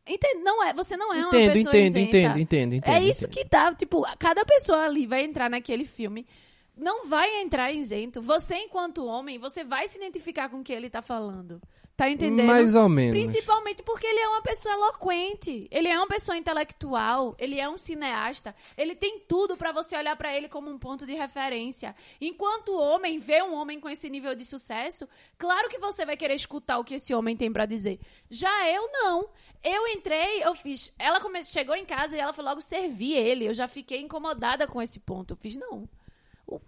Entende? 0.06 0.44
Não 0.44 0.62
é, 0.64 0.74
você 0.74 0.98
não 0.98 1.14
é 1.14 1.20
uma 1.20 1.28
Entendo, 1.28 1.54
pessoa 1.54 1.76
entendo, 1.76 1.86
isenta. 1.98 2.18
entendo, 2.18 2.40
entendo, 2.40 2.74
entendo, 2.76 2.94
É 2.94 3.04
isso 3.04 3.26
entendo. 3.26 3.34
que 3.44 3.50
tá, 3.50 3.74
tipo, 3.74 4.02
cada 4.20 4.44
pessoa 4.44 4.84
ali 4.86 5.06
vai 5.08 5.24
entrar 5.24 5.50
naquele 5.50 5.86
filme, 5.86 6.28
não 6.76 7.08
vai 7.08 7.42
entrar 7.42 7.72
isento. 7.72 8.22
Você, 8.22 8.56
enquanto 8.56 9.06
homem, 9.06 9.38
você 9.40 9.64
vai 9.64 9.88
se 9.88 9.98
identificar 9.98 10.50
com 10.50 10.60
o 10.60 10.64
que 10.64 10.74
ele 10.74 10.90
tá 10.90 11.02
falando. 11.02 11.62
Tá 11.96 12.10
entendendo? 12.10 12.48
Mais 12.48 12.74
ou 12.74 12.90
menos. 12.90 13.12
Principalmente 13.12 13.84
porque 13.84 14.08
ele 14.08 14.20
é 14.20 14.28
uma 14.28 14.42
pessoa 14.42 14.74
eloquente, 14.74 15.68
ele 15.70 15.88
é 15.88 15.96
uma 15.96 16.08
pessoa 16.08 16.36
intelectual, 16.36 17.36
ele 17.38 17.60
é 17.60 17.70
um 17.70 17.78
cineasta, 17.78 18.56
ele 18.76 18.96
tem 18.96 19.20
tudo 19.20 19.56
pra 19.56 19.72
você 19.72 19.96
olhar 19.96 20.16
pra 20.16 20.36
ele 20.36 20.50
como 20.50 20.72
um 20.72 20.80
ponto 20.80 21.06
de 21.06 21.14
referência. 21.14 21.96
Enquanto 22.20 22.70
o 22.70 22.80
homem 22.80 23.20
vê 23.20 23.44
um 23.44 23.54
homem 23.54 23.80
com 23.80 23.88
esse 23.88 24.10
nível 24.10 24.34
de 24.34 24.44
sucesso, 24.44 25.08
claro 25.38 25.70
que 25.70 25.78
você 25.78 26.04
vai 26.04 26.18
querer 26.18 26.34
escutar 26.34 26.80
o 26.80 26.84
que 26.84 26.96
esse 26.96 27.14
homem 27.14 27.38
tem 27.38 27.54
pra 27.54 27.68
dizer. 27.68 28.00
Já 28.28 28.68
eu 28.68 28.90
não. 28.92 29.30
Eu 29.64 29.88
entrei, 29.88 30.44
eu 30.44 30.56
fiz. 30.56 30.92
Ela 30.98 31.22
come... 31.22 31.44
chegou 31.44 31.76
em 31.76 31.86
casa 31.86 32.18
e 32.18 32.20
ela 32.20 32.34
foi 32.34 32.44
logo 32.44 32.60
servir 32.60 33.14
ele. 33.14 33.48
Eu 33.48 33.54
já 33.54 33.68
fiquei 33.68 34.02
incomodada 34.02 34.66
com 34.68 34.82
esse 34.82 35.00
ponto. 35.00 35.34
Eu 35.34 35.38
fiz, 35.38 35.56
não. 35.56 35.88
O- 36.48 36.60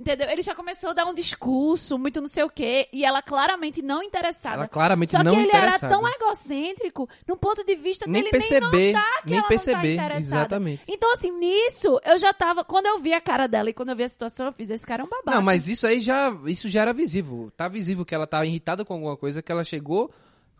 Entendeu? 0.00 0.30
Ele 0.30 0.40
já 0.40 0.54
começou 0.54 0.90
a 0.90 0.92
dar 0.94 1.04
um 1.04 1.12
discurso, 1.12 1.98
muito 1.98 2.22
não 2.22 2.28
sei 2.28 2.42
o 2.42 2.48
quê, 2.48 2.88
e 2.90 3.04
ela 3.04 3.20
claramente 3.20 3.82
não 3.82 4.02
interessada. 4.02 4.54
Ela 4.56 4.68
claramente 4.68 5.10
Só 5.10 5.22
não 5.22 5.34
que 5.34 5.40
ele 5.42 5.50
era 5.54 5.78
tão 5.78 6.08
egocêntrico, 6.08 7.06
no 7.28 7.36
ponto 7.36 7.62
de 7.62 7.74
vista 7.74 8.06
Nem 8.08 8.22
dele 8.22 8.30
perceber, 8.30 8.70
nem 8.70 8.92
notar 8.94 9.22
que 9.22 9.30
nem 9.30 9.38
ela 9.40 9.48
perceber, 9.48 9.76
não 9.76 9.82
tá 9.82 9.86
interessada. 10.04 10.36
exatamente. 10.40 10.82
Então, 10.88 11.12
assim, 11.12 11.30
nisso, 11.32 12.00
eu 12.02 12.18
já 12.18 12.32
tava... 12.32 12.64
Quando 12.64 12.86
eu 12.86 12.98
vi 12.98 13.12
a 13.12 13.20
cara 13.20 13.46
dela 13.46 13.68
e 13.68 13.74
quando 13.74 13.90
eu 13.90 13.96
vi 13.96 14.04
a 14.04 14.08
situação, 14.08 14.46
eu 14.46 14.52
fiz, 14.54 14.70
esse 14.70 14.86
cara 14.86 15.02
é 15.02 15.04
um 15.04 15.08
babaca. 15.08 15.36
Não, 15.36 15.42
mas 15.42 15.68
isso 15.68 15.86
aí 15.86 16.00
já, 16.00 16.34
isso 16.46 16.66
já 16.66 16.80
era 16.80 16.94
visível. 16.94 17.52
Tá 17.54 17.68
visível 17.68 18.02
que 18.02 18.14
ela 18.14 18.26
tá 18.26 18.42
irritada 18.42 18.86
com 18.86 18.94
alguma 18.94 19.18
coisa, 19.18 19.42
que 19.42 19.52
ela 19.52 19.64
chegou 19.64 20.10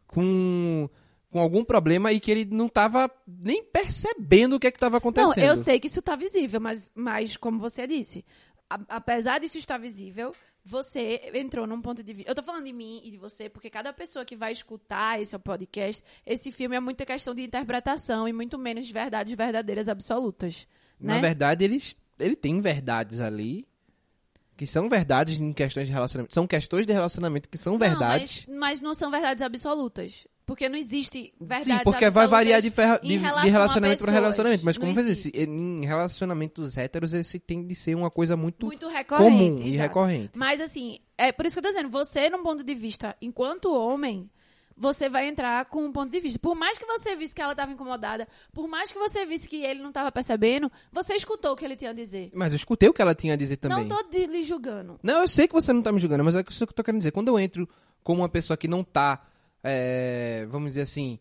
com, 0.06 0.86
com 1.30 1.40
algum 1.40 1.64
problema 1.64 2.12
e 2.12 2.20
que 2.20 2.30
ele 2.30 2.44
não 2.44 2.68
tava 2.68 3.10
nem 3.26 3.62
percebendo 3.64 4.56
o 4.56 4.60
que 4.60 4.66
é 4.66 4.70
que 4.70 4.78
tava 4.78 4.94
Não, 4.94 4.98
acontecendo. 4.98 5.44
eu 5.44 5.56
sei 5.56 5.78
que 5.80 5.86
isso 5.86 6.02
tá 6.02 6.14
visível, 6.16 6.60
mas, 6.60 6.92
mas 6.94 7.36
como 7.36 7.58
você 7.58 7.86
disse, 7.86 8.24
a- 8.70 8.80
apesar 8.88 9.40
disso 9.40 9.58
estar 9.58 9.78
visível, 9.78 10.32
você 10.64 11.30
entrou 11.34 11.66
num 11.66 11.82
ponto 11.82 12.02
de 12.02 12.12
vista. 12.12 12.30
Eu 12.30 12.34
tô 12.34 12.42
falando 12.42 12.64
de 12.64 12.72
mim 12.72 13.00
e 13.04 13.10
de 13.10 13.16
você, 13.16 13.48
porque 13.48 13.68
cada 13.68 13.92
pessoa 13.92 14.24
que 14.24 14.36
vai 14.36 14.52
escutar 14.52 15.20
esse 15.20 15.36
podcast, 15.38 16.04
esse 16.24 16.52
filme 16.52 16.76
é 16.76 16.80
muita 16.80 17.04
questão 17.04 17.34
de 17.34 17.42
interpretação 17.42 18.28
e 18.28 18.32
muito 18.32 18.58
menos 18.58 18.86
de 18.86 18.92
verdades 18.92 19.34
verdadeiras 19.34 19.88
absolutas. 19.88 20.68
Na 20.98 21.14
né? 21.14 21.20
verdade, 21.20 21.64
ele, 21.64 21.82
ele 22.18 22.36
tem 22.36 22.60
verdades 22.60 23.20
ali 23.20 23.66
que 24.56 24.66
são 24.66 24.90
verdades 24.90 25.40
em 25.40 25.54
questões 25.54 25.86
de 25.86 25.92
relacionamento. 25.92 26.34
São 26.34 26.46
questões 26.46 26.86
de 26.86 26.92
relacionamento 26.92 27.48
que 27.48 27.56
são 27.56 27.78
verdades. 27.78 28.46
Não, 28.46 28.54
mas, 28.58 28.60
mas 28.72 28.80
não 28.82 28.92
são 28.92 29.10
verdades 29.10 29.42
absolutas. 29.42 30.28
Porque 30.50 30.68
não 30.68 30.76
existe 30.76 31.32
verdades 31.40 31.78
Sim, 31.78 31.84
porque 31.84 32.10
vai 32.10 32.26
variar 32.26 32.60
de, 32.60 32.72
ferra- 32.72 32.98
de- 32.98 33.06
de 33.06 33.16
relacionamento 33.48 34.02
para 34.02 34.10
relacionamento. 34.10 34.64
Mas 34.64 34.76
como 34.76 34.92
fazer 34.92 35.10
existe. 35.10 35.38
em 35.38 35.86
relacionamentos 35.86 36.76
héteros, 36.76 37.14
esse 37.14 37.38
tem 37.38 37.64
de 37.64 37.74
ser 37.76 37.94
uma 37.94 38.10
coisa 38.10 38.36
muito, 38.36 38.66
muito 38.66 38.86
comum 38.86 38.92
recorrente. 38.96 39.62
e 39.62 39.74
exato. 39.74 39.82
recorrente. 39.88 40.36
Mas 40.36 40.60
assim, 40.60 40.98
é 41.16 41.30
por 41.30 41.46
isso 41.46 41.54
que 41.54 41.60
eu 41.60 41.62
tô 41.62 41.68
dizendo, 41.68 41.88
você, 41.88 42.28
num 42.28 42.42
ponto 42.42 42.64
de 42.64 42.74
vista, 42.74 43.16
enquanto 43.22 43.72
homem, 43.72 44.28
você 44.76 45.08
vai 45.08 45.28
entrar 45.28 45.66
com 45.66 45.84
um 45.84 45.92
ponto 45.92 46.10
de 46.10 46.18
vista. 46.18 46.36
Por 46.40 46.56
mais 46.56 46.76
que 46.76 46.84
você 46.84 47.14
visse 47.14 47.32
que 47.32 47.40
ela 47.40 47.52
estava 47.52 47.70
incomodada, 47.70 48.26
por 48.52 48.66
mais 48.66 48.90
que 48.90 48.98
você 48.98 49.24
visse 49.24 49.48
que 49.48 49.62
ele 49.62 49.80
não 49.80 49.90
estava 49.90 50.10
percebendo, 50.10 50.68
você 50.90 51.14
escutou 51.14 51.52
o 51.52 51.56
que 51.56 51.64
ele 51.64 51.76
tinha 51.76 51.92
a 51.92 51.94
dizer. 51.94 52.32
Mas 52.34 52.52
eu 52.52 52.56
escutei 52.56 52.88
o 52.88 52.92
que 52.92 53.00
ela 53.00 53.14
tinha 53.14 53.34
a 53.34 53.36
dizer 53.36 53.56
também. 53.58 53.86
Não 53.86 53.88
tô 53.88 54.04
lhe 54.12 54.42
julgando. 54.42 54.98
Não, 55.00 55.20
eu 55.22 55.28
sei 55.28 55.46
que 55.46 55.54
você 55.54 55.72
não 55.72 55.80
tá 55.80 55.92
me 55.92 56.00
julgando, 56.00 56.24
mas 56.24 56.34
é 56.34 56.40
isso 56.40 56.66
que 56.66 56.72
eu 56.72 56.74
tô 56.74 56.82
querendo 56.82 56.98
dizer. 57.00 57.12
Quando 57.12 57.28
eu 57.28 57.38
entro 57.38 57.68
como 58.02 58.22
uma 58.22 58.28
pessoa 58.28 58.56
que 58.56 58.66
não 58.66 58.82
tá, 58.82 59.22
é, 59.62 60.46
vamos 60.50 60.70
dizer 60.70 60.82
assim, 60.82 61.18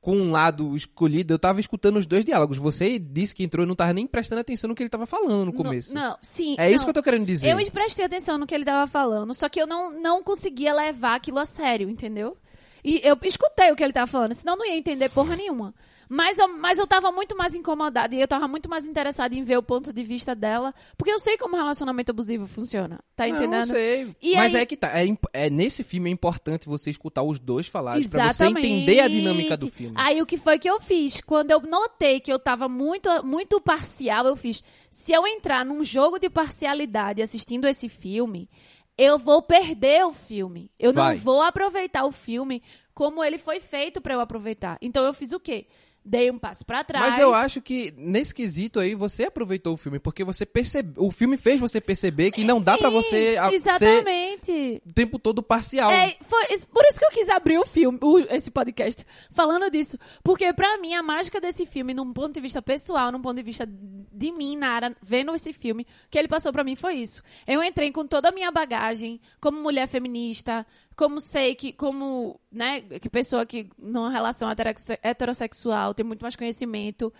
com 0.00 0.16
um 0.16 0.30
lado 0.30 0.76
escolhido, 0.76 1.34
eu 1.34 1.38
tava 1.38 1.60
escutando 1.60 1.96
os 1.96 2.06
dois 2.06 2.24
diálogos. 2.24 2.56
Você 2.58 2.98
disse 2.98 3.34
que 3.34 3.42
entrou 3.42 3.64
e 3.64 3.68
não 3.68 3.74
tava 3.74 3.92
nem 3.92 4.06
prestando 4.06 4.40
atenção 4.40 4.68
no 4.68 4.74
que 4.74 4.82
ele 4.82 4.90
tava 4.90 5.06
falando 5.06 5.46
no 5.46 5.52
começo. 5.52 5.92
Não, 5.92 6.10
não, 6.10 6.18
sim. 6.22 6.54
é 6.58 6.70
isso 6.70 6.78
não. 6.78 6.84
que 6.84 6.90
eu 6.90 6.94
tô 6.94 7.02
querendo 7.02 7.26
dizer. 7.26 7.50
Eu 7.50 7.70
prestei 7.70 8.04
atenção 8.04 8.38
no 8.38 8.46
que 8.46 8.54
ele 8.54 8.64
tava 8.64 8.86
falando, 8.90 9.34
só 9.34 9.48
que 9.48 9.60
eu 9.60 9.66
não, 9.66 9.90
não 9.90 10.22
conseguia 10.22 10.72
levar 10.72 11.16
aquilo 11.16 11.38
a 11.38 11.44
sério, 11.44 11.90
entendeu? 11.90 12.36
E 12.84 13.00
eu 13.02 13.18
escutei 13.24 13.72
o 13.72 13.76
que 13.76 13.82
ele 13.82 13.92
tava 13.92 14.06
falando, 14.06 14.34
senão 14.34 14.54
eu 14.54 14.58
não 14.58 14.66
ia 14.66 14.76
entender 14.76 15.08
porra 15.10 15.36
nenhuma. 15.36 15.74
Mas 16.08 16.38
eu, 16.38 16.48
mas 16.56 16.78
eu 16.78 16.86
tava 16.86 17.12
muito 17.12 17.36
mais 17.36 17.54
incomodada 17.54 18.14
e 18.14 18.20
eu 18.20 18.26
tava 18.26 18.48
muito 18.48 18.68
mais 18.68 18.86
interessada 18.86 19.34
em 19.34 19.42
ver 19.42 19.58
o 19.58 19.62
ponto 19.62 19.92
de 19.92 20.02
vista 20.02 20.34
dela, 20.34 20.74
porque 20.96 21.12
eu 21.12 21.18
sei 21.18 21.36
como 21.36 21.54
um 21.54 21.58
relacionamento 21.58 22.10
abusivo 22.12 22.46
funciona. 22.46 22.98
Tá 23.14 23.26
Não, 23.26 23.36
entendendo? 23.36 23.62
eu 23.62 23.66
sei. 23.66 24.16
E 24.22 24.34
mas 24.34 24.54
aí- 24.54 24.62
é 24.62 24.66
que 24.66 24.76
tá. 24.76 24.88
É, 24.98 25.06
é 25.34 25.50
nesse 25.50 25.84
filme 25.84 26.08
é 26.08 26.12
importante 26.12 26.66
você 26.66 26.88
escutar 26.90 27.22
os 27.22 27.38
dois 27.38 27.66
falarem 27.66 28.08
pra 28.08 28.32
você 28.32 28.46
entender 28.46 29.00
a 29.00 29.08
dinâmica 29.08 29.56
do 29.56 29.70
filme. 29.70 29.94
Aí 29.98 30.22
o 30.22 30.26
que 30.26 30.38
foi 30.38 30.58
que 30.58 30.68
eu 30.70 30.80
fiz? 30.80 31.20
Quando 31.20 31.50
eu 31.50 31.60
notei 31.60 32.20
que 32.20 32.32
eu 32.32 32.38
tava 32.38 32.68
muito, 32.68 33.10
muito 33.24 33.60
parcial, 33.60 34.26
eu 34.26 34.36
fiz. 34.36 34.62
Se 34.90 35.12
eu 35.12 35.26
entrar 35.26 35.64
num 35.64 35.84
jogo 35.84 36.18
de 36.18 36.30
parcialidade 36.30 37.20
assistindo 37.20 37.66
esse 37.66 37.88
filme, 37.88 38.48
eu 38.96 39.18
vou 39.18 39.42
perder 39.42 40.04
o 40.06 40.12
filme. 40.12 40.70
Eu 40.78 40.92
Vai. 40.92 41.14
não 41.16 41.22
vou 41.22 41.42
aproveitar 41.42 42.04
o 42.04 42.12
filme 42.12 42.62
como 42.94 43.22
ele 43.22 43.38
foi 43.38 43.60
feito 43.60 44.00
pra 44.00 44.14
eu 44.14 44.20
aproveitar. 44.20 44.76
Então 44.82 45.04
eu 45.04 45.14
fiz 45.14 45.32
o 45.32 45.38
quê? 45.38 45.66
Dei 46.04 46.30
um 46.30 46.38
passo 46.38 46.64
pra 46.64 46.82
trás. 46.82 47.04
Mas 47.04 47.18
eu 47.18 47.34
acho 47.34 47.60
que 47.60 47.92
nesse 47.96 48.34
quesito 48.34 48.80
aí 48.80 48.94
você 48.94 49.24
aproveitou 49.24 49.74
o 49.74 49.76
filme, 49.76 49.98
porque 49.98 50.24
você 50.24 50.46
percebeu. 50.46 51.04
O 51.04 51.10
filme 51.10 51.36
fez 51.36 51.60
você 51.60 51.80
perceber 51.82 52.30
que 52.30 52.44
não 52.44 52.62
dá 52.62 52.78
pra 52.78 52.88
Sim, 52.88 52.94
você 52.94 53.36
a- 53.38 53.52
Exatamente. 53.52 54.82
o 54.86 54.92
tempo 54.92 55.18
todo 55.18 55.42
parcial. 55.42 55.90
É, 55.90 56.16
foi 56.22 56.44
por 56.72 56.84
isso 56.86 56.98
que 56.98 57.04
eu 57.04 57.10
quis 57.10 57.28
abrir 57.28 57.58
o 57.58 57.66
filme, 57.66 57.98
o- 58.02 58.18
esse 58.20 58.50
podcast, 58.50 59.04
falando 59.30 59.70
disso. 59.70 59.98
Porque 60.22 60.50
pra 60.52 60.78
mim, 60.78 60.94
a 60.94 61.02
mágica 61.02 61.40
desse 61.40 61.66
filme, 61.66 61.92
num 61.92 62.12
ponto 62.12 62.32
de 62.32 62.40
vista 62.40 62.62
pessoal, 62.62 63.12
num 63.12 63.20
ponto 63.20 63.36
de 63.36 63.42
vista 63.42 63.66
de 63.66 64.32
mim, 64.32 64.56
Nara, 64.56 64.96
vendo 65.02 65.34
esse 65.34 65.52
filme, 65.52 65.86
que 66.10 66.18
ele 66.18 66.28
passou 66.28 66.52
pra 66.52 66.64
mim 66.64 66.74
foi 66.74 66.94
isso. 66.94 67.22
Eu 67.46 67.62
entrei 67.62 67.92
com 67.92 68.06
toda 68.06 68.30
a 68.30 68.32
minha 68.32 68.50
bagagem, 68.50 69.20
como 69.40 69.60
mulher 69.60 69.86
feminista, 69.86 70.66
como 70.98 71.20
sei 71.20 71.54
que, 71.54 71.72
como, 71.72 72.40
né, 72.50 72.80
que 72.80 73.08
pessoa 73.08 73.46
que 73.46 73.70
numa 73.78 74.10
relação 74.10 74.50
heterosse- 74.50 74.98
heterossexual 75.00 75.94
tem 75.94 76.04
muito 76.04 76.22
mais 76.22 76.34
conhecimento. 76.34 77.14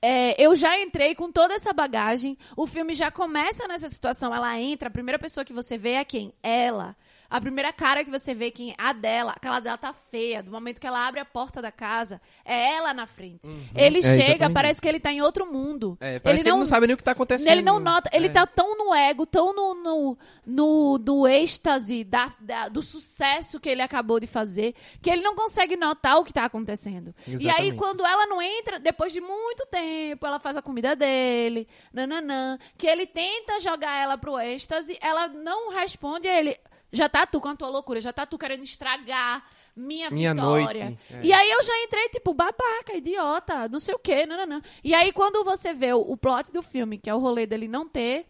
É, 0.00 0.34
eu 0.42 0.56
já 0.56 0.80
entrei 0.80 1.14
com 1.14 1.30
toda 1.30 1.52
essa 1.52 1.74
bagagem. 1.74 2.38
O 2.56 2.66
filme 2.66 2.94
já 2.94 3.10
começa 3.10 3.68
nessa 3.68 3.86
situação. 3.90 4.34
Ela 4.34 4.58
entra, 4.58 4.88
a 4.88 4.90
primeira 4.90 5.18
pessoa 5.18 5.44
que 5.44 5.52
você 5.52 5.76
vê 5.76 5.92
é 5.92 6.04
quem? 6.06 6.32
Ela. 6.42 6.96
A 7.30 7.40
primeira 7.40 7.72
cara 7.74 8.02
que 8.04 8.10
você 8.10 8.32
vê 8.32 8.50
que 8.50 8.74
a 8.78 8.92
dela, 8.94 9.32
aquela 9.36 9.60
dela 9.60 9.76
tá 9.76 9.92
feia, 9.92 10.42
do 10.42 10.50
momento 10.50 10.80
que 10.80 10.86
ela 10.86 11.06
abre 11.06 11.20
a 11.20 11.24
porta 11.26 11.60
da 11.60 11.70
casa, 11.70 12.20
é 12.44 12.72
ela 12.76 12.94
na 12.94 13.06
frente. 13.06 13.46
Ele 13.74 13.98
É, 13.98 14.02
chega, 14.02 14.22
exatamente 14.22 14.54
parece 14.54 14.80
que 14.80 14.88
ele 14.88 14.98
tá 14.98 15.12
em 15.12 15.20
outro 15.20 15.44
mundo. 15.44 15.96
É, 16.00 16.18
parece 16.18 16.42
que 16.42 16.48
ele 16.48 16.56
não 16.58 16.64
sabe 16.64 16.86
nem 16.86 16.94
o 16.94 16.96
que 16.96 17.04
tá 17.04 17.12
acontecendo. 17.12 17.48
Ele 17.50 17.60
não 17.60 17.78
nota, 17.78 18.08
ele 18.14 18.28
É. 18.28 18.30
tá 18.30 18.46
tão 18.46 18.76
no 18.78 18.94
ego, 18.94 19.26
tão 19.26 19.52
no, 19.54 19.74
no, 19.74 20.18
no, 20.46 20.98
no 20.98 21.28
êxtase 21.28 22.02
da, 22.02 22.32
da- 22.40 22.68
do 22.68 22.80
sucesso 22.80 23.60
que 23.60 23.68
ele 23.68 23.82
acabou 23.82 24.18
de 24.18 24.26
fazer, 24.26 24.74
que 25.02 25.10
ele 25.10 25.20
não 25.22 25.34
consegue 25.34 25.76
notar 25.76 26.16
o 26.16 26.24
que 26.24 26.32
tá 26.32 26.44
acontecendo. 26.46 27.14
E 27.26 27.32
aí, 27.32 27.34
Exatamente. 27.34 27.76
quando 27.76 28.06
ela 28.06 28.26
não 28.26 28.40
entra, 28.40 28.78
depois 28.80 29.12
de 29.12 29.20
muito 29.20 29.66
tempo, 29.66 30.26
ela 30.26 30.40
faz 30.40 30.56
a 30.56 30.62
comida 30.62 30.96
dele, 30.96 31.68
nananã, 31.92 32.58
que 32.76 32.86
ele 32.86 33.06
tenta 33.06 33.60
jogar 33.60 33.94
ela 34.00 34.16
pro 34.16 34.38
êxtase, 34.40 34.96
ela 35.02 35.28
não 35.28 35.70
responde 35.74 36.26
a 36.26 36.38
ele. 36.38 36.56
Já 36.92 37.08
tá 37.08 37.26
tu 37.26 37.40
com 37.40 37.48
a 37.48 37.56
tua 37.56 37.68
loucura, 37.68 38.00
já 38.00 38.12
tá 38.12 38.24
tu 38.24 38.38
querendo 38.38 38.64
estragar 38.64 39.44
minha, 39.76 40.10
minha 40.10 40.32
vitória. 40.32 40.84
Noite, 40.86 40.98
é. 41.12 41.20
E 41.22 41.32
aí 41.32 41.50
eu 41.50 41.62
já 41.62 41.78
entrei, 41.84 42.08
tipo, 42.08 42.32
babaca, 42.32 42.96
idiota, 42.96 43.68
não 43.68 43.78
sei 43.78 43.94
o 43.94 43.98
quê, 43.98 44.24
não, 44.26 44.36
não, 44.38 44.46
não. 44.46 44.62
E 44.82 44.94
aí 44.94 45.12
quando 45.12 45.44
você 45.44 45.74
vê 45.74 45.92
o, 45.92 46.00
o 46.00 46.16
plot 46.16 46.50
do 46.52 46.62
filme, 46.62 46.98
que 46.98 47.10
é 47.10 47.14
o 47.14 47.18
rolê 47.18 47.46
dele 47.46 47.68
não 47.68 47.86
ter 47.86 48.26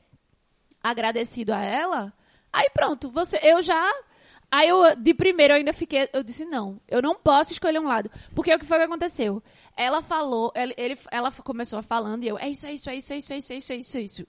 agradecido 0.83 1.53
a 1.53 1.63
ela, 1.63 2.13
aí 2.53 2.69
pronto, 2.71 3.09
você, 3.11 3.39
eu 3.43 3.63
já 3.63 3.93
Aí 4.51 4.69
eu, 4.69 4.97
de 4.97 5.13
primeiro, 5.13 5.53
eu 5.53 5.59
ainda 5.59 5.73
fiquei. 5.75 6.09
Eu 6.13 6.23
disse, 6.23 6.45
não, 6.45 6.81
eu 6.89 7.03
não 7.03 7.15
posso 7.15 7.53
escolher 7.53 7.79
um 7.79 7.85
lado. 7.85 8.11
Porque 8.35 8.55
o 8.55 8.59
que 8.59 8.65
foi 8.65 8.79
que 8.79 8.85
aconteceu? 8.85 9.43
Ela 9.77 10.01
falou, 10.01 10.51
ele, 10.57 10.75
ele, 10.79 10.99
ela 11.11 11.31
começou 11.31 11.83
falando 11.83 12.25
e 12.25 12.29
eu, 12.29 12.39
é 12.39 12.49
isso, 12.49 12.67
é 12.67 12.73
isso, 12.73 12.89
é 12.89 12.97
isso, 12.97 13.13
é 13.13 13.17
isso, 13.19 13.33
é 13.33 13.37
isso, 13.37 13.53
é 13.53 13.77
isso, 13.77 13.99
é 13.99 14.01
isso. 14.01 14.27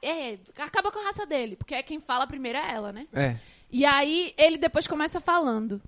É, 0.00 0.38
acaba 0.62 0.92
com 0.92 1.00
a 1.00 1.04
raça 1.04 1.26
dele, 1.26 1.56
porque 1.56 1.80
quem 1.82 1.98
fala 1.98 2.26
primeiro 2.26 2.56
é 2.56 2.72
ela, 2.72 2.92
né? 2.92 3.06
É. 3.12 3.36
E 3.72 3.86
aí 3.86 4.34
ele 4.36 4.58
depois 4.58 4.86
começa 4.86 5.18
falando. 5.20 5.82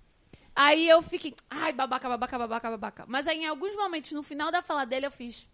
Aí 0.56 0.88
eu 0.88 1.02
fiquei, 1.02 1.34
ai, 1.50 1.72
babaca, 1.72 2.08
babaca, 2.08 2.38
babaca, 2.38 2.70
babaca. 2.70 3.04
Mas 3.06 3.26
aí 3.26 3.40
em 3.40 3.46
alguns 3.46 3.76
momentos, 3.76 4.12
no 4.12 4.22
final 4.22 4.50
da 4.50 4.62
fala 4.62 4.86
dele, 4.86 5.06
eu 5.06 5.10
fiz, 5.10 5.46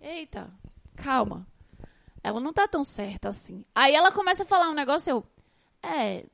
eita, 0.00 0.52
calma. 0.94 1.46
Ela 2.22 2.38
não 2.38 2.52
tá 2.52 2.68
tão 2.68 2.84
certa 2.84 3.30
assim. 3.30 3.64
Aí 3.74 3.94
ela 3.94 4.12
começa 4.12 4.44
a 4.44 4.46
falar 4.46 4.70
um 4.70 4.74
negócio, 4.74 5.10
eu, 5.10 5.26
é. 5.82 6.24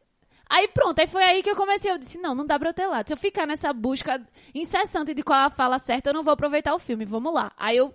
Aí 0.51 0.69
pronto, 0.69 0.99
aí 0.99 1.07
foi 1.07 1.23
aí 1.23 1.43
que 1.43 1.51
eu 1.51 1.57
comecei. 1.57 1.91
Eu 1.91 1.99
disse, 1.99 2.19
não, 2.19 2.35
não 2.35 2.45
dá 2.45 2.59
pra 2.59 2.71
eu 2.71 2.75
ter 2.75 2.87
lado. 2.87 3.07
Se 3.07 3.13
eu 3.13 3.17
ficar 3.17 3.47
nessa 3.47 3.73
busca 3.73 4.21
incessante 4.55 5.15
de 5.15 5.23
qual 5.23 5.47
a 5.47 5.51
fala 5.51 5.79
certa, 5.79 6.11
eu 6.11 6.15
não 6.15 6.23
vou 6.23 6.33
aproveitar 6.33 6.75
o 6.75 6.79
filme. 6.79 7.05
Vamos 7.05 7.33
lá. 7.33 7.53
Aí 7.57 7.77
eu 7.77 7.95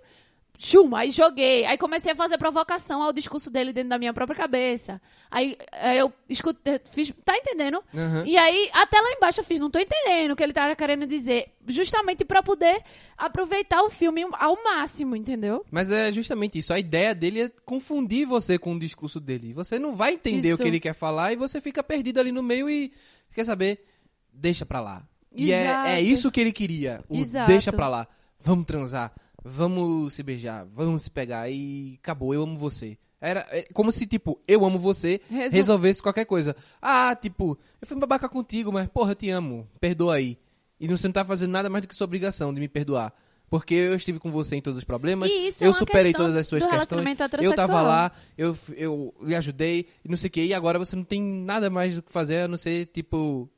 Chum, 0.58 0.94
aí 0.94 1.10
joguei. 1.10 1.64
Aí 1.64 1.76
comecei 1.76 2.12
a 2.12 2.16
fazer 2.16 2.38
provocação 2.38 3.02
ao 3.02 3.12
discurso 3.12 3.50
dele 3.50 3.72
dentro 3.72 3.90
da 3.90 3.98
minha 3.98 4.14
própria 4.14 4.36
cabeça. 4.36 5.00
Aí, 5.30 5.56
aí 5.72 5.98
eu 5.98 6.12
escutei, 6.28 6.80
fiz, 6.90 7.12
tá 7.24 7.36
entendendo? 7.36 7.82
Uhum. 7.92 8.24
E 8.24 8.36
aí, 8.36 8.70
até 8.72 9.00
lá 9.00 9.10
embaixo 9.12 9.40
eu 9.40 9.44
fiz, 9.44 9.58
não 9.58 9.70
tô 9.70 9.78
entendendo 9.78 10.30
o 10.30 10.36
que 10.36 10.42
ele 10.42 10.52
tava 10.52 10.74
querendo 10.76 11.06
dizer. 11.06 11.52
Justamente 11.66 12.24
pra 12.24 12.42
poder 12.42 12.82
aproveitar 13.18 13.82
o 13.82 13.90
filme 13.90 14.24
ao 14.32 14.62
máximo, 14.62 15.16
entendeu? 15.16 15.64
Mas 15.70 15.90
é 15.90 16.12
justamente 16.12 16.58
isso. 16.58 16.72
A 16.72 16.78
ideia 16.78 17.14
dele 17.14 17.42
é 17.42 17.50
confundir 17.64 18.26
você 18.26 18.58
com 18.58 18.74
o 18.74 18.78
discurso 18.78 19.18
dele. 19.18 19.52
Você 19.54 19.78
não 19.78 19.96
vai 19.96 20.14
entender 20.14 20.48
Isso. 20.48 20.60
o 20.60 20.62
que 20.62 20.68
ele 20.68 20.80
quer 20.80 20.94
falar 20.94 21.32
e 21.32 21.36
você 21.36 21.60
fica 21.60 21.82
perdido 21.82 22.20
ali 22.20 22.30
no 22.30 22.42
meio 22.42 22.70
e 22.70 22.92
quer 23.34 23.44
saber, 23.44 23.84
deixa 24.32 24.64
pra 24.64 24.80
lá. 24.80 25.02
E 25.34 25.52
é, 25.52 25.64
Exato. 25.64 25.88
é 25.88 26.00
isso 26.00 26.30
que 26.30 26.40
ele 26.40 26.52
queria. 26.52 27.02
O 27.08 27.16
Exato. 27.16 27.48
deixa 27.50 27.72
pra 27.72 27.88
lá. 27.88 28.06
Vamos 28.40 28.66
transar. 28.66 29.12
Vamos 29.44 30.14
se 30.14 30.22
beijar. 30.22 30.66
Vamos 30.74 31.02
se 31.02 31.10
pegar. 31.10 31.50
E 31.50 31.98
acabou. 32.02 32.32
Eu 32.32 32.42
amo 32.42 32.56
você. 32.58 32.96
Era 33.20 33.46
é 33.50 33.62
como 33.72 33.90
se, 33.92 34.06
tipo, 34.06 34.38
eu 34.46 34.64
amo 34.64 34.78
você 34.78 35.20
Resol- 35.30 35.50
resolvesse 35.56 36.02
qualquer 36.02 36.24
coisa. 36.24 36.56
Ah, 36.80 37.14
tipo, 37.14 37.58
eu 37.80 37.86
fui 37.86 37.98
babaca 37.98 38.28
contigo, 38.28 38.72
mas 38.72 38.88
porra, 38.88 39.12
eu 39.12 39.16
te 39.16 39.30
amo. 39.30 39.68
Perdoa 39.80 40.14
aí. 40.16 40.38
E 40.80 40.88
você 40.88 41.06
não 41.08 41.12
tá 41.12 41.24
fazendo 41.24 41.50
nada 41.50 41.70
mais 41.70 41.82
do 41.82 41.88
que 41.88 41.94
sua 41.94 42.04
obrigação 42.06 42.52
de 42.52 42.60
me 42.60 42.68
perdoar. 42.68 43.14
Porque 43.48 43.74
eu 43.74 43.94
estive 43.94 44.18
com 44.18 44.30
você 44.32 44.56
em 44.56 44.60
todos 44.60 44.76
os 44.78 44.84
problemas. 44.84 45.30
E 45.30 45.48
é 45.48 45.66
eu 45.66 45.68
uma 45.68 45.74
superei 45.78 46.12
todas 46.12 46.34
as 46.36 46.46
suas 46.46 46.62
questões. 46.80 47.00
Eu 47.44 47.50
tava 47.54 47.80
lá, 47.88 48.12
eu, 48.36 48.58
eu 48.76 49.14
lhe 49.22 49.36
ajudei 49.36 49.86
e 50.04 50.08
não 50.08 50.16
sei 50.16 50.28
o 50.28 50.30
que. 50.30 50.44
E 50.44 50.52
agora 50.54 50.78
você 50.78 50.96
não 50.96 51.04
tem 51.04 51.22
nada 51.22 51.70
mais 51.70 51.94
do 51.94 52.02
que 52.02 52.10
fazer 52.12 52.40
a 52.42 52.48
não 52.48 52.56
ser, 52.56 52.86
tipo, 52.86 53.48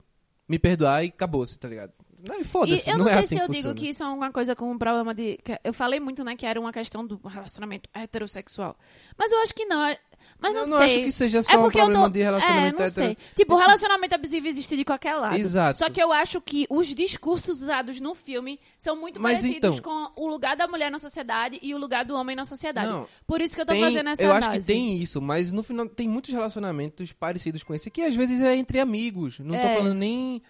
me 0.49 0.59
perdoar 0.59 1.05
e 1.05 1.09
acabou-se, 1.09 1.59
tá 1.59 1.67
ligado? 1.69 1.93
Não, 2.27 2.45
foda-se, 2.45 2.89
eu 2.89 2.99
não, 2.99 3.05
não, 3.05 3.11
é 3.13 3.15
sei 3.15 3.21
assim 3.21 3.37
se 3.37 3.41
eu 3.43 3.49
digo 3.49 3.75
que 3.75 3.89
isso 3.91 4.03
é 4.03 4.07
uma 4.07 4.31
coisa 4.33 4.55
com 4.57 4.71
um 4.71 4.79
problema 4.79 5.15
de. 5.15 5.39
Eu 5.63 5.73
falei 5.73 6.01
muito, 6.01 6.25
né, 6.25 6.35
que 6.37 6.47
era 6.47 6.59
uma 6.61 6.73
questão 6.73 7.07
do 7.07 7.21
relacionamento 7.27 7.89
heterossexual. 7.95 8.77
Mas 9.19 9.31
eu 9.33 9.39
acho 9.43 9.55
que 9.55 9.65
não. 9.67 9.85
é- 9.85 9.99
Mas 10.41 10.53
não, 10.55 10.63
Eu 10.63 10.67
não 10.69 10.77
sei. 10.79 10.87
acho 10.87 10.99
que 11.05 11.13
seja 11.13 11.39
é 11.39 11.43
só 11.43 11.59
um 11.59 11.63
porque 11.63 11.79
eu 11.79 11.85
problema 11.85 12.07
tô... 12.07 12.13
de 12.13 12.23
relacionamento 12.23 12.67
é, 12.77 12.79
não 12.81 12.87
hetero- 12.87 12.91
sei. 12.91 13.17
Tipo, 13.35 13.53
o 13.55 13.57
Esse- 13.57 13.65
relacionamento 13.67 14.15
abusivo 14.15 14.49
existe 14.49 14.77
de 14.77 14.85
qualquer 14.85 15.15
lado. 15.15 15.37
Exato. 15.37 15.79
Só 15.79 15.89
que 15.89 16.03
eu 16.03 16.13
acho 16.13 16.41
que 16.41 16.67
os 16.69 16.87
discursos 16.95 17.63
usados 17.63 18.01
no 18.01 18.15
filme 18.15 18.59
são 18.77 18.97
muito 18.97 19.21
Mas 19.21 19.39
parecidos 19.43 19.79
então- 19.79 20.13
com 20.15 20.21
o 20.21 20.27
lugar 20.27 20.57
da 20.57 20.67
mulher 20.67 20.91
na 20.91 20.99
sociedade 20.99 21.59
e 21.63 21.75
o 21.75 21.79
lugar 21.79 22.05
do 22.05 22.15
homem 22.15 22.35
na 22.35 22.45
sociedade. 22.45 22.89
Não. 22.89 23.07
Por 23.27 23.41
isso 23.41 23.55
que 23.55 23.61
eu 23.61 23.67
tô 23.67 23.73
Tem- 23.73 23.83
fazendo 23.83 24.09
essa 24.09 24.23
eu 24.23 24.31
análise. 24.31 24.49
acho 24.51 24.59
que 24.61 24.67
tem 24.67 24.97
isso, 24.99 25.21
mas 25.23 25.53
no 25.53 25.63
final 25.63 25.87
tem 25.89 26.09
muitos 26.09 26.33
relacionamentos 26.33 27.13
parecidos 27.13 27.63
com 27.63 27.73
esse, 27.75 27.91
que 27.91 28.03
às 28.03 28.15
vezes 28.17 28.41
é 28.41 28.57
entre 28.57 28.81
amigos. 28.81 29.39
Não 29.39 29.55
tô 29.55 29.61
É. 29.61 29.75
falando 29.77 29.95
nem. 29.95 30.43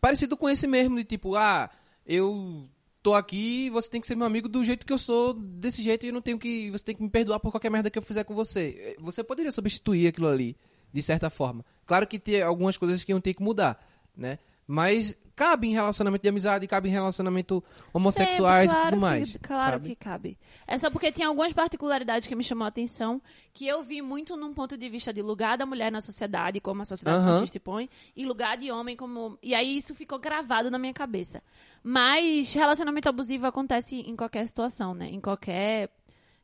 Parecido 0.00 0.36
com 0.36 0.48
esse 0.48 0.66
mesmo, 0.66 0.96
de 0.96 1.04
tipo, 1.04 1.36
ah, 1.36 1.70
eu 2.06 2.68
tô 3.02 3.14
aqui 3.14 3.66
e 3.66 3.70
você 3.70 3.88
tem 3.88 4.00
que 4.00 4.06
ser 4.06 4.14
meu 4.14 4.26
amigo 4.26 4.48
do 4.48 4.64
jeito 4.64 4.84
que 4.84 4.92
eu 4.92 4.98
sou, 4.98 5.34
desse 5.34 5.82
jeito, 5.82 6.04
e 6.04 6.08
eu 6.08 6.12
não 6.12 6.22
tenho 6.22 6.38
que. 6.38 6.70
Você 6.70 6.84
tem 6.84 6.96
que 6.96 7.02
me 7.02 7.10
perdoar 7.10 7.40
por 7.40 7.50
qualquer 7.50 7.70
merda 7.70 7.90
que 7.90 7.98
eu 7.98 8.02
fizer 8.02 8.24
com 8.24 8.34
você. 8.34 8.76
Eh, 8.78 8.96
Você 9.00 9.22
poderia 9.22 9.52
substituir 9.52 10.06
aquilo 10.08 10.28
ali, 10.28 10.56
de 10.92 11.02
certa 11.02 11.30
forma. 11.30 11.64
Claro 11.86 12.06
que 12.06 12.18
tem 12.18 12.42
algumas 12.42 12.76
coisas 12.76 13.04
que 13.04 13.12
iam 13.12 13.20
ter 13.20 13.34
que 13.34 13.42
mudar, 13.42 13.84
né? 14.16 14.38
Mas 14.72 15.18
cabe 15.34 15.66
em 15.66 15.72
relacionamento 15.72 16.22
de 16.22 16.28
amizade, 16.28 16.64
cabe 16.68 16.88
em 16.88 16.92
relacionamento 16.92 17.64
homossexuais 17.92 18.70
Sempre, 18.70 18.86
e 18.86 18.90
tudo 18.90 19.00
claro 19.00 19.00
mais. 19.00 19.32
Que, 19.32 19.38
claro 19.40 19.70
sabe? 19.72 19.88
que 19.88 19.96
cabe. 19.96 20.38
É 20.64 20.78
só 20.78 20.88
porque 20.88 21.10
tem 21.10 21.26
algumas 21.26 21.52
particularidades 21.52 22.28
que 22.28 22.36
me 22.36 22.44
chamou 22.44 22.66
a 22.66 22.68
atenção, 22.68 23.20
que 23.52 23.66
eu 23.66 23.82
vi 23.82 24.00
muito 24.00 24.36
num 24.36 24.54
ponto 24.54 24.76
de 24.76 24.88
vista 24.88 25.12
de 25.12 25.22
lugar 25.22 25.58
da 25.58 25.66
mulher 25.66 25.90
na 25.90 26.00
sociedade, 26.00 26.60
como 26.60 26.82
a 26.82 26.84
sociedade 26.84 27.18
Aham. 27.18 27.32
machista 27.32 27.58
põe, 27.58 27.90
e 28.14 28.24
lugar 28.24 28.56
de 28.58 28.70
homem 28.70 28.96
como... 28.96 29.36
E 29.42 29.56
aí 29.56 29.76
isso 29.76 29.92
ficou 29.92 30.20
gravado 30.20 30.70
na 30.70 30.78
minha 30.78 30.94
cabeça. 30.94 31.42
Mas 31.82 32.54
relacionamento 32.54 33.08
abusivo 33.08 33.44
acontece 33.44 33.96
em 33.96 34.14
qualquer 34.14 34.46
situação, 34.46 34.94
né? 34.94 35.08
Em 35.08 35.20
qualquer... 35.20 35.90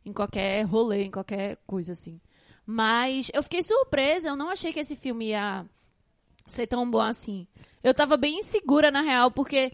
Em 0.05 0.13
qualquer 0.13 0.65
rolê, 0.65 1.05
em 1.05 1.13
qualquer 1.13 1.59
coisa, 1.65 1.93
assim. 1.93 2.21
Mas 2.65 3.31
eu 3.33 3.41
fiquei 3.41 3.63
surpresa, 3.63 4.31
eu 4.31 4.37
não 4.37 4.51
achei 4.51 4.73
que 4.73 4.81
esse 4.81 4.97
filme 4.97 5.29
ia 5.29 5.65
ser 6.49 6.67
tão 6.67 6.89
bom 6.91 7.01
assim. 7.01 7.47
Eu 7.87 7.95
tava 7.95 8.17
bem 8.17 8.41
insegura, 8.41 8.91
na 8.91 9.01
real, 9.01 9.31
porque 9.31 9.73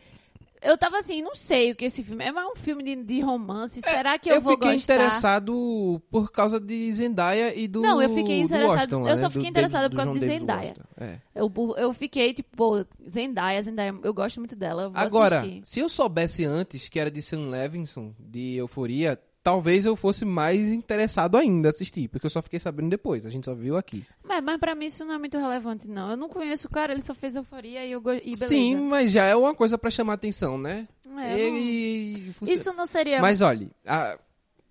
eu 0.61 0.77
tava 0.77 0.99
assim, 0.99 1.23
não 1.23 1.35
sei 1.35 1.73
o 1.73 1.75
que 1.75 1.87
esse 1.87 2.05
filme 2.05 2.23
é. 2.25 2.31
mas 2.31 2.45
É 2.45 2.49
um 2.49 2.55
filme 2.55 2.83
de, 2.83 2.95
de 3.03 3.21
romance. 3.21 3.81
Será 3.81 4.19
que 4.19 4.31
eu, 4.31 4.41
vou 4.41 4.53
fiquei 4.53 4.73
gostar? 4.75 4.95
interessado 4.95 6.01
por 6.11 6.31
causa 6.31 6.61
de 6.61 6.93
Zendaya 6.93 7.55
e 7.59 7.67
do 7.67 7.81
Não, 7.81 8.01
eu 8.03 8.11
fiquei 8.11 8.41
do 8.41 8.45
interessado- 8.45 8.71
Washington 8.77 8.99
eu 9.01 9.05
né? 9.07 9.17
só 9.17 9.31
fiquei 9.31 9.49
interessada 9.49 9.89
por 9.91 9.97
causa 9.97 10.13
de 10.13 10.27
Zendaya. 10.27 10.75
É. 11.01 11.17
Eu, 11.35 11.51
eu 11.79 11.93
fiquei, 11.95 12.35
tipo, 12.35 12.55
pô, 12.55 12.85
Zendaya, 13.09 13.61
Zendaya, 13.63 13.95
eu 14.03 14.13
gosto 14.15 14.39
muito 14.41 14.55
dela. 14.55 14.83
eu 14.85 14.91
Vou 14.91 15.01
Agora, 15.01 15.37
assistir. 15.37 15.61
se 15.65 15.81
eu 15.81 15.89
soubesse 15.89 16.45
antes 16.45 16.89
que 16.91 17.01
era 17.01 17.11
de 17.11 17.23
Sam 17.23 17.49
Levinson, 17.49 18.15
de 18.21 18.57
Euforia, 18.57 19.19
talvez 19.43 19.85
eu 19.85 19.97
fosse 19.97 20.25
mais 20.25 20.69
interessado 20.73 21.37
ainda 21.37 21.69
assistir, 21.71 22.09
porque 22.09 22.27
eu 22.27 22.31
só 22.31 22.41
fiquei 22.41 22.59
sabendo 22.59 22.89
depois, 22.91 23.27
a 23.27 23.31
gente 23.31 23.45
só 23.45 23.55
viu 23.55 23.77
aqui. 23.77 24.05
Mas, 24.23 24.43
mas 24.43 24.59
pra 24.59 24.75
mim 24.75 24.87
isso 24.87 25.05
não 25.05 25.15
é 25.15 25.19
muito 25.19 25.37
relevante, 25.39 25.89
não. 25.89 26.11
Eu 26.11 26.17
não 26.17 26.29
conheço 26.29 26.69
o 26.69 26.71
cara, 26.71 26.93
ele 26.93 27.03
só 27.03 27.15
fez 27.15 27.35
euforia 27.37 27.85
e 27.85 27.93
eu 27.93 28.01
go... 28.01 28.13
e 28.13 28.21
beleza. 28.21 28.47
Sim, 28.49 28.77
mas 28.77 29.11
já 29.11 29.25
é 29.27 29.35
uma 29.35 29.55
coisa 29.55 29.77
pra 29.77 29.91
chamar 29.91 30.15
atenção, 30.15 30.57
né? 30.57 30.87
É, 31.05 31.11
não- 31.11 31.17
Ele 31.27 32.33
funciona. 32.33 32.61
Isso 32.61 32.73
não 32.73 32.87
seria. 32.87 33.21
Mas 33.21 33.41
olha, 33.41 33.69
a- 33.87 34.19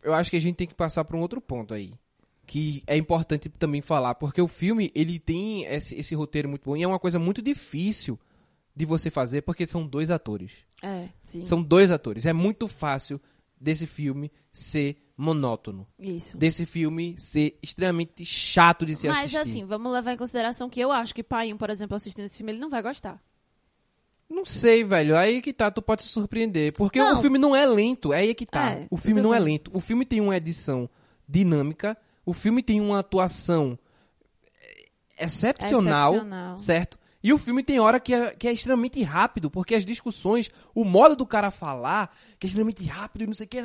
eu 0.03 0.13
acho 0.13 0.29
que 0.31 0.37
a 0.37 0.41
gente 0.41 0.55
tem 0.55 0.67
que 0.67 0.73
passar 0.73 1.03
para 1.05 1.15
um 1.17 1.21
outro 1.21 1.39
ponto 1.41 1.73
aí. 1.73 1.93
Que 2.47 2.83
é 2.87 2.97
importante 2.97 3.47
também 3.49 3.81
falar, 3.81 4.15
porque 4.15 4.41
o 4.41 4.47
filme 4.47 4.91
ele 4.95 5.19
tem 5.19 5.63
esse, 5.65 5.95
esse 5.95 6.15
roteiro 6.15 6.49
muito 6.49 6.63
bom 6.65 6.75
e 6.75 6.83
é 6.83 6.87
uma 6.87 6.99
coisa 6.99 7.17
muito 7.19 7.41
difícil 7.41 8.19
de 8.75 8.83
você 8.85 9.09
fazer, 9.09 9.41
porque 9.43 9.65
são 9.67 9.85
dois 9.85 10.09
atores. 10.09 10.65
É, 10.81 11.09
sim. 11.21 11.45
São 11.45 11.61
dois 11.61 11.91
atores. 11.91 12.25
É 12.25 12.33
muito 12.33 12.67
fácil 12.67 13.21
desse 13.61 13.85
filme 13.85 14.31
ser 14.51 14.97
monótono. 15.15 15.87
Isso. 15.99 16.35
Desse 16.35 16.65
filme 16.65 17.15
ser 17.17 17.57
extremamente 17.61 18.25
chato 18.25 18.85
de 18.85 18.95
se 18.95 19.07
Mas 19.07 19.19
assistir. 19.19 19.37
assim, 19.37 19.65
vamos 19.65 19.91
levar 19.93 20.13
em 20.13 20.17
consideração 20.17 20.67
que 20.69 20.79
eu 20.79 20.91
acho 20.91 21.13
que 21.13 21.21
Paim, 21.21 21.55
por 21.55 21.69
exemplo, 21.69 21.95
assistindo 21.95 22.25
esse 22.25 22.37
filme, 22.37 22.51
ele 22.53 22.59
não 22.59 22.69
vai 22.71 22.81
gostar. 22.81 23.21
Não 24.27 24.43
sei, 24.45 24.83
velho. 24.83 25.15
Aí 25.15 25.41
que 25.41 25.53
tá, 25.53 25.69
tu 25.69 25.81
pode 25.81 26.03
se 26.03 26.09
surpreender. 26.09 26.73
Porque 26.73 26.99
Não. 26.99 27.19
o 27.19 27.21
filme 27.21 27.37
não 27.37 27.55
é 27.55 27.65
lento, 27.65 28.11
é 28.13 28.19
aí 28.19 28.33
que 28.33 28.45
tá. 28.45 28.71
É, 28.71 28.87
o 28.89 28.97
filme 28.97 29.21
não 29.21 29.33
é 29.33 29.37
bem. 29.37 29.45
lento. 29.53 29.69
O 29.73 29.79
filme 29.79 30.05
tem 30.05 30.21
uma 30.21 30.35
edição 30.35 30.89
dinâmica, 31.27 31.95
o 32.25 32.33
filme 32.33 32.63
tem 32.63 32.79
uma 32.81 32.99
atuação 32.99 33.77
excepcional, 35.17 36.13
Excepcional. 36.15 36.57
certo? 36.57 36.97
E 37.23 37.31
o 37.31 37.37
filme 37.37 37.63
tem 37.63 37.79
hora 37.79 37.99
que 37.99 38.13
é, 38.13 38.31
que 38.31 38.47
é 38.47 38.51
extremamente 38.51 39.01
rápido, 39.03 39.49
porque 39.49 39.75
as 39.75 39.85
discussões, 39.85 40.49
o 40.73 40.83
modo 40.83 41.15
do 41.15 41.25
cara 41.25 41.51
falar, 41.51 42.15
que 42.39 42.45
é 42.45 42.47
extremamente 42.47 42.83
rápido 42.85 43.23
e 43.23 43.27
não 43.27 43.33
sei 43.33 43.45
o 43.45 43.49
que, 43.49 43.57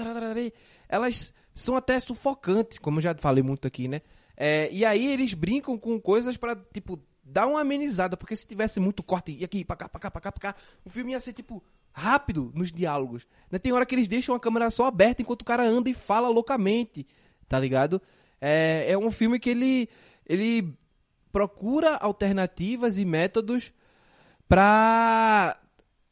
elas 0.88 1.32
são 1.54 1.76
até 1.76 1.98
sufocantes, 1.98 2.78
como 2.78 2.98
eu 2.98 3.02
já 3.02 3.14
falei 3.14 3.42
muito 3.42 3.66
aqui, 3.66 3.88
né? 3.88 4.02
É, 4.36 4.68
e 4.70 4.84
aí 4.84 5.06
eles 5.06 5.32
brincam 5.32 5.78
com 5.78 5.98
coisas 5.98 6.36
pra, 6.36 6.54
tipo, 6.54 7.00
dá 7.24 7.46
uma 7.46 7.60
amenizada, 7.60 8.16
porque 8.16 8.36
se 8.36 8.46
tivesse 8.46 8.78
muito 8.78 9.02
corte 9.02 9.32
e 9.32 9.42
aqui, 9.42 9.64
pra 9.64 9.74
cá, 9.74 9.88
pra 9.88 10.00
cá, 10.00 10.10
pra 10.10 10.20
cá, 10.20 10.32
pra 10.32 10.52
cá, 10.52 10.58
o 10.84 10.90
filme 10.90 11.12
ia 11.12 11.20
ser, 11.20 11.32
tipo, 11.32 11.62
rápido 11.92 12.52
nos 12.54 12.70
diálogos. 12.70 13.26
Né? 13.50 13.58
Tem 13.58 13.72
hora 13.72 13.86
que 13.86 13.94
eles 13.94 14.06
deixam 14.06 14.34
a 14.34 14.40
câmera 14.40 14.70
só 14.70 14.84
aberta 14.84 15.22
enquanto 15.22 15.40
o 15.40 15.46
cara 15.46 15.66
anda 15.66 15.88
e 15.88 15.94
fala 15.94 16.28
loucamente, 16.28 17.06
tá 17.48 17.58
ligado? 17.58 18.02
É, 18.38 18.84
é 18.90 18.98
um 18.98 19.10
filme 19.10 19.40
que 19.40 19.48
ele, 19.48 19.88
ele 20.28 20.74
procura 21.36 21.96
alternativas 21.96 22.96
e 22.96 23.04
métodos 23.04 23.70
pra 24.48 25.60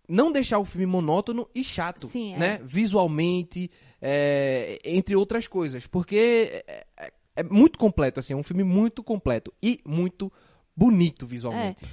não 0.07 0.31
deixar 0.31 0.59
o 0.59 0.67
filme 0.67 0.85
monótono 0.85 1.49
e 1.55 1.65
chato, 1.65 2.09
Sim, 2.09 2.35
é. 2.35 2.39
né? 2.39 2.61
Visualmente, 2.63 3.71
é, 4.03 4.79
entre 4.85 5.17
outras 5.17 5.49
coisas, 5.49 5.87
porque 5.87 6.63
é, 6.67 6.87
é- 6.99 7.13
é 7.37 7.43
muito 7.43 7.79
completo, 7.79 8.21
assim, 8.21 8.35
é 8.35 8.37
um 8.37 8.43
filme 8.43 8.63
muito 8.63 9.03
completo 9.03 9.51
e 9.63 9.81
muito 9.83 10.31
bonito 10.77 11.27
visualmente. 11.27 11.87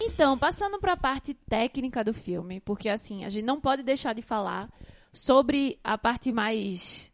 Então, 0.00 0.36
passando 0.36 0.80
para 0.80 0.94
a 0.94 0.96
parte 0.96 1.32
técnica 1.32 2.02
do 2.02 2.12
filme, 2.12 2.58
porque 2.58 2.88
assim, 2.88 3.24
a 3.24 3.28
gente 3.28 3.44
não 3.44 3.60
pode 3.60 3.84
deixar 3.84 4.14
de 4.14 4.22
falar 4.22 4.68
sobre 5.12 5.78
a 5.84 5.96
parte 5.96 6.32
mais 6.32 7.08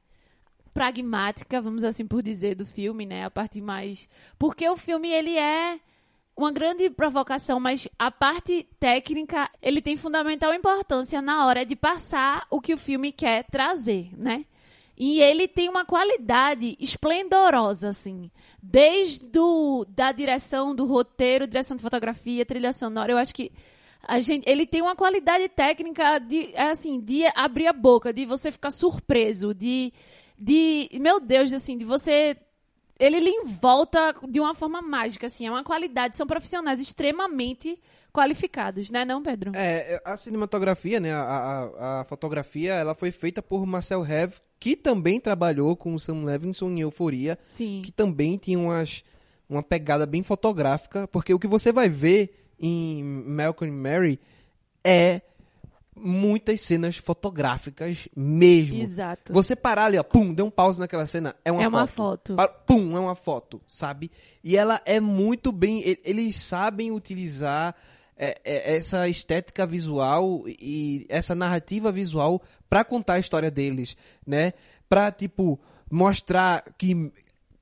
pragmática, 0.75 1.63
vamos 1.63 1.85
assim 1.85 2.05
por 2.05 2.23
dizer, 2.23 2.57
do 2.57 2.67
filme, 2.67 3.07
né? 3.07 3.25
A 3.25 3.31
parte 3.31 3.61
mais 3.61 4.09
porque 4.39 4.69
o 4.69 4.77
filme 4.77 5.09
ele 5.09 5.39
é 5.39 5.79
uma 6.37 6.51
grande 6.51 6.91
provocação, 6.91 7.61
mas 7.61 7.89
a 7.97 8.11
parte 8.11 8.67
técnica, 8.81 9.49
ele 9.63 9.81
tem 9.81 9.97
fundamental 9.97 10.53
importância 10.53 11.23
na 11.23 11.47
hora 11.47 11.65
de 11.65 11.77
passar 11.77 12.45
o 12.51 12.61
que 12.61 12.75
o 12.75 12.79
filme 12.79 13.13
quer 13.13 13.45
trazer, 13.45 14.11
né? 14.19 14.45
E 14.97 15.21
ele 15.21 15.49
tem 15.49 15.69
uma 15.69 15.85
qualidade 15.85 16.77
esplendorosa, 16.79 17.89
assim. 17.89 18.31
Desde 18.63 19.25
do, 19.27 19.85
da 19.89 20.13
direção 20.13 20.75
do 20.75 20.85
roteiro, 20.87 21.47
direção 21.47 21.77
de 21.77 21.83
fotografia, 21.83 22.47
trilha 22.47 22.73
sonora, 22.73 23.13
eu 23.13 23.19
acho 23.19 23.35
que 23.35 23.51
a 24.07 24.21
gente, 24.21 24.49
ele 24.49 24.67
tem 24.67 24.83
uma 24.83 24.95
qualidade 24.95 25.49
técnica 25.49 26.19
de, 26.19 26.53
assim, 26.57 27.01
de 27.01 27.25
abrir 27.35 27.67
a 27.67 27.73
boca, 27.73 28.13
de 28.13 28.25
você 28.25 28.53
ficar 28.53 28.71
surpreso, 28.71 29.55
de, 29.55 29.93
de, 30.39 30.89
meu 31.01 31.21
Deus, 31.21 31.53
assim, 31.53 31.77
de 31.79 31.85
você 31.85 32.37
ele 32.99 33.19
lhe 33.19 33.31
envolta 33.31 34.15
de 34.29 34.39
uma 34.41 34.55
forma 34.55 34.81
mágica, 34.81 35.27
assim, 35.27 35.47
é 35.47 35.51
uma 35.51 35.65
qualidade, 35.65 36.17
são 36.17 36.27
profissionais 36.27 36.81
extremamente 36.81 37.79
qualificados, 38.13 38.91
né, 38.91 39.05
não, 39.05 39.23
Pedro? 39.23 39.51
É, 39.55 40.01
a 40.05 40.17
cinematografia, 40.17 41.01
né, 41.01 41.13
a, 41.13 41.21
a, 41.21 42.01
a 42.01 42.05
fotografia, 42.05 42.75
ela 42.75 42.95
foi 42.95 43.11
feita 43.11 43.43
por 43.43 43.67
Marcel 43.67 44.07
Hev, 44.07 44.39
que 44.61 44.77
também 44.77 45.19
trabalhou 45.19 45.77
com 45.77 45.95
o 45.95 45.99
Sam 45.99 46.25
Levinson 46.25 46.71
em 46.71 46.81
Euforia, 46.81 47.37
Sim. 47.43 47.83
que 47.85 47.91
também 47.91 48.37
tinha 48.37 48.59
umas, 48.59 49.05
uma 49.49 49.63
pegada 49.63 50.07
bem 50.07 50.23
fotográfica, 50.23 51.09
porque 51.09 51.35
o 51.35 51.39
que 51.39 51.49
você 51.49 51.73
vai 51.73 51.89
ver 51.89 52.55
em 52.61 53.03
Malcolm 53.03 53.75
e 53.75 53.77
Mary 53.77 54.21
é 54.85 55.21
muitas 55.97 56.61
cenas 56.61 56.97
fotográficas 56.97 58.09
mesmo. 58.17 58.81
Exato. 58.81 59.33
Você 59.33 59.55
parar 59.55 59.87
ali, 59.87 59.99
ó, 59.99 60.03
pum, 60.03 60.33
deu 60.35 60.47
um 60.47 60.51
pause 60.51 60.79
naquela 60.79 61.07
cena, 61.07 61.35
é 61.45 61.53
uma 61.53 61.63
É 61.63 61.65
foto. 61.67 61.75
uma 61.77 61.87
foto. 61.87 62.35
Pa- 62.37 62.49
Pum, 62.49 62.97
é 62.97 63.01
uma 63.01 63.15
foto, 63.15 63.61
sabe? 63.67 64.11
E 64.43 64.57
ela 64.57 64.81
é 64.85 64.99
muito 65.01 65.53
bem. 65.53 65.83
Eles 66.05 66.37
sabem 66.37 66.91
utilizar 66.91 67.75
é, 68.17 68.39
é, 68.45 68.77
essa 68.77 69.09
estética 69.09 69.67
visual 69.67 70.45
e 70.47 71.07
essa 71.09 71.35
narrativa 71.35 71.91
visual 71.93 72.43
pra 72.69 72.85
contar 72.85 73.15
a 73.15 73.19
história 73.21 73.51
deles, 73.51 73.97
né? 74.27 74.53
Pra, 74.89 75.11
tipo, 75.13 75.59
mostrar 75.91 76.63
que. 76.77 77.13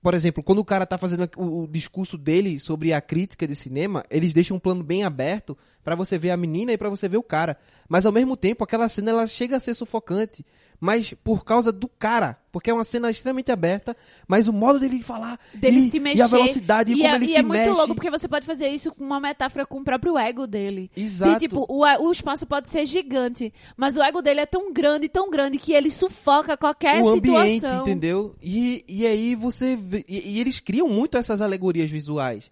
Por 0.02 0.14
exemplo, 0.14 0.42
quando 0.42 0.58
o 0.58 0.64
cara 0.64 0.84
tá 0.84 0.98
fazendo 0.98 1.30
o, 1.36 1.62
o 1.62 1.66
discurso 1.68 2.18
dele 2.18 2.58
sobre 2.58 2.92
a 2.92 3.00
crítica 3.00 3.46
de 3.46 3.54
cinema, 3.54 4.04
eles 4.10 4.32
deixam 4.32 4.56
um 4.56 4.60
plano 4.60 4.82
bem 4.82 5.04
aberto 5.04 5.56
pra 5.84 5.94
você 5.94 6.18
ver 6.18 6.30
a 6.30 6.36
menina 6.36 6.72
e 6.72 6.78
pra 6.78 6.88
você 6.88 7.08
ver 7.08 7.16
o 7.16 7.22
cara. 7.22 7.56
Mas 7.88 8.06
ao 8.06 8.12
mesmo 8.12 8.36
tempo, 8.36 8.64
aquela 8.64 8.88
cena 8.88 9.10
ela 9.10 9.26
chega 9.26 9.56
a 9.56 9.60
ser 9.60 9.74
sufocante, 9.74 10.44
mas 10.80 11.14
por 11.22 11.44
causa 11.44 11.70
do 11.70 11.86
cara, 11.86 12.36
porque 12.50 12.68
é 12.68 12.74
uma 12.74 12.82
cena 12.82 13.08
extremamente 13.08 13.52
aberta, 13.52 13.96
mas 14.26 14.48
o 14.48 14.52
modo 14.52 14.80
dele 14.80 15.00
falar 15.00 15.38
dele 15.54 15.78
e, 15.78 15.90
se 15.90 16.00
mexer. 16.00 16.18
e 16.18 16.22
a 16.22 16.26
velocidade 16.26 16.92
e, 16.92 16.96
e 16.96 16.98
como 16.98 17.08
é, 17.08 17.14
ele 17.14 17.24
e 17.24 17.28
se 17.28 17.36
é 17.36 17.42
muito 17.42 17.58
mexe. 17.58 17.70
louco, 17.70 17.94
porque 17.94 18.10
você 18.10 18.26
pode 18.26 18.44
fazer 18.44 18.68
isso 18.68 18.92
com 18.92 19.04
uma 19.04 19.20
metáfora 19.20 19.64
com 19.64 19.78
o 19.78 19.84
próprio 19.84 20.18
ego 20.18 20.44
dele. 20.44 20.90
Exato. 20.96 21.36
E, 21.36 21.38
tipo, 21.38 21.64
o, 21.68 21.84
o 21.84 22.10
espaço 22.10 22.46
pode 22.46 22.68
ser 22.68 22.84
gigante, 22.84 23.52
mas 23.76 23.96
o 23.96 24.02
ego 24.02 24.20
dele 24.20 24.40
é 24.40 24.46
tão 24.46 24.72
grande, 24.72 25.08
tão 25.08 25.30
grande, 25.30 25.56
que 25.56 25.72
ele 25.72 25.88
sufoca 25.88 26.56
qualquer 26.56 27.00
o 27.00 27.10
ambiente, 27.10 27.54
situação. 27.54 27.82
entendeu? 27.82 28.34
E, 28.42 28.84
e 28.88 29.06
aí 29.06 29.36
você 29.36 29.76
vê, 29.76 30.04
e, 30.08 30.36
e 30.36 30.40
eles 30.40 30.58
criam 30.58 30.88
muito 30.88 31.16
essas 31.16 31.40
alegorias 31.40 31.90
visuais, 31.90 32.50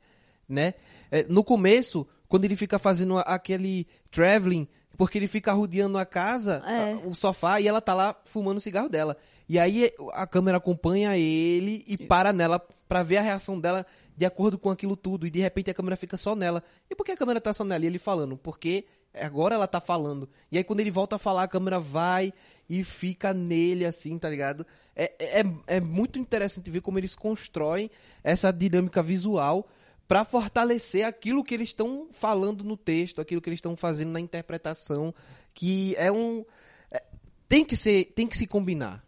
né? 0.48 0.74
É, 1.10 1.26
no 1.28 1.42
começo, 1.42 2.06
quando 2.30 2.46
ele 2.46 2.56
fica 2.56 2.78
fazendo 2.78 3.18
aquele 3.18 3.86
traveling, 4.10 4.66
porque 4.96 5.18
ele 5.18 5.26
fica 5.28 5.52
rodeando 5.52 5.98
a 5.98 6.06
casa, 6.06 6.62
É. 6.64 6.94
o 7.04 7.14
sofá, 7.14 7.60
e 7.60 7.66
ela 7.68 7.80
tá 7.80 7.92
lá 7.92 8.16
fumando 8.24 8.56
o 8.58 8.60
cigarro 8.60 8.88
dela. 8.88 9.16
E 9.48 9.58
aí 9.58 9.90
a 10.12 10.26
câmera 10.26 10.58
acompanha 10.58 11.16
ele 11.18 11.84
e 11.88 11.98
para 11.98 12.32
nela 12.32 12.58
pra 12.88 13.02
ver 13.02 13.16
a 13.18 13.22
reação 13.22 13.58
dela 13.58 13.84
de 14.16 14.24
acordo 14.24 14.56
com 14.58 14.70
aquilo 14.70 14.96
tudo. 14.96 15.26
E 15.26 15.30
de 15.30 15.40
repente 15.40 15.70
a 15.70 15.74
câmera 15.74 15.96
fica 15.96 16.16
só 16.16 16.36
nela. 16.36 16.62
E 16.88 16.94
por 16.94 17.04
que 17.04 17.10
a 17.12 17.16
câmera 17.16 17.40
tá 17.40 17.52
só 17.52 17.64
nela? 17.64 17.82
E 17.84 17.86
ele 17.88 17.98
falando, 17.98 18.36
porque 18.36 18.84
agora 19.12 19.56
ela 19.56 19.66
tá 19.66 19.80
falando. 19.80 20.28
E 20.52 20.58
aí 20.58 20.62
quando 20.62 20.78
ele 20.80 20.90
volta 20.90 21.16
a 21.16 21.18
falar, 21.18 21.42
a 21.42 21.48
câmera 21.48 21.80
vai 21.80 22.32
e 22.68 22.84
fica 22.84 23.34
nele 23.34 23.84
assim, 23.84 24.16
tá 24.18 24.30
ligado? 24.30 24.64
É, 24.94 25.40
é, 25.40 25.44
é 25.66 25.80
muito 25.80 26.16
interessante 26.18 26.70
ver 26.70 26.80
como 26.80 26.98
eles 26.98 27.16
constroem 27.16 27.90
essa 28.22 28.52
dinâmica 28.52 29.02
visual 29.02 29.66
pra 30.10 30.24
fortalecer 30.24 31.06
aquilo 31.06 31.44
que 31.44 31.54
eles 31.54 31.68
estão 31.68 32.08
falando 32.10 32.64
no 32.64 32.76
texto, 32.76 33.20
aquilo 33.20 33.40
que 33.40 33.48
eles 33.48 33.58
estão 33.58 33.76
fazendo 33.76 34.10
na 34.10 34.18
interpretação, 34.18 35.14
que 35.54 35.94
é 35.94 36.10
um 36.10 36.44
é- 36.90 37.04
tem 37.46 37.64
que 37.64 37.76
ser, 37.76 38.06
tem 38.06 38.26
que 38.26 38.36
se 38.36 38.44
combinar. 38.44 39.06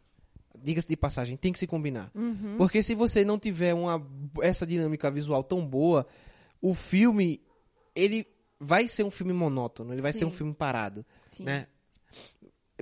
Diga-se 0.57 0.86
de 0.86 0.96
passagem, 0.96 1.36
tem 1.36 1.53
que 1.53 1.59
se 1.59 1.66
combinar. 1.66 2.09
Uhum. 2.14 2.55
Porque 2.57 2.84
se 2.84 2.94
você 2.94 3.24
não 3.24 3.36
tiver 3.36 3.74
uma 3.74 4.00
essa 4.42 4.64
dinâmica 4.64 5.11
visual 5.11 5.42
tão 5.42 5.66
boa, 5.66 6.07
o 6.61 6.72
filme 6.72 7.42
ele 7.96 8.24
vai 8.61 8.86
ser 8.86 9.03
um 9.03 9.11
filme 9.11 9.32
monótono, 9.32 9.92
ele 9.92 10.03
vai 10.03 10.12
ser 10.12 10.24
um 10.24 10.30
Sim. 10.30 10.36
filme 10.36 10.55
parado, 10.55 11.05
Sim. 11.26 11.42
né? 11.42 11.66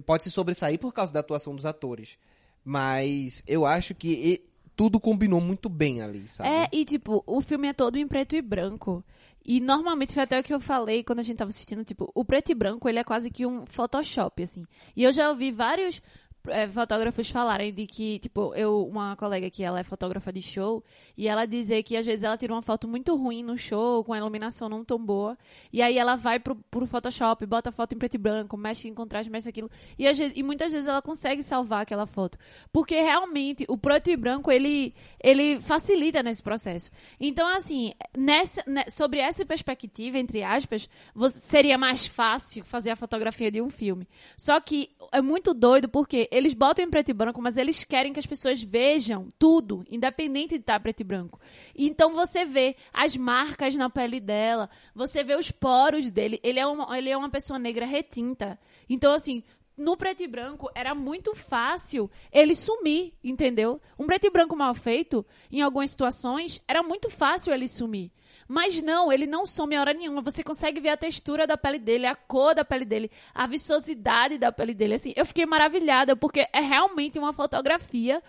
Pode 0.04 0.24
se 0.24 0.30
sobressair 0.30 0.78
por 0.78 0.92
causa 0.92 1.10
da 1.10 1.20
atuação 1.20 1.56
dos 1.56 1.64
atores, 1.64 2.18
mas 2.62 3.42
eu 3.46 3.64
acho 3.64 3.94
que 3.94 4.42
tudo 4.80 4.98
combinou 4.98 5.42
muito 5.42 5.68
bem 5.68 6.00
ali, 6.00 6.26
sabe? 6.26 6.48
É, 6.48 6.66
e 6.72 6.86
tipo, 6.86 7.22
o 7.26 7.42
filme 7.42 7.68
é 7.68 7.72
todo 7.74 7.98
em 7.98 8.08
preto 8.08 8.34
e 8.34 8.40
branco. 8.40 9.04
E 9.44 9.60
normalmente 9.60 10.14
foi 10.14 10.22
até 10.22 10.40
o 10.40 10.42
que 10.42 10.54
eu 10.54 10.58
falei 10.58 11.04
quando 11.04 11.18
a 11.18 11.22
gente 11.22 11.36
tava 11.36 11.50
assistindo, 11.50 11.84
tipo, 11.84 12.10
o 12.14 12.24
preto 12.24 12.50
e 12.50 12.54
branco, 12.54 12.88
ele 12.88 12.98
é 12.98 13.04
quase 13.04 13.30
que 13.30 13.44
um 13.44 13.66
Photoshop, 13.66 14.42
assim. 14.42 14.64
E 14.96 15.04
eu 15.04 15.12
já 15.12 15.28
ouvi 15.28 15.52
vários 15.52 16.00
é, 16.48 16.66
fotógrafos 16.68 17.28
falarem 17.30 17.72
de 17.72 17.86
que, 17.86 18.18
tipo, 18.18 18.54
eu, 18.54 18.86
uma 18.86 19.14
colega 19.16 19.50
que 19.50 19.62
ela 19.62 19.80
é 19.80 19.84
fotógrafa 19.84 20.32
de 20.32 20.40
show, 20.40 20.82
e 21.16 21.28
ela 21.28 21.46
dizer 21.46 21.82
que 21.82 21.96
às 21.96 22.06
vezes 22.06 22.24
ela 22.24 22.36
tira 22.36 22.52
uma 22.52 22.62
foto 22.62 22.88
muito 22.88 23.14
ruim 23.14 23.42
no 23.42 23.58
show, 23.58 24.02
com 24.04 24.12
a 24.12 24.18
iluminação 24.18 24.68
não 24.68 24.84
tão 24.84 24.98
boa, 24.98 25.36
e 25.72 25.82
aí 25.82 25.98
ela 25.98 26.16
vai 26.16 26.38
pro, 26.40 26.56
pro 26.70 26.86
Photoshop, 26.86 27.44
bota 27.46 27.68
a 27.68 27.72
foto 27.72 27.94
em 27.94 27.98
preto 27.98 28.14
e 28.14 28.18
branco, 28.18 28.56
mexe 28.56 28.88
em 28.88 28.94
contraste, 28.94 29.30
mexe 29.30 29.48
aquilo, 29.48 29.70
e, 29.98 30.08
às 30.08 30.16
vezes- 30.16 30.32
e 30.36 30.42
muitas 30.42 30.72
vezes 30.72 30.88
ela 30.88 31.02
consegue 31.02 31.42
salvar 31.42 31.82
aquela 31.82 32.06
foto. 32.06 32.38
Porque 32.72 32.94
realmente 33.00 33.64
o 33.68 33.76
preto 33.76 34.08
e 34.10 34.16
branco, 34.16 34.50
ele, 34.50 34.94
ele 35.22 35.60
facilita 35.60 36.22
nesse 36.22 36.42
processo. 36.42 36.90
Então, 37.18 37.46
assim, 37.48 37.92
nessa, 38.16 38.62
né, 38.66 38.84
sobre 38.88 39.18
essa 39.20 39.44
perspectiva, 39.44 40.18
entre 40.18 40.42
aspas, 40.42 40.88
você- 41.14 41.40
seria 41.40 41.76
mais 41.76 42.06
fácil 42.06 42.64
fazer 42.64 42.90
a 42.90 42.96
fotografia 42.96 43.50
de 43.50 43.60
um 43.60 43.68
filme. 43.68 44.08
Só 44.36 44.60
que 44.60 44.90
é 45.12 45.20
muito 45.20 45.52
doido 45.52 45.88
porque 45.88 46.28
eles 46.30 46.54
botam 46.54 46.84
em 46.84 46.90
preto 46.90 47.10
e 47.10 47.14
branco, 47.14 47.42
mas 47.42 47.56
eles 47.56 47.82
querem 47.82 48.12
que 48.12 48.20
as 48.20 48.26
pessoas 48.26 48.62
vejam 48.62 49.28
tudo, 49.38 49.84
independente 49.90 50.54
de 50.54 50.60
estar 50.60 50.78
preto 50.78 51.00
e 51.00 51.04
branco. 51.04 51.40
Então 51.76 52.14
você 52.14 52.44
vê 52.44 52.76
as 52.92 53.16
marcas 53.16 53.74
na 53.74 53.90
pele 53.90 54.20
dela, 54.20 54.70
você 54.94 55.24
vê 55.24 55.34
os 55.34 55.50
poros 55.50 56.08
dele. 56.10 56.38
Ele 56.42 56.60
é 56.60 56.66
uma, 56.66 56.96
ele 56.96 57.10
é 57.10 57.16
uma 57.16 57.30
pessoa 57.30 57.58
negra 57.58 57.84
retinta. 57.84 58.58
Então, 58.88 59.12
assim, 59.12 59.42
no 59.76 59.96
preto 59.96 60.22
e 60.22 60.28
branco 60.28 60.70
era 60.74 60.94
muito 60.94 61.34
fácil 61.34 62.10
ele 62.30 62.54
sumir, 62.54 63.14
entendeu? 63.24 63.80
Um 63.98 64.06
preto 64.06 64.26
e 64.26 64.30
branco 64.30 64.54
mal 64.54 64.74
feito, 64.74 65.24
em 65.50 65.62
algumas 65.62 65.90
situações, 65.90 66.60
era 66.68 66.82
muito 66.82 67.08
fácil 67.08 67.52
ele 67.52 67.66
sumir. 67.66 68.12
Mas 68.52 68.82
não, 68.82 69.12
ele 69.12 69.28
não 69.28 69.46
some 69.46 69.76
a 69.76 69.80
hora 69.80 69.94
nenhuma. 69.94 70.20
Você 70.22 70.42
consegue 70.42 70.80
ver 70.80 70.88
a 70.88 70.96
textura 70.96 71.46
da 71.46 71.56
pele 71.56 71.78
dele, 71.78 72.04
a 72.04 72.16
cor 72.16 72.52
da 72.52 72.64
pele 72.64 72.84
dele, 72.84 73.08
a 73.32 73.46
viçosidade 73.46 74.38
da 74.38 74.50
pele 74.50 74.74
dele. 74.74 74.94
Assim, 74.94 75.12
eu 75.14 75.24
fiquei 75.24 75.46
maravilhada, 75.46 76.16
porque 76.16 76.40
é 76.52 76.58
realmente 76.60 77.16
uma 77.16 77.32
fotografia 77.32 78.20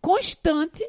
constante 0.00 0.84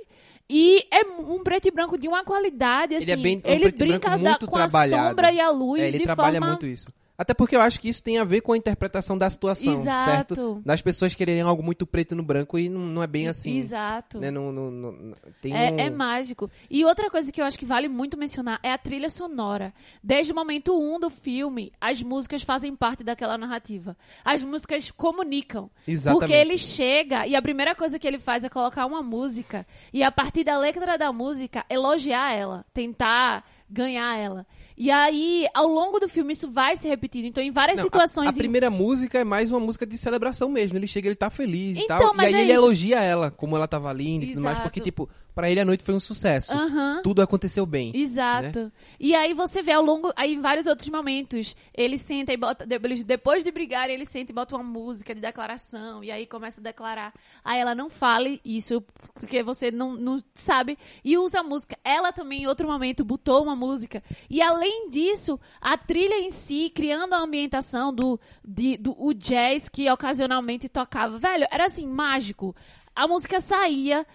e 0.50 0.84
é 0.92 1.04
um 1.22 1.44
preto 1.44 1.68
e 1.68 1.72
branco 1.72 2.00
de 2.00 2.08
uma 2.08 2.24
qualidade, 2.24 2.96
assim. 2.96 3.04
Ele 3.04 3.12
é 3.12 3.16
bem 3.24 3.42
um 3.46 3.48
ele 3.48 3.72
brinca 3.72 4.18
da- 4.18 4.40
com 4.40 4.58
a 4.58 4.68
sombra 4.68 5.32
e 5.32 5.40
a 5.40 5.52
luz 5.52 5.84
É, 5.84 5.88
ele 5.90 6.00
de 6.00 6.04
trabalha 6.06 6.40
forma... 6.40 6.48
muito 6.48 6.66
isso. 6.66 6.92
Até 7.20 7.34
porque 7.34 7.54
eu 7.54 7.60
acho 7.60 7.82
que 7.82 7.90
isso 7.90 8.02
tem 8.02 8.18
a 8.18 8.24
ver 8.24 8.40
com 8.40 8.54
a 8.54 8.58
interpretação 8.58 9.18
da 9.18 9.30
situação, 9.30 9.74
Exato. 9.74 10.06
certo? 10.36 10.62
Das 10.66 10.82
pessoas 10.82 11.14
quererem 11.14 11.42
algo 11.42 11.62
muito 11.62 11.86
preto 11.86 12.16
no 12.16 12.24
branco 12.24 12.58
e 12.58 12.70
não, 12.70 12.80
não 12.80 13.04
é 13.04 13.08
bem 13.08 13.28
assim. 13.28 13.58
Exato. 13.58 14.22
Né? 14.22 14.32
Não, 14.32 14.54
não- 14.54 14.72
não- 14.72 15.14
É, 15.44 15.70
um- 15.70 15.80
é 15.80 15.90
mágico. 15.90 16.50
E 16.70 16.86
outra 16.86 17.10
coisa 17.10 17.30
que 17.30 17.42
eu 17.42 17.46
acho 17.46 17.60
que 17.60 17.66
vale 17.66 17.90
muito 17.90 18.18
mencionar 18.18 18.58
é 18.64 18.72
a 18.72 18.78
trilha 18.78 19.10
sonora. 19.10 19.74
Desde 20.02 20.32
o 20.32 20.36
momento 20.36 20.74
1 20.80 20.96
um 20.96 20.98
do 20.98 21.10
filme, 21.10 21.74
as 21.82 22.02
músicas 22.02 22.42
fazem 22.42 22.74
parte 22.74 23.04
daquela 23.04 23.38
narrativa. 23.38 23.98
As 24.24 24.42
músicas 24.42 24.90
comunicam. 24.90 25.70
Exatamente. 25.86 26.20
Porque 26.22 26.34
ele 26.34 26.58
chega 26.58 27.28
e 27.28 27.36
a 27.36 27.42
primeira 27.42 27.76
coisa 27.76 28.00
que 28.00 28.08
ele 28.08 28.18
faz 28.20 28.46
é 28.46 28.50
colocar 28.50 28.86
uma 28.86 29.04
música 29.04 29.68
e 29.92 30.02
a 30.04 30.10
partir 30.10 30.46
da 30.46 30.58
letra 30.58 30.98
da 30.98 31.12
música 31.12 31.66
elogiar 31.70 32.32
ela, 32.32 32.66
tentar 32.74 33.44
ganhar 33.70 34.18
ela. 34.18 34.48
E 34.82 34.90
aí, 34.90 35.46
ao 35.54 35.68
longo 35.68 36.00
do 36.00 36.08
filme, 36.08 36.32
isso 36.32 36.50
vai 36.50 36.78
se 36.78 36.88
repetindo. 36.88 37.26
Então, 37.26 37.44
em 37.44 37.52
várias 37.52 37.78
Não, 37.80 37.84
a- 37.84 37.88
situações. 37.88 38.30
A, 38.30 38.34
primeira 38.34 38.70
música 38.70 39.20
é 39.20 39.26
mais 39.26 39.52
uma 39.52 39.60
música 39.60 39.86
de 39.86 39.98
celebração 39.98 40.48
mesmo. 40.48 40.78
Ele 40.78 40.88
chega, 40.88 41.10
ele 41.10 41.16
tá 41.18 41.30
feliz 41.30 41.78
e 41.78 41.82
Então, 41.82 42.00
tal. 42.00 42.16
E 42.16 42.22
aí 42.28 42.34
é 42.34 42.42
ele 42.42 42.44
isso. 42.54 42.62
elogia 42.62 43.02
ela, 43.02 43.30
como 43.30 43.58
ela 43.58 43.68
tava 43.68 43.92
linda 43.92 44.24
e 44.24 44.30
tudo 44.30 44.42
mais. 44.42 44.58
Porque, 44.60 44.80
tipo, 44.80 45.10
pra 45.40 45.50
ele 45.50 45.62
a 45.62 45.66
noite 45.66 45.84
foi 45.84 45.96
um 45.96 46.00
sucesso. 46.00 46.52
Aham. 46.52 47.00
Tudo 47.02 47.22
aconteceu 47.22 47.66
bem. 47.66 47.92
Exato. 47.96 48.70
E 49.00 49.16
aí 49.16 49.34
você 49.34 49.62
vê 49.62 49.72
ao 49.72 49.84
longo, 49.84 50.12
aí 50.16 50.34
em 50.34 50.42
vários 50.42 50.68
outros 50.68 50.90
momentos, 50.90 51.56
ele 51.74 51.98
senta 51.98 52.34
e 52.34 52.38
bota, 52.38 52.66
depois 52.66 53.44
de 53.44 53.52
brigar, 53.52 53.90
ele 53.90 54.04
senta 54.06 54.34
e 54.34 54.36
bota 54.36 54.56
uma 54.56 54.64
música 54.64 55.16
de 55.16 55.22
declaração, 55.22 56.04
e 56.04 56.12
aí 56.12 56.28
começa 56.28 56.60
a 56.60 56.64
declarar. 56.64 57.14
Aí 57.44 57.58
ela 57.58 57.74
não 57.74 57.90
fale 57.90 58.42
isso, 58.44 58.84
porque 59.14 59.42
você 59.42 59.72
não, 59.72 59.96
não 59.96 60.22
sabe, 60.34 60.78
e 61.06 61.18
usa 61.18 61.40
a 61.40 61.44
música. 61.44 61.78
Ela 61.86 62.12
também, 62.12 62.44
em 62.44 62.48
outro 62.48 62.68
momento, 62.68 63.06
botou 63.06 63.42
uma 63.42 63.56
música. 63.56 64.04
E 64.30 64.42
além 64.42 64.90
disso, 64.90 65.40
a 65.62 65.78
trilha 65.78 66.20
em 66.20 66.32
si, 66.32 66.70
criando 66.70 67.14
a 67.14 67.20
ambientação 67.20 67.94
do, 67.94 68.20
de, 68.44 68.76
do 68.76 68.94
o 69.02 69.14
jazz 69.14 69.70
que 69.70 69.90
ocasionalmente 69.90 70.68
tocava. 70.68 71.18
Velho, 71.18 71.48
era 71.50 71.66
assim, 71.66 71.88
mágico. 71.88 72.54
A 72.96 73.08
música 73.08 73.40
saía, 73.40 74.06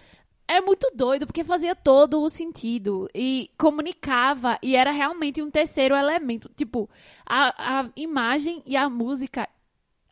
é 0.47 0.61
muito 0.61 0.89
doido, 0.95 1.25
porque 1.25 1.43
fazia 1.43 1.75
todo 1.75 2.21
o 2.21 2.29
sentido. 2.29 3.09
E 3.13 3.49
comunicava, 3.57 4.57
e 4.61 4.75
era 4.75 4.91
realmente 4.91 5.41
um 5.41 5.49
terceiro 5.49 5.95
elemento. 5.95 6.49
Tipo, 6.55 6.89
a, 7.25 7.79
a 7.81 7.89
imagem 7.95 8.61
e 8.65 8.75
a 8.77 8.89
música, 8.89 9.47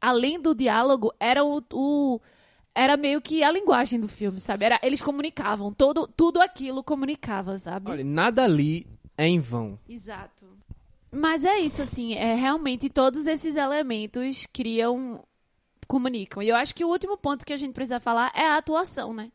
além 0.01 0.39
do 0.39 0.53
diálogo, 0.55 1.13
era 1.19 1.43
o. 1.43 1.61
o- 1.71 2.19
era 2.75 2.97
meio 2.97 3.21
que 3.21 3.43
a 3.43 3.51
linguagem 3.51 3.99
do 3.99 4.07
filme, 4.07 4.39
sabe? 4.39 4.65
Era, 4.65 4.79
eles 4.81 4.99
comunicavam, 4.99 5.71
todo, 5.71 6.07
tudo 6.07 6.41
aquilo 6.41 6.83
comunicava, 6.83 7.55
sabe? 7.59 7.91
Olha, 7.91 8.03
nada 8.03 8.43
ali 8.43 8.87
é 9.15 9.27
em 9.27 9.39
vão. 9.39 9.77
Exato. 9.87 10.47
Mas 11.11 11.45
é 11.45 11.59
isso, 11.59 11.83
assim, 11.83 12.15
é 12.15 12.33
realmente 12.33 12.89
todos 12.89 13.27
esses 13.27 13.55
elementos 13.55 14.47
criam. 14.51 15.23
comunicam. 15.87 16.41
E 16.41 16.49
eu 16.49 16.55
acho 16.55 16.73
que 16.73 16.83
o 16.83 16.87
último 16.89 17.15
ponto 17.15 17.45
que 17.45 17.53
a 17.53 17.57
gente 17.57 17.73
precisa 17.73 17.99
falar 17.99 18.31
é 18.33 18.47
a 18.47 18.57
atuação, 18.57 19.13
né? 19.13 19.31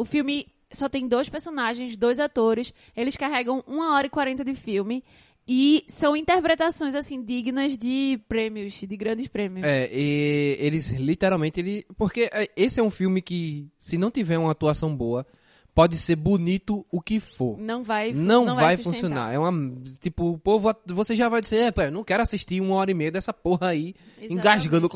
O 0.00 0.04
filme 0.06 0.46
só 0.72 0.88
tem 0.88 1.06
dois 1.06 1.28
personagens, 1.28 1.94
dois 1.94 2.18
atores, 2.18 2.72
eles 2.96 3.18
carregam 3.18 3.62
uma 3.66 3.94
hora 3.94 4.06
e 4.06 4.10
quarenta 4.10 4.42
de 4.42 4.54
filme. 4.54 5.04
E 5.46 5.84
são 5.88 6.16
interpretações, 6.16 6.94
assim, 6.94 7.22
dignas 7.22 7.76
de 7.76 8.18
prêmios, 8.26 8.72
de 8.72 8.96
grandes 8.96 9.26
prêmios. 9.26 9.66
É, 9.66 9.90
eles 9.92 10.90
literalmente. 10.90 11.60
Ele, 11.60 11.84
porque 11.98 12.30
é, 12.32 12.48
esse 12.56 12.80
é 12.80 12.82
um 12.82 12.90
filme 12.90 13.20
que, 13.20 13.68
se 13.78 13.98
não 13.98 14.10
tiver 14.10 14.38
uma 14.38 14.52
atuação 14.52 14.96
boa, 14.96 15.26
pode 15.74 15.96
ser 15.96 16.16
bonito 16.16 16.84
o 16.90 17.00
que 17.00 17.20
for. 17.20 17.58
Não 17.58 17.82
vai 17.82 18.12
Não, 18.12 18.54
vai, 18.54 18.76
sustentar. 18.76 18.92
funcionar. 18.94 19.32
É 19.34 19.38
uma. 19.38 19.74
Tipo, 20.00 20.30
o 20.32 20.38
povo. 20.38 20.74
Você 20.86 21.14
já 21.14 21.28
vai 21.28 21.40
dizer, 21.40 21.72
é, 21.76 21.90
não 21.90 22.04
quero 22.04 22.22
assistir 22.22 22.60
uma 22.60 22.74
hora 22.74 22.90
e 22.90 22.94
meia 22.94 23.10
dessa 23.10 23.32
porra 23.32 23.68
aí, 23.68 23.94
Exatamente. 24.18 24.32
engasgando. 24.32 24.88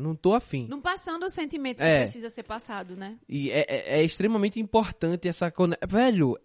Não 0.00 0.14
tô 0.14 0.34
afim. 0.34 0.66
Não 0.68 0.80
passando 0.80 1.24
o 1.24 1.30
sentimento 1.30 1.78
que 1.78 1.84
É. 1.84 2.02
precisa 2.02 2.28
ser 2.28 2.42
passado, 2.42 2.96
né? 2.96 3.16
E 3.28 3.50
é, 3.50 3.66
é- 3.68 4.00
é 4.00 4.02
extremamente 4.04 4.60
importante 4.60 5.28
essa. 5.28 5.52
Velho, 5.88 6.38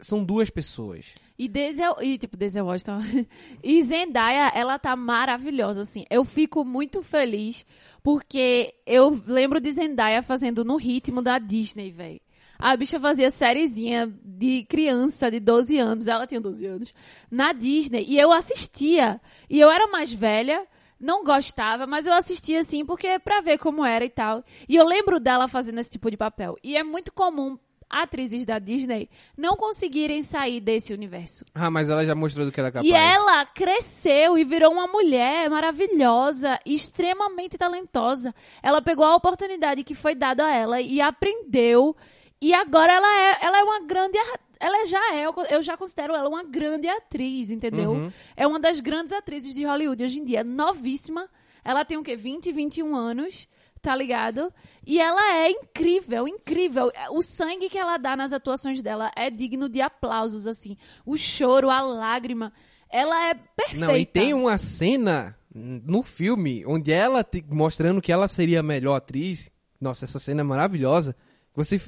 são 0.00 0.24
duas 0.24 0.50
pessoas. 0.50 1.06
E 1.38 1.48
Denzel, 1.48 1.96
e 2.00 2.16
tipo, 2.18 2.36
Denzel 2.36 2.66
Washington. 2.66 3.00
e 3.62 3.82
Zendaya, 3.82 4.52
ela 4.54 4.78
tá 4.78 4.94
maravilhosa, 4.94 5.82
assim. 5.82 6.04
Eu 6.10 6.24
fico 6.24 6.64
muito 6.64 7.02
feliz 7.02 7.64
porque 8.02 8.74
eu 8.86 9.20
lembro 9.26 9.60
de 9.60 9.72
Zendaya 9.72 10.22
fazendo 10.22 10.64
no 10.64 10.76
ritmo 10.76 11.22
da 11.22 11.38
Disney, 11.38 11.90
velho. 11.90 12.20
A 12.58 12.76
bicha 12.76 12.98
fazia 13.00 13.30
sériezinha 13.30 14.12
de 14.22 14.64
criança 14.64 15.30
de 15.30 15.40
12 15.40 15.78
anos, 15.78 16.08
ela 16.08 16.26
tinha 16.26 16.40
12 16.40 16.66
anos, 16.66 16.94
na 17.30 17.52
Disney. 17.52 18.04
E 18.08 18.18
eu 18.18 18.32
assistia. 18.32 19.20
E 19.48 19.58
eu 19.58 19.70
era 19.70 19.88
mais 19.88 20.12
velha, 20.12 20.66
não 20.98 21.24
gostava, 21.24 21.86
mas 21.86 22.06
eu 22.06 22.12
assistia 22.12 22.60
assim 22.60 22.84
porque 22.84 23.18
pra 23.18 23.40
ver 23.40 23.58
como 23.58 23.84
era 23.84 24.04
e 24.04 24.10
tal. 24.10 24.44
E 24.68 24.76
eu 24.76 24.84
lembro 24.86 25.20
dela 25.20 25.48
fazendo 25.48 25.78
esse 25.78 25.90
tipo 25.90 26.10
de 26.10 26.16
papel. 26.16 26.56
E 26.62 26.76
é 26.76 26.82
muito 26.82 27.12
comum 27.12 27.58
atrizes 27.88 28.44
da 28.44 28.58
Disney 28.58 29.08
não 29.36 29.56
conseguirem 29.56 30.22
sair 30.22 30.60
desse 30.60 30.92
universo. 30.92 31.44
Ah, 31.54 31.70
mas 31.70 31.88
ela 31.88 32.04
já 32.04 32.14
mostrou 32.14 32.46
do 32.46 32.52
que 32.52 32.58
ela 32.58 32.68
é 32.68 32.72
capaz. 32.72 32.88
E 32.88 32.92
ela 32.92 33.46
cresceu 33.46 34.36
e 34.36 34.44
virou 34.44 34.72
uma 34.72 34.86
mulher 34.86 35.48
maravilhosa, 35.48 36.58
extremamente 36.66 37.56
talentosa. 37.56 38.34
Ela 38.62 38.82
pegou 38.82 39.04
a 39.04 39.14
oportunidade 39.14 39.84
que 39.84 39.94
foi 39.94 40.14
dada 40.14 40.44
a 40.44 40.54
ela 40.54 40.80
e 40.80 41.00
aprendeu. 41.00 41.96
E 42.44 42.52
agora 42.52 42.92
ela 42.92 43.16
é, 43.16 43.38
ela 43.40 43.58
é 43.58 43.62
uma 43.62 43.80
grande. 43.86 44.18
Ela 44.60 44.84
já 44.86 45.14
é, 45.14 45.24
eu 45.50 45.62
já 45.62 45.78
considero 45.78 46.14
ela 46.14 46.28
uma 46.28 46.44
grande 46.44 46.86
atriz, 46.86 47.50
entendeu? 47.50 47.92
Uhum. 47.92 48.12
É 48.36 48.46
uma 48.46 48.60
das 48.60 48.80
grandes 48.80 49.14
atrizes 49.14 49.54
de 49.54 49.64
Hollywood 49.64 50.04
hoje 50.04 50.18
em 50.20 50.24
dia. 50.24 50.44
Novíssima. 50.44 51.26
Ela 51.64 51.86
tem 51.86 51.96
o 51.96 52.02
quê? 52.02 52.14
20, 52.14 52.52
21 52.52 52.94
anos, 52.94 53.48
tá 53.80 53.96
ligado? 53.96 54.52
E 54.86 55.00
ela 55.00 55.38
é 55.38 55.50
incrível, 55.50 56.28
incrível. 56.28 56.92
O 57.12 57.22
sangue 57.22 57.70
que 57.70 57.78
ela 57.78 57.96
dá 57.96 58.14
nas 58.14 58.34
atuações 58.34 58.82
dela 58.82 59.10
é 59.16 59.30
digno 59.30 59.66
de 59.66 59.80
aplausos, 59.80 60.46
assim. 60.46 60.76
O 61.06 61.16
choro, 61.16 61.70
a 61.70 61.80
lágrima. 61.80 62.52
Ela 62.90 63.30
é 63.30 63.34
perfeita. 63.34 63.86
Não, 63.86 63.96
e 63.96 64.04
tem 64.04 64.34
uma 64.34 64.58
cena 64.58 65.34
no 65.54 66.02
filme 66.02 66.62
onde 66.66 66.92
ela 66.92 67.24
te- 67.24 67.42
mostrando 67.48 68.02
que 68.02 68.12
ela 68.12 68.28
seria 68.28 68.60
a 68.60 68.62
melhor 68.62 68.96
atriz. 68.96 69.50
Nossa, 69.80 70.04
essa 70.04 70.18
cena 70.18 70.42
é 70.42 70.44
maravilhosa. 70.44 71.16
Você, 71.56 71.80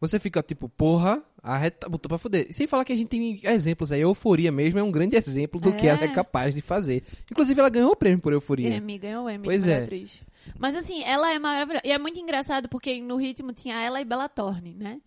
você 0.00 0.18
fica 0.18 0.42
tipo, 0.42 0.68
porra, 0.68 1.22
a 1.42 1.58
reta 1.58 1.88
botou 1.88 2.08
pra 2.08 2.16
fuder. 2.18 2.46
E 2.48 2.52
sem 2.52 2.66
falar 2.66 2.84
que 2.84 2.92
a 2.92 2.96
gente 2.96 3.08
tem 3.08 3.38
exemplos 3.44 3.92
aí. 3.92 4.00
Euforia 4.00 4.50
mesmo 4.50 4.78
é 4.78 4.82
um 4.82 4.90
grande 4.90 5.14
exemplo 5.16 5.60
do 5.60 5.72
que 5.72 5.86
É. 5.86 5.90
ela 5.90 6.02
é 6.04 6.08
capaz 6.08 6.54
de 6.54 6.60
fazer. 6.62 7.02
Inclusive, 7.30 7.60
ela 7.60 7.68
ganhou 7.68 7.90
o 7.92 7.96
prêmio 7.96 8.18
por 8.20 8.32
Euforia. 8.32 8.74
Emmy, 8.76 8.98
ganhou 8.98 9.26
o 9.26 9.30
Emmy 9.30 9.44
Pois 9.44 9.66
é. 9.66 9.82
atriz. 9.82 10.22
Mas 10.58 10.74
assim, 10.74 11.02
ela 11.04 11.32
é 11.32 11.38
maravilhosa. 11.38 11.82
E 11.86 11.92
é 11.92 11.98
muito 11.98 12.18
engraçado 12.18 12.68
porque 12.68 13.00
no 13.00 13.16
ritmo 13.16 13.52
tinha 13.52 13.80
ela 13.80 14.00
e 14.00 14.04
Bella 14.04 14.28
Thorne, 14.28 14.74
né? 14.78 15.00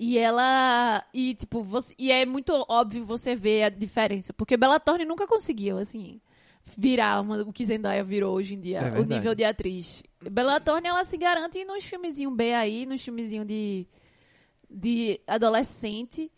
E 0.00 0.16
ela. 0.16 1.04
E, 1.12 1.34
tipo, 1.34 1.60
você, 1.64 1.92
e 1.98 2.12
é 2.12 2.24
muito 2.24 2.52
óbvio 2.68 3.04
você 3.04 3.34
ver 3.34 3.64
a 3.64 3.68
diferença. 3.68 4.32
Porque 4.32 4.56
Bella 4.56 4.78
Thorne 4.78 5.04
nunca 5.04 5.26
conseguiu, 5.26 5.76
assim, 5.78 6.20
virar 6.76 7.20
uma- 7.20 7.42
o 7.42 7.52
que 7.52 7.64
Zendaya 7.64 8.04
virou 8.04 8.36
hoje 8.36 8.54
em 8.54 8.60
dia. 8.60 8.78
É 8.78 9.00
o 9.00 9.04
nível 9.04 9.34
de 9.34 9.42
atriz. 9.42 10.02
Bella 10.30 10.60
Thorne, 10.60 10.86
ela 10.86 11.02
se 11.02 11.16
garante 11.16 11.64
nos 11.64 11.82
filmezinhos 11.84 12.32
B 12.36 12.54
aí, 12.54 12.86
nos 12.86 13.02
filmezinhos 13.02 13.44
de, 13.46 13.88
de 14.70 15.20
adolescente. 15.26 16.30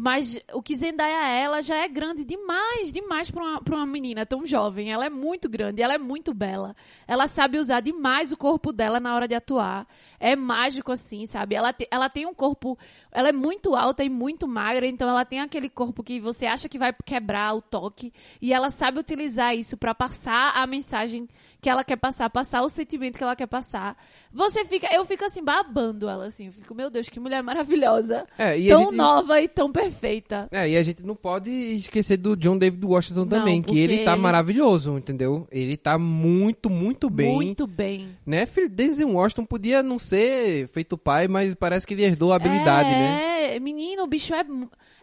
Mas 0.00 0.38
o 0.52 0.62
que 0.62 0.76
Zendaya 0.76 1.28
é, 1.30 1.42
ela 1.42 1.60
já 1.62 1.76
é 1.76 1.88
grande 1.88 2.24
demais, 2.24 2.92
demais 2.92 3.30
pra 3.30 3.42
uma, 3.42 3.60
uma 3.68 3.86
menina 3.86 4.24
tão 4.24 4.44
jovem. 4.46 4.92
Ela 4.92 5.06
é 5.06 5.10
muito 5.10 5.48
grande, 5.48 5.82
ela 5.82 5.94
é 5.94 5.98
muito 5.98 6.32
bela. 6.32 6.76
Ela 7.06 7.26
sabe 7.26 7.58
usar 7.58 7.80
demais 7.80 8.30
o 8.30 8.36
corpo 8.36 8.70
dela 8.70 9.00
na 9.00 9.14
hora 9.14 9.26
de 9.26 9.34
atuar. 9.34 9.88
É 10.20 10.36
mágico 10.36 10.92
assim, 10.92 11.26
sabe? 11.26 11.54
Ela, 11.56 11.72
te- 11.72 11.88
ela 11.90 12.08
tem 12.08 12.26
um 12.26 12.34
corpo. 12.34 12.78
Ela 13.12 13.30
é 13.30 13.32
muito 13.32 13.74
alta 13.74 14.04
e 14.04 14.08
muito 14.10 14.46
magra, 14.46 14.86
então 14.86 15.08
ela 15.08 15.24
tem 15.24 15.40
aquele 15.40 15.68
corpo 15.68 16.02
que 16.02 16.20
você 16.20 16.46
acha 16.46 16.68
que 16.68 16.78
vai 16.78 16.94
quebrar 17.04 17.54
o 17.54 17.62
toque. 17.62 18.12
E 18.40 18.52
ela 18.52 18.70
sabe 18.70 18.98
utilizar 19.00 19.56
isso 19.56 19.76
pra 19.76 19.94
passar 19.94 20.52
a 20.54 20.66
mensagem 20.66 21.28
que 21.60 21.68
ela 21.68 21.82
quer 21.82 21.96
passar, 21.96 22.30
passar 22.30 22.62
o 22.62 22.68
sentimento 22.68 23.16
que 23.18 23.24
ela 23.24 23.34
quer 23.34 23.46
passar. 23.48 23.96
Você 24.32 24.64
fica. 24.64 24.86
Eu 24.94 25.04
fico 25.04 25.24
assim, 25.24 25.42
babando 25.42 26.08
ela, 26.08 26.26
assim. 26.26 26.46
Eu 26.46 26.52
fico, 26.52 26.74
meu 26.74 26.88
Deus, 26.90 27.08
que 27.08 27.18
mulher 27.18 27.42
maravilhosa 27.42 28.26
É, 28.38 28.56
e 28.56 28.68
tão 28.68 28.84
gente- 28.84 28.94
nova 28.94 29.40
e 29.40 29.48
tão 29.48 29.72
perfeita. 29.72 30.46
É, 30.52 30.68
e 30.68 30.76
a 30.76 30.82
gente 30.82 31.02
não 31.02 31.16
pode 31.16 31.50
esquecer 31.50 32.16
do 32.18 32.36
John 32.36 32.56
David 32.58 32.84
Washington 32.84 33.20
Não, 33.20 33.28
também, 33.28 33.60
que 33.62 33.76
ele 33.78 34.04
tá 34.04 34.12
ele- 34.12 34.20
maravilhoso, 34.20 34.96
entendeu? 34.98 35.48
Ele 35.50 35.76
tá 35.76 35.98
muito, 35.98 36.70
muito 36.70 37.10
bem. 37.10 37.34
Muito 37.34 37.66
bem. 37.66 38.16
Né? 38.24 38.46
Denzel 38.70 39.10
Washington 39.10 39.44
podia 39.44 39.82
não 39.82 39.98
ser 39.98 40.68
feito 40.68 40.96
pai, 40.96 41.26
mas 41.26 41.54
parece 41.54 41.86
que 41.86 41.94
ele 41.94 42.04
herdou 42.04 42.32
a 42.32 42.36
habilidade, 42.36 42.90
é, 42.90 42.92
né? 42.92 43.07
É, 43.08 43.60
menino, 43.60 44.02
o 44.02 44.06
bicho 44.06 44.34
é. 44.34 44.40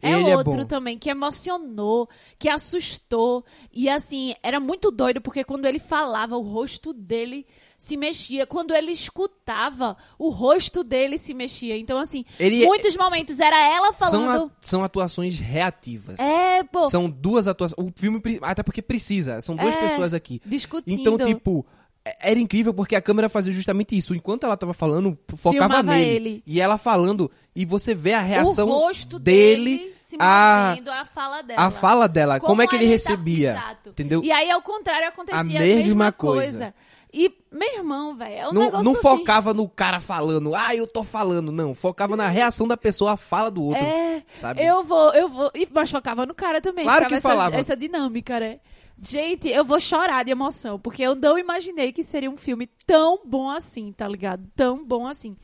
é 0.02 0.12
Ele 0.12 0.30
é 0.30 0.38
outro 0.38 0.52
bom. 0.60 0.66
também 0.66 0.98
que 0.98 1.10
emocionou, 1.10 2.08
que 2.38 2.50
assustou. 2.50 3.44
E 3.74 3.90
assim, 3.90 4.34
era 4.44 4.60
muito 4.60 4.92
doido 4.92 5.22
porque 5.22 5.44
quando 5.44 5.66
ele 5.66 5.80
falava, 5.80 6.38
o 6.38 6.42
rosto 6.42 6.94
dele 6.94 7.46
se 7.78 7.98
mexia. 7.98 8.46
Quando 8.48 8.74
ele 8.74 8.92
escutava, 8.92 9.98
o 10.18 10.30
rosto 10.30 10.84
dele 10.84 11.18
se 11.18 11.34
mexia. 11.34 11.78
Então, 11.78 11.98
assim, 11.98 12.24
Ele 12.40 12.64
é- 12.64 12.66
muitos 12.66 12.96
momentos 12.96 13.40
era 13.40 13.58
ela 13.58 13.92
São, 13.92 14.12
falando. 14.12 14.46
a- 14.46 14.52
são 14.62 14.84
atuações 14.84 15.40
reativas. 15.40 16.20
É, 16.20 16.64
pô, 16.64 16.90
São 16.90 17.10
duas 17.10 17.48
atuações. 17.48 17.78
O 17.78 17.92
filme, 17.96 18.22
até 18.42 18.64
porque 18.64 18.82
precisa. 18.82 19.42
São 19.42 19.56
duas 19.56 19.76
É. 19.76 19.90
pessoas 19.90 20.14
aqui. 20.14 20.42
discutindo. 20.46 21.00
Então, 21.00 21.18
tipo, 21.28 21.66
é- 21.70 21.75
era 22.20 22.40
incrível 22.40 22.74
porque 22.74 22.96
a 22.96 23.02
câmera 23.02 23.28
fazia 23.30 23.52
justamente 23.52 23.98
isso. 23.98 24.14
Enquanto 24.14 24.44
ela 24.46 24.56
tava 24.56 24.74
falando, 24.74 25.18
focava 25.38 25.66
Filmava 25.76 25.84
nele. 25.96 26.10
ele. 26.30 26.44
E 26.46 26.62
ela 26.62 26.78
falando, 26.78 27.32
e 27.56 27.66
você 27.66 27.96
vê 27.96 28.14
a 28.14 28.22
reação 28.22 28.68
o 28.70 28.72
rosto 28.72 29.18
dele, 29.18 29.78
dele 29.80 29.94
se 29.98 30.16
a- 30.20 30.78
a 31.02 31.06
fala 31.06 31.42
dela. 31.42 31.62
a 31.62 31.72
fala 31.72 32.08
dela, 32.08 32.40
como, 32.40 32.62
é 32.62 32.68
que 32.68 32.76
ele 32.76 32.86
tá- 32.86 32.90
recebia. 32.92 33.52
Exato. 33.52 33.90
Entendeu? 33.90 34.22
E 34.24 34.32
aí, 34.32 34.52
ao 34.52 34.62
contrário, 34.62 35.08
acontecia 35.08 35.38
A 35.38 35.42
a 35.42 35.44
mesma 35.44 35.66
mesma, 35.66 36.12
coisa. 36.12 36.42
coisa. 36.52 36.74
E, 37.18 37.34
meu 37.50 37.76
irmão, 37.78 38.14
velho, 38.14 38.34
é 38.36 38.50
um 38.50 38.52
não, 38.52 38.62
negócio 38.64 38.84
não 38.84 38.92
assim. 38.92 39.02
focava 39.02 39.54
no 39.54 39.70
cara 39.70 40.02
falando, 40.02 40.54
ah, 40.54 40.76
eu 40.76 40.86
tô 40.86 41.02
falando. 41.02 41.50
Não, 41.50 41.74
focava 41.74 42.18
na 42.18 42.28
reação 42.28 42.68
da 42.68 42.76
pessoa 42.76 43.14
à 43.14 43.18
fala 43.18 43.50
do 43.50 43.64
outro. 43.64 43.82
É, 43.82 44.22
sabe? 44.36 44.62
eu 44.62 44.84
vou, 44.84 45.14
eu 45.14 45.30
vou. 45.30 45.50
E, 45.56 45.66
mas 45.74 45.90
focava 45.90 46.26
no 46.26 46.36
cara 46.36 46.60
também. 46.60 46.84
Claro 46.84 47.08
que 47.08 47.14
essa, 47.14 47.30
falava. 47.30 47.56
essa 47.56 47.76
dinâmica, 47.76 48.38
né? 48.38 48.60
Gente, 49.02 49.50
eu 49.50 49.66
vou 49.66 49.80
chorar 49.80 50.24
de 50.24 50.32
emoção, 50.32 50.80
porque 50.80 51.04
eu 51.04 51.16
não 51.16 51.38
imaginei 51.38 51.92
que 51.92 52.04
seria 52.04 52.30
um 52.30 52.38
filme 52.38 52.68
tão 52.88 53.20
bom 53.26 53.50
assim, 53.50 53.92
tá 53.92 54.08
ligado? 54.08 54.48
Tão 54.56 54.84
bom 54.84 55.08
assim. 55.08 55.36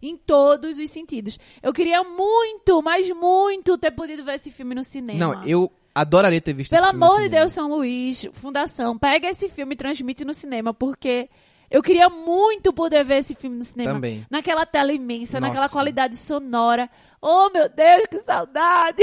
Em 0.00 0.16
todos 0.16 0.78
os 0.78 0.90
sentidos. 0.90 1.38
Eu 1.62 1.72
queria 1.72 2.02
muito, 2.02 2.80
mas 2.82 3.08
muito 3.10 3.76
ter 3.78 3.90
podido 3.90 4.24
ver 4.24 4.34
esse 4.34 4.50
filme 4.50 4.74
no 4.74 4.82
cinema. 4.82 5.18
Não, 5.18 5.44
eu 5.44 5.70
adoraria 5.94 6.40
ter 6.40 6.52
visto 6.52 6.70
Pelo 6.70 6.82
esse 6.82 6.90
filme 6.90 7.06
no 7.06 7.12
amor 7.12 7.22
de. 7.22 7.28
Deus, 7.28 7.52
São 7.52 7.68
Luís, 7.68 8.26
Fundação, 8.32 8.98
pega 8.98 9.28
esse 9.28 9.48
filme 9.48 9.74
e 9.74 9.76
transmite 9.76 10.24
no 10.24 10.34
cinema, 10.34 10.72
porque 10.72 11.28
eu 11.72 11.82
queria 11.82 12.08
muito 12.10 12.72
poder 12.72 13.02
ver 13.04 13.16
esse 13.16 13.34
filme 13.34 13.56
no 13.56 13.64
cinema. 13.64 13.94
Também. 13.94 14.26
Naquela 14.30 14.66
tela 14.66 14.92
imensa, 14.92 15.40
Nossa. 15.40 15.48
naquela 15.48 15.68
qualidade 15.68 16.16
sonora. 16.16 16.88
Oh, 17.20 17.48
meu 17.50 17.68
Deus, 17.68 18.06
que 18.06 18.18
saudade! 18.18 19.02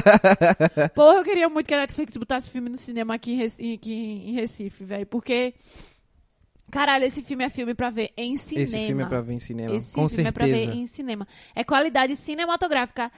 Porra, 0.94 1.16
eu 1.16 1.24
queria 1.24 1.48
muito 1.48 1.66
que 1.66 1.74
a 1.74 1.80
Netflix 1.80 2.16
botasse 2.16 2.48
filme 2.48 2.68
no 2.68 2.76
cinema 2.76 3.14
aqui 3.14 3.32
em 3.32 3.36
Recife, 3.36 3.74
aqui 3.74 3.92
em 3.92 4.32
Recife 4.32 4.84
velho, 4.84 5.06
porque... 5.06 5.54
Caralho, 6.70 7.04
esse 7.04 7.20
filme 7.22 7.42
é 7.44 7.48
filme 7.48 7.74
pra 7.74 7.90
ver 7.90 8.12
em 8.16 8.36
cinema. 8.36 8.62
Esse 8.62 8.86
filme 8.86 9.02
é 9.02 9.06
pra 9.06 9.20
ver 9.20 9.32
em 9.32 9.40
cinema. 9.40 9.74
Esse 9.74 9.92
com 9.92 10.08
filme 10.08 10.28
é 10.28 10.32
pra 10.32 10.46
ver 10.46 10.56
certeza. 10.56 10.76
em 10.76 10.86
cinema. 10.86 11.28
É 11.52 11.64
qualidade 11.64 12.14
cinematográfica 12.14 13.10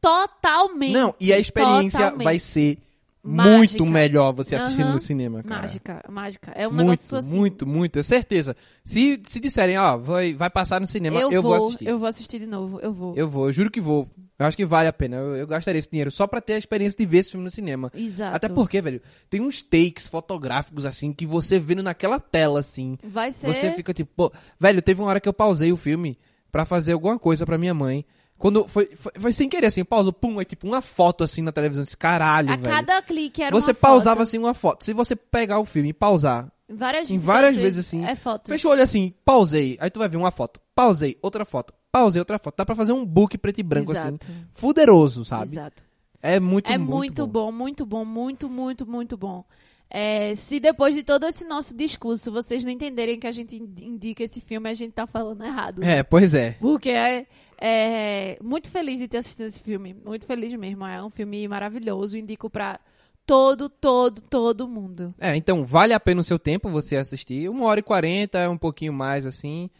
totalmente. 0.00 0.92
Não, 0.92 1.12
e 1.18 1.32
a 1.32 1.38
experiência 1.38 1.98
totalmente. 1.98 2.24
vai 2.24 2.38
ser 2.38 2.78
Mágica. 3.26 3.58
muito 3.82 3.86
melhor 3.86 4.32
você 4.32 4.54
assistindo 4.54 4.84
Aham. 4.84 4.92
no 4.94 4.98
cinema, 4.98 5.42
cara. 5.42 5.62
Mágica, 5.62 6.04
mágica. 6.08 6.52
É 6.54 6.66
um 6.66 6.72
muito, 6.72 6.88
negócio 6.90 7.16
assim. 7.18 7.36
muito, 7.36 7.66
muito, 7.66 7.98
é 7.98 8.02
certeza. 8.02 8.56
Se, 8.84 9.20
se 9.26 9.40
disserem, 9.40 9.76
ó, 9.78 9.96
vai, 9.96 10.34
vai 10.34 10.48
passar 10.48 10.80
no 10.80 10.86
cinema, 10.86 11.18
eu, 11.20 11.32
eu, 11.32 11.42
vou, 11.42 11.58
vou, 11.58 11.68
assistir. 11.68 11.88
eu 11.88 11.98
vou 11.98 12.08
assistir 12.08 12.38
de 12.38 12.46
novo. 12.46 12.80
Eu 12.80 12.92
vou. 12.92 13.14
Eu 13.16 13.28
vou, 13.28 13.46
eu 13.46 13.52
juro 13.52 13.70
que 13.70 13.80
vou. 13.80 14.08
Eu 14.38 14.46
acho 14.46 14.56
que 14.56 14.66
vale 14.66 14.88
a 14.88 14.92
pena. 14.92 15.16
Eu, 15.16 15.36
eu 15.36 15.46
gastaria 15.46 15.78
esse 15.78 15.90
dinheiro 15.90 16.10
só 16.10 16.26
pra 16.26 16.40
ter 16.40 16.54
a 16.54 16.58
experiência 16.58 16.96
de 16.98 17.06
ver 17.06 17.18
esse 17.18 17.30
filme 17.30 17.44
no 17.44 17.50
cinema. 17.50 17.90
Exato. 17.94 18.36
Até 18.36 18.48
porque, 18.48 18.80
velho, 18.80 19.00
tem 19.30 19.40
uns 19.40 19.62
takes 19.62 20.08
fotográficos, 20.08 20.84
assim, 20.84 21.12
que 21.12 21.26
você 21.26 21.58
vendo 21.58 21.82
naquela 21.82 22.20
tela, 22.20 22.60
assim. 22.60 22.98
Vai 23.02 23.30
ser. 23.30 23.46
Você 23.46 23.72
fica 23.72 23.94
tipo, 23.94 24.10
pô, 24.14 24.32
velho, 24.60 24.82
teve 24.82 25.00
uma 25.00 25.08
hora 25.08 25.20
que 25.20 25.28
eu 25.28 25.32
pausei 25.32 25.72
o 25.72 25.76
filme 25.76 26.18
pra 26.52 26.64
fazer 26.64 26.92
alguma 26.92 27.18
coisa 27.18 27.44
pra 27.44 27.58
minha 27.58 27.74
mãe. 27.74 28.04
Quando 28.38 28.66
foi, 28.68 28.86
foi, 28.96 29.12
foi 29.18 29.32
sem 29.32 29.48
querer, 29.48 29.66
assim, 29.68 29.82
pausou, 29.84 30.12
pum, 30.12 30.40
é 30.40 30.44
tipo 30.44 30.66
uma 30.66 30.82
foto 30.82 31.24
assim 31.24 31.40
na 31.42 31.52
televisão. 31.52 31.82
Esse 31.82 31.96
caralho, 31.96 32.50
A 32.52 32.56
velho. 32.56 32.74
cada 32.76 33.00
clique 33.02 33.42
era 33.42 33.54
Você 33.54 33.70
uma 33.70 33.74
pausava 33.76 34.16
foto. 34.16 34.22
assim 34.28 34.38
uma 34.38 34.52
foto. 34.54 34.84
Se 34.84 34.92
você 34.92 35.16
pegar 35.16 35.58
o 35.58 35.64
filme 35.64 35.88
e 35.88 35.92
pausar, 35.94 36.52
várias 36.68 37.10
em 37.10 37.18
várias 37.18 37.56
vezes 37.56 37.86
assim, 37.86 38.04
É 38.04 38.14
foto. 38.14 38.48
fecha 38.48 38.68
o 38.68 38.70
olho 38.70 38.82
assim, 38.82 39.14
pausei, 39.24 39.78
aí 39.80 39.88
tu 39.90 39.98
vai 39.98 40.08
ver 40.08 40.18
uma 40.18 40.30
foto, 40.30 40.60
pausei, 40.74 41.16
outra 41.22 41.44
foto, 41.46 41.72
pausei, 41.90 42.20
outra 42.20 42.38
foto. 42.38 42.56
Dá 42.58 42.66
pra 42.66 42.74
fazer 42.74 42.92
um 42.92 43.06
book 43.06 43.38
preto 43.38 43.58
e 43.60 43.62
branco 43.62 43.92
assim, 43.92 44.08
Exato. 44.08 44.26
fuderoso, 44.54 45.24
sabe? 45.24 45.44
Exato. 45.44 45.82
É 46.22 46.38
muito, 46.40 46.70
é 46.70 46.76
muito, 46.76 46.90
muito 46.90 47.26
bom. 47.26 47.46
bom. 47.46 47.52
muito 47.52 47.86
bom, 47.86 48.04
muito, 48.04 48.48
muito, 48.50 48.86
muito 48.86 49.16
bom. 49.16 49.44
É, 49.88 50.34
se 50.34 50.58
depois 50.58 50.94
de 50.94 51.04
todo 51.04 51.24
esse 51.26 51.44
nosso 51.44 51.74
discurso 51.76 52.32
vocês 52.32 52.64
não 52.64 52.72
entenderem 52.72 53.18
que 53.20 53.26
a 53.26 53.30
gente 53.30 53.54
ind- 53.56 53.80
indica 53.80 54.24
esse 54.24 54.40
filme, 54.40 54.68
a 54.68 54.74
gente 54.74 54.92
tá 54.92 55.06
falando 55.06 55.44
errado. 55.44 55.82
É, 55.84 56.02
pois 56.02 56.34
é. 56.34 56.56
Porque 56.60 56.90
é, 56.90 57.24
é 57.60 58.38
muito 58.42 58.70
feliz 58.70 58.98
de 58.98 59.08
ter 59.08 59.18
assistido 59.18 59.46
esse 59.46 59.60
filme. 59.60 59.94
Muito 60.04 60.26
feliz 60.26 60.52
mesmo. 60.58 60.84
É 60.86 61.02
um 61.02 61.10
filme 61.10 61.46
maravilhoso. 61.48 62.16
Indico 62.18 62.48
pra 62.50 62.78
todo, 63.26 63.68
todo, 63.68 64.20
todo 64.22 64.68
mundo. 64.68 65.14
É, 65.18 65.34
então 65.36 65.64
vale 65.64 65.92
a 65.92 66.00
pena 66.00 66.20
o 66.20 66.24
seu 66.24 66.38
tempo 66.38 66.70
você 66.70 66.96
assistir. 66.96 67.48
Uma 67.48 67.64
hora 67.66 67.80
e 67.80 67.82
quarenta, 67.82 68.48
um 68.50 68.58
pouquinho 68.58 68.92
mais 68.92 69.26
assim. 69.26 69.70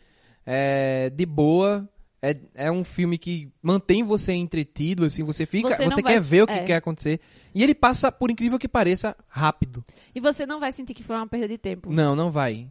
É, 0.45 1.11
de 1.11 1.27
boa. 1.27 1.89
É, 2.23 2.37
é 2.55 2.73
um 2.73 2.83
filme 2.83 3.19
que 3.19 3.53
mantém 3.63 4.03
você 4.03 4.33
entretido, 4.33 5.05
assim, 5.05 5.23
você 5.23 5.45
fica. 5.47 5.69
Você 5.69 5.85
Você, 5.85 6.03
vai 6.03 6.15
quer 6.15 6.23
se- 6.23 6.29
ver 6.31 6.43
o 6.43 6.47
que 6.47 6.53
é. 6.55 6.63
quer 6.65 6.77
acontecer. 6.77 7.21
E 7.55 7.63
ele 7.63 7.75
passa, 7.75 8.11
por 8.11 8.31
incrível 8.31 8.59
que 8.59 8.67
pareça, 8.67 9.15
rápido. 9.29 9.85
E 10.15 10.19
você 10.21 10.45
não 10.47 10.59
vai 10.59 10.73
sentir 10.73 10.95
que 10.95 11.05
foi 11.05 11.15
uma 11.15 11.27
perda 11.27 11.47
de 11.47 11.59
tempo. 11.59 11.93
Não, 11.93 12.17
não 12.17 12.31
vai. 12.31 12.69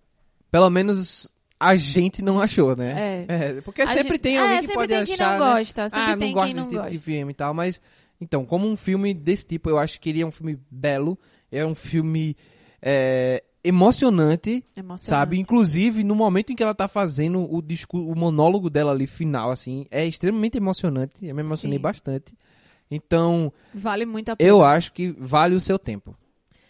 Pelo 0.51 0.69
menos 0.69 1.31
a 1.59 1.75
gente 1.75 2.21
não 2.21 2.39
achou, 2.41 2.75
né? 2.75 3.25
É. 3.27 3.61
porque 3.61 3.81
A 3.81 3.87
sempre 3.87 4.03
gente- 4.13 4.19
tem 4.19 4.37
é, 4.37 4.39
alguém 4.41 4.55
que 4.59 4.61
sempre 4.67 4.75
pode 4.75 4.93
tem 4.93 5.05
quem 5.05 5.13
achar. 5.15 5.39
não 5.39 5.45
né? 5.45 5.53
gosta, 5.59 5.89
sempre 5.89 6.11
ah, 6.11 6.17
tem 6.17 6.27
não 6.27 6.33
gosto 6.33 6.45
quem 6.47 6.55
não 6.55 6.63
desse 6.63 6.75
tipo 6.75 6.83
de 6.89 6.95
gosta. 6.95 7.05
filme 7.11 7.31
e 7.31 7.35
tal, 7.35 7.53
mas. 7.53 7.81
Então, 8.21 8.45
como 8.45 8.67
um 8.67 8.77
filme 8.77 9.13
desse 9.13 9.45
tipo, 9.45 9.69
eu 9.69 9.77
acho 9.77 9.99
que 9.99 10.09
ele 10.09 10.21
é 10.21 10.25
um 10.25 10.31
filme 10.31 10.57
belo. 10.71 11.17
É 11.51 11.65
um 11.65 11.75
filme 11.75 12.35
é, 12.81 13.43
emocionante, 13.63 14.63
Emocionante. 14.75 15.05
sabe? 15.05 15.39
Inclusive, 15.39 16.03
no 16.03 16.15
momento 16.15 16.51
em 16.51 16.55
que 16.55 16.63
ela 16.63 16.73
tá 16.75 16.87
fazendo 16.87 17.51
o 17.53 17.61
discurso, 17.61 18.07
o 18.09 18.15
monólogo 18.15 18.69
dela 18.69 18.91
ali 18.91 19.05
final, 19.07 19.51
assim, 19.51 19.85
é 19.91 20.05
extremamente 20.05 20.57
emocionante. 20.57 21.25
Eu 21.25 21.35
me 21.35 21.41
emocionei 21.41 21.77
Sim. 21.77 21.81
bastante. 21.81 22.33
Então, 22.89 23.51
Vale 23.73 24.05
muito 24.05 24.29
a 24.29 24.35
pena. 24.35 24.49
eu 24.49 24.63
acho 24.63 24.91
que 24.93 25.13
vale 25.17 25.55
o 25.55 25.61
seu 25.61 25.77
tempo. 25.79 26.15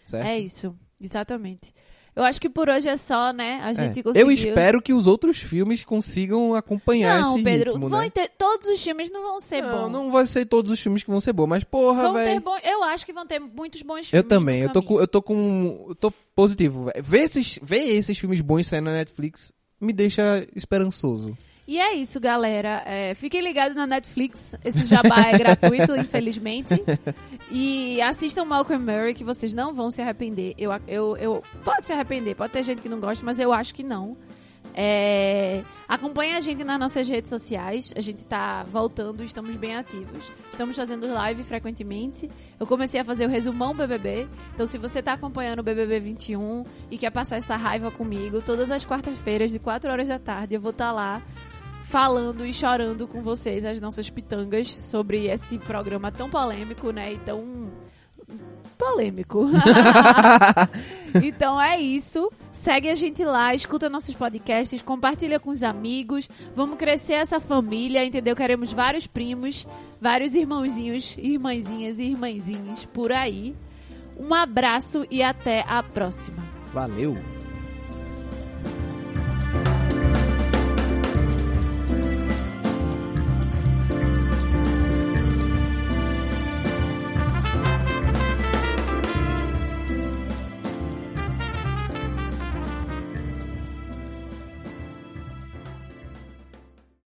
Certo? 0.04 0.26
É 0.26 0.38
isso, 0.38 0.74
exatamente. 1.00 1.72
Eu 2.16 2.24
acho 2.24 2.40
que 2.40 2.48
por 2.48 2.66
hoje 2.70 2.88
é 2.88 2.96
só, 2.96 3.30
né? 3.30 3.60
A 3.62 3.70
É. 3.70 3.74
gente 3.74 4.02
conseguiu. 4.02 4.26
Eu 4.26 4.32
espero 4.32 4.80
que 4.80 4.94
os 4.94 5.06
outros 5.06 5.36
filmes 5.38 5.84
consigam 5.84 6.54
acompanhar 6.54 7.20
Não, 7.20 7.34
esse 7.34 7.44
Pedro, 7.44 7.72
ritmo, 7.74 7.88
vão 7.90 8.00
né? 8.00 8.08
ter, 8.08 8.30
todos 8.38 8.66
os 8.68 8.82
filmes 8.82 9.10
não 9.10 9.22
vão 9.22 9.38
ser 9.38 9.62
Não, 9.62 9.82
bons. 9.84 9.92
não 9.92 10.10
vai 10.10 10.24
ser 10.24 10.46
todos 10.46 10.70
os 10.70 10.80
filmes 10.80 11.02
que 11.02 11.10
vão 11.10 11.20
ser 11.20 11.34
bons, 11.34 11.46
mas 11.46 11.62
porra, 11.62 12.04
vão 12.04 12.14
ter 12.14 12.24
velho. 12.24 12.40
bom, 12.40 12.56
eu 12.64 12.82
acho 12.84 13.04
que 13.04 13.12
vão 13.12 13.26
ter 13.26 13.38
muitos 13.38 13.82
bons 13.82 14.08
filmes. 14.08 14.12
Eu 14.14 14.22
também, 14.24 14.62
eu 14.62 14.72
tô 14.72 14.82
com, 14.82 14.98
eu 14.98 15.06
tô 15.06 15.20
com, 15.20 15.84
eu 15.90 15.94
tô 15.94 16.10
positivo. 16.34 16.84
velho. 16.86 17.04
Ver 17.04 17.20
esses, 17.20 17.58
ver 17.62 17.80
esses 17.94 18.16
filmes 18.18 18.40
bons 18.40 18.66
saindo 18.66 18.86
na 18.86 18.92
Netflix 18.94 19.52
me 19.78 19.92
deixa 19.92 20.46
esperançoso. 20.56 21.36
E 21.66 21.80
é 21.80 21.94
isso, 21.94 22.20
galera. 22.20 22.82
É, 22.86 23.12
fiquem 23.14 23.40
ligados 23.40 23.76
na 23.76 23.86
Netflix. 23.86 24.54
Esse 24.64 24.84
jabá 24.84 25.22
é 25.26 25.36
gratuito, 25.36 25.94
infelizmente. 25.98 26.74
E 27.50 28.00
assistam 28.02 28.44
Malcolm 28.44 28.84
Murray, 28.84 29.14
que 29.14 29.24
vocês 29.24 29.52
não 29.52 29.74
vão 29.74 29.90
se 29.90 30.00
arrepender. 30.00 30.54
Eu, 30.56 30.70
eu, 30.86 31.16
eu, 31.16 31.42
pode 31.64 31.86
se 31.86 31.92
arrepender, 31.92 32.36
pode 32.36 32.52
ter 32.52 32.62
gente 32.62 32.80
que 32.80 32.88
não 32.88 33.00
gosta, 33.00 33.24
mas 33.26 33.40
eu 33.40 33.52
acho 33.52 33.74
que 33.74 33.82
não. 33.82 34.16
É, 34.78 35.64
acompanhe 35.88 36.34
a 36.34 36.40
gente 36.40 36.62
nas 36.62 36.78
nossas 36.78 37.08
redes 37.08 37.30
sociais. 37.30 37.92
A 37.96 38.00
gente 38.00 38.24
tá 38.26 38.62
voltando, 38.64 39.24
estamos 39.24 39.56
bem 39.56 39.74
ativos. 39.74 40.30
Estamos 40.50 40.76
fazendo 40.76 41.08
live 41.08 41.42
frequentemente. 41.42 42.30
Eu 42.60 42.66
comecei 42.66 43.00
a 43.00 43.04
fazer 43.04 43.26
o 43.26 43.28
resumão 43.28 43.74
BBB. 43.74 44.28
Então, 44.54 44.66
se 44.66 44.78
você 44.78 45.02
tá 45.02 45.14
acompanhando 45.14 45.60
o 45.60 45.62
BBB 45.64 45.98
21 45.98 46.64
e 46.90 46.98
quer 46.98 47.10
passar 47.10 47.36
essa 47.36 47.56
raiva 47.56 47.90
comigo, 47.90 48.40
todas 48.40 48.70
as 48.70 48.84
quartas-feiras, 48.84 49.50
de 49.50 49.58
4 49.58 49.90
horas 49.90 50.08
da 50.08 50.18
tarde, 50.18 50.54
eu 50.54 50.60
vou 50.60 50.70
estar 50.70 50.92
lá 50.92 51.22
falando 51.86 52.44
e 52.44 52.52
chorando 52.52 53.06
com 53.06 53.22
vocês 53.22 53.64
as 53.64 53.80
nossas 53.80 54.10
pitangas 54.10 54.68
sobre 54.68 55.28
esse 55.28 55.56
programa 55.58 56.10
tão 56.10 56.28
polêmico, 56.28 56.90
né? 56.90 57.12
E 57.12 57.18
tão 57.18 57.70
polêmico. 58.76 59.46
então 61.22 61.60
é 61.60 61.80
isso. 61.80 62.30
Segue 62.50 62.88
a 62.88 62.94
gente 62.94 63.24
lá, 63.24 63.54
escuta 63.54 63.88
nossos 63.88 64.14
podcasts, 64.14 64.82
compartilha 64.82 65.38
com 65.38 65.50
os 65.50 65.62
amigos. 65.62 66.28
Vamos 66.54 66.76
crescer 66.76 67.14
essa 67.14 67.38
família, 67.38 68.04
entendeu? 68.04 68.34
Queremos 68.34 68.72
vários 68.72 69.06
primos, 69.06 69.64
vários 70.00 70.34
irmãozinhos, 70.34 71.16
irmãzinhas 71.16 72.00
e 72.00 72.04
irmãzinhos 72.04 72.84
por 72.86 73.12
aí. 73.12 73.54
Um 74.18 74.34
abraço 74.34 75.06
e 75.08 75.22
até 75.22 75.64
a 75.68 75.82
próxima. 75.84 76.42
Valeu! 76.72 77.35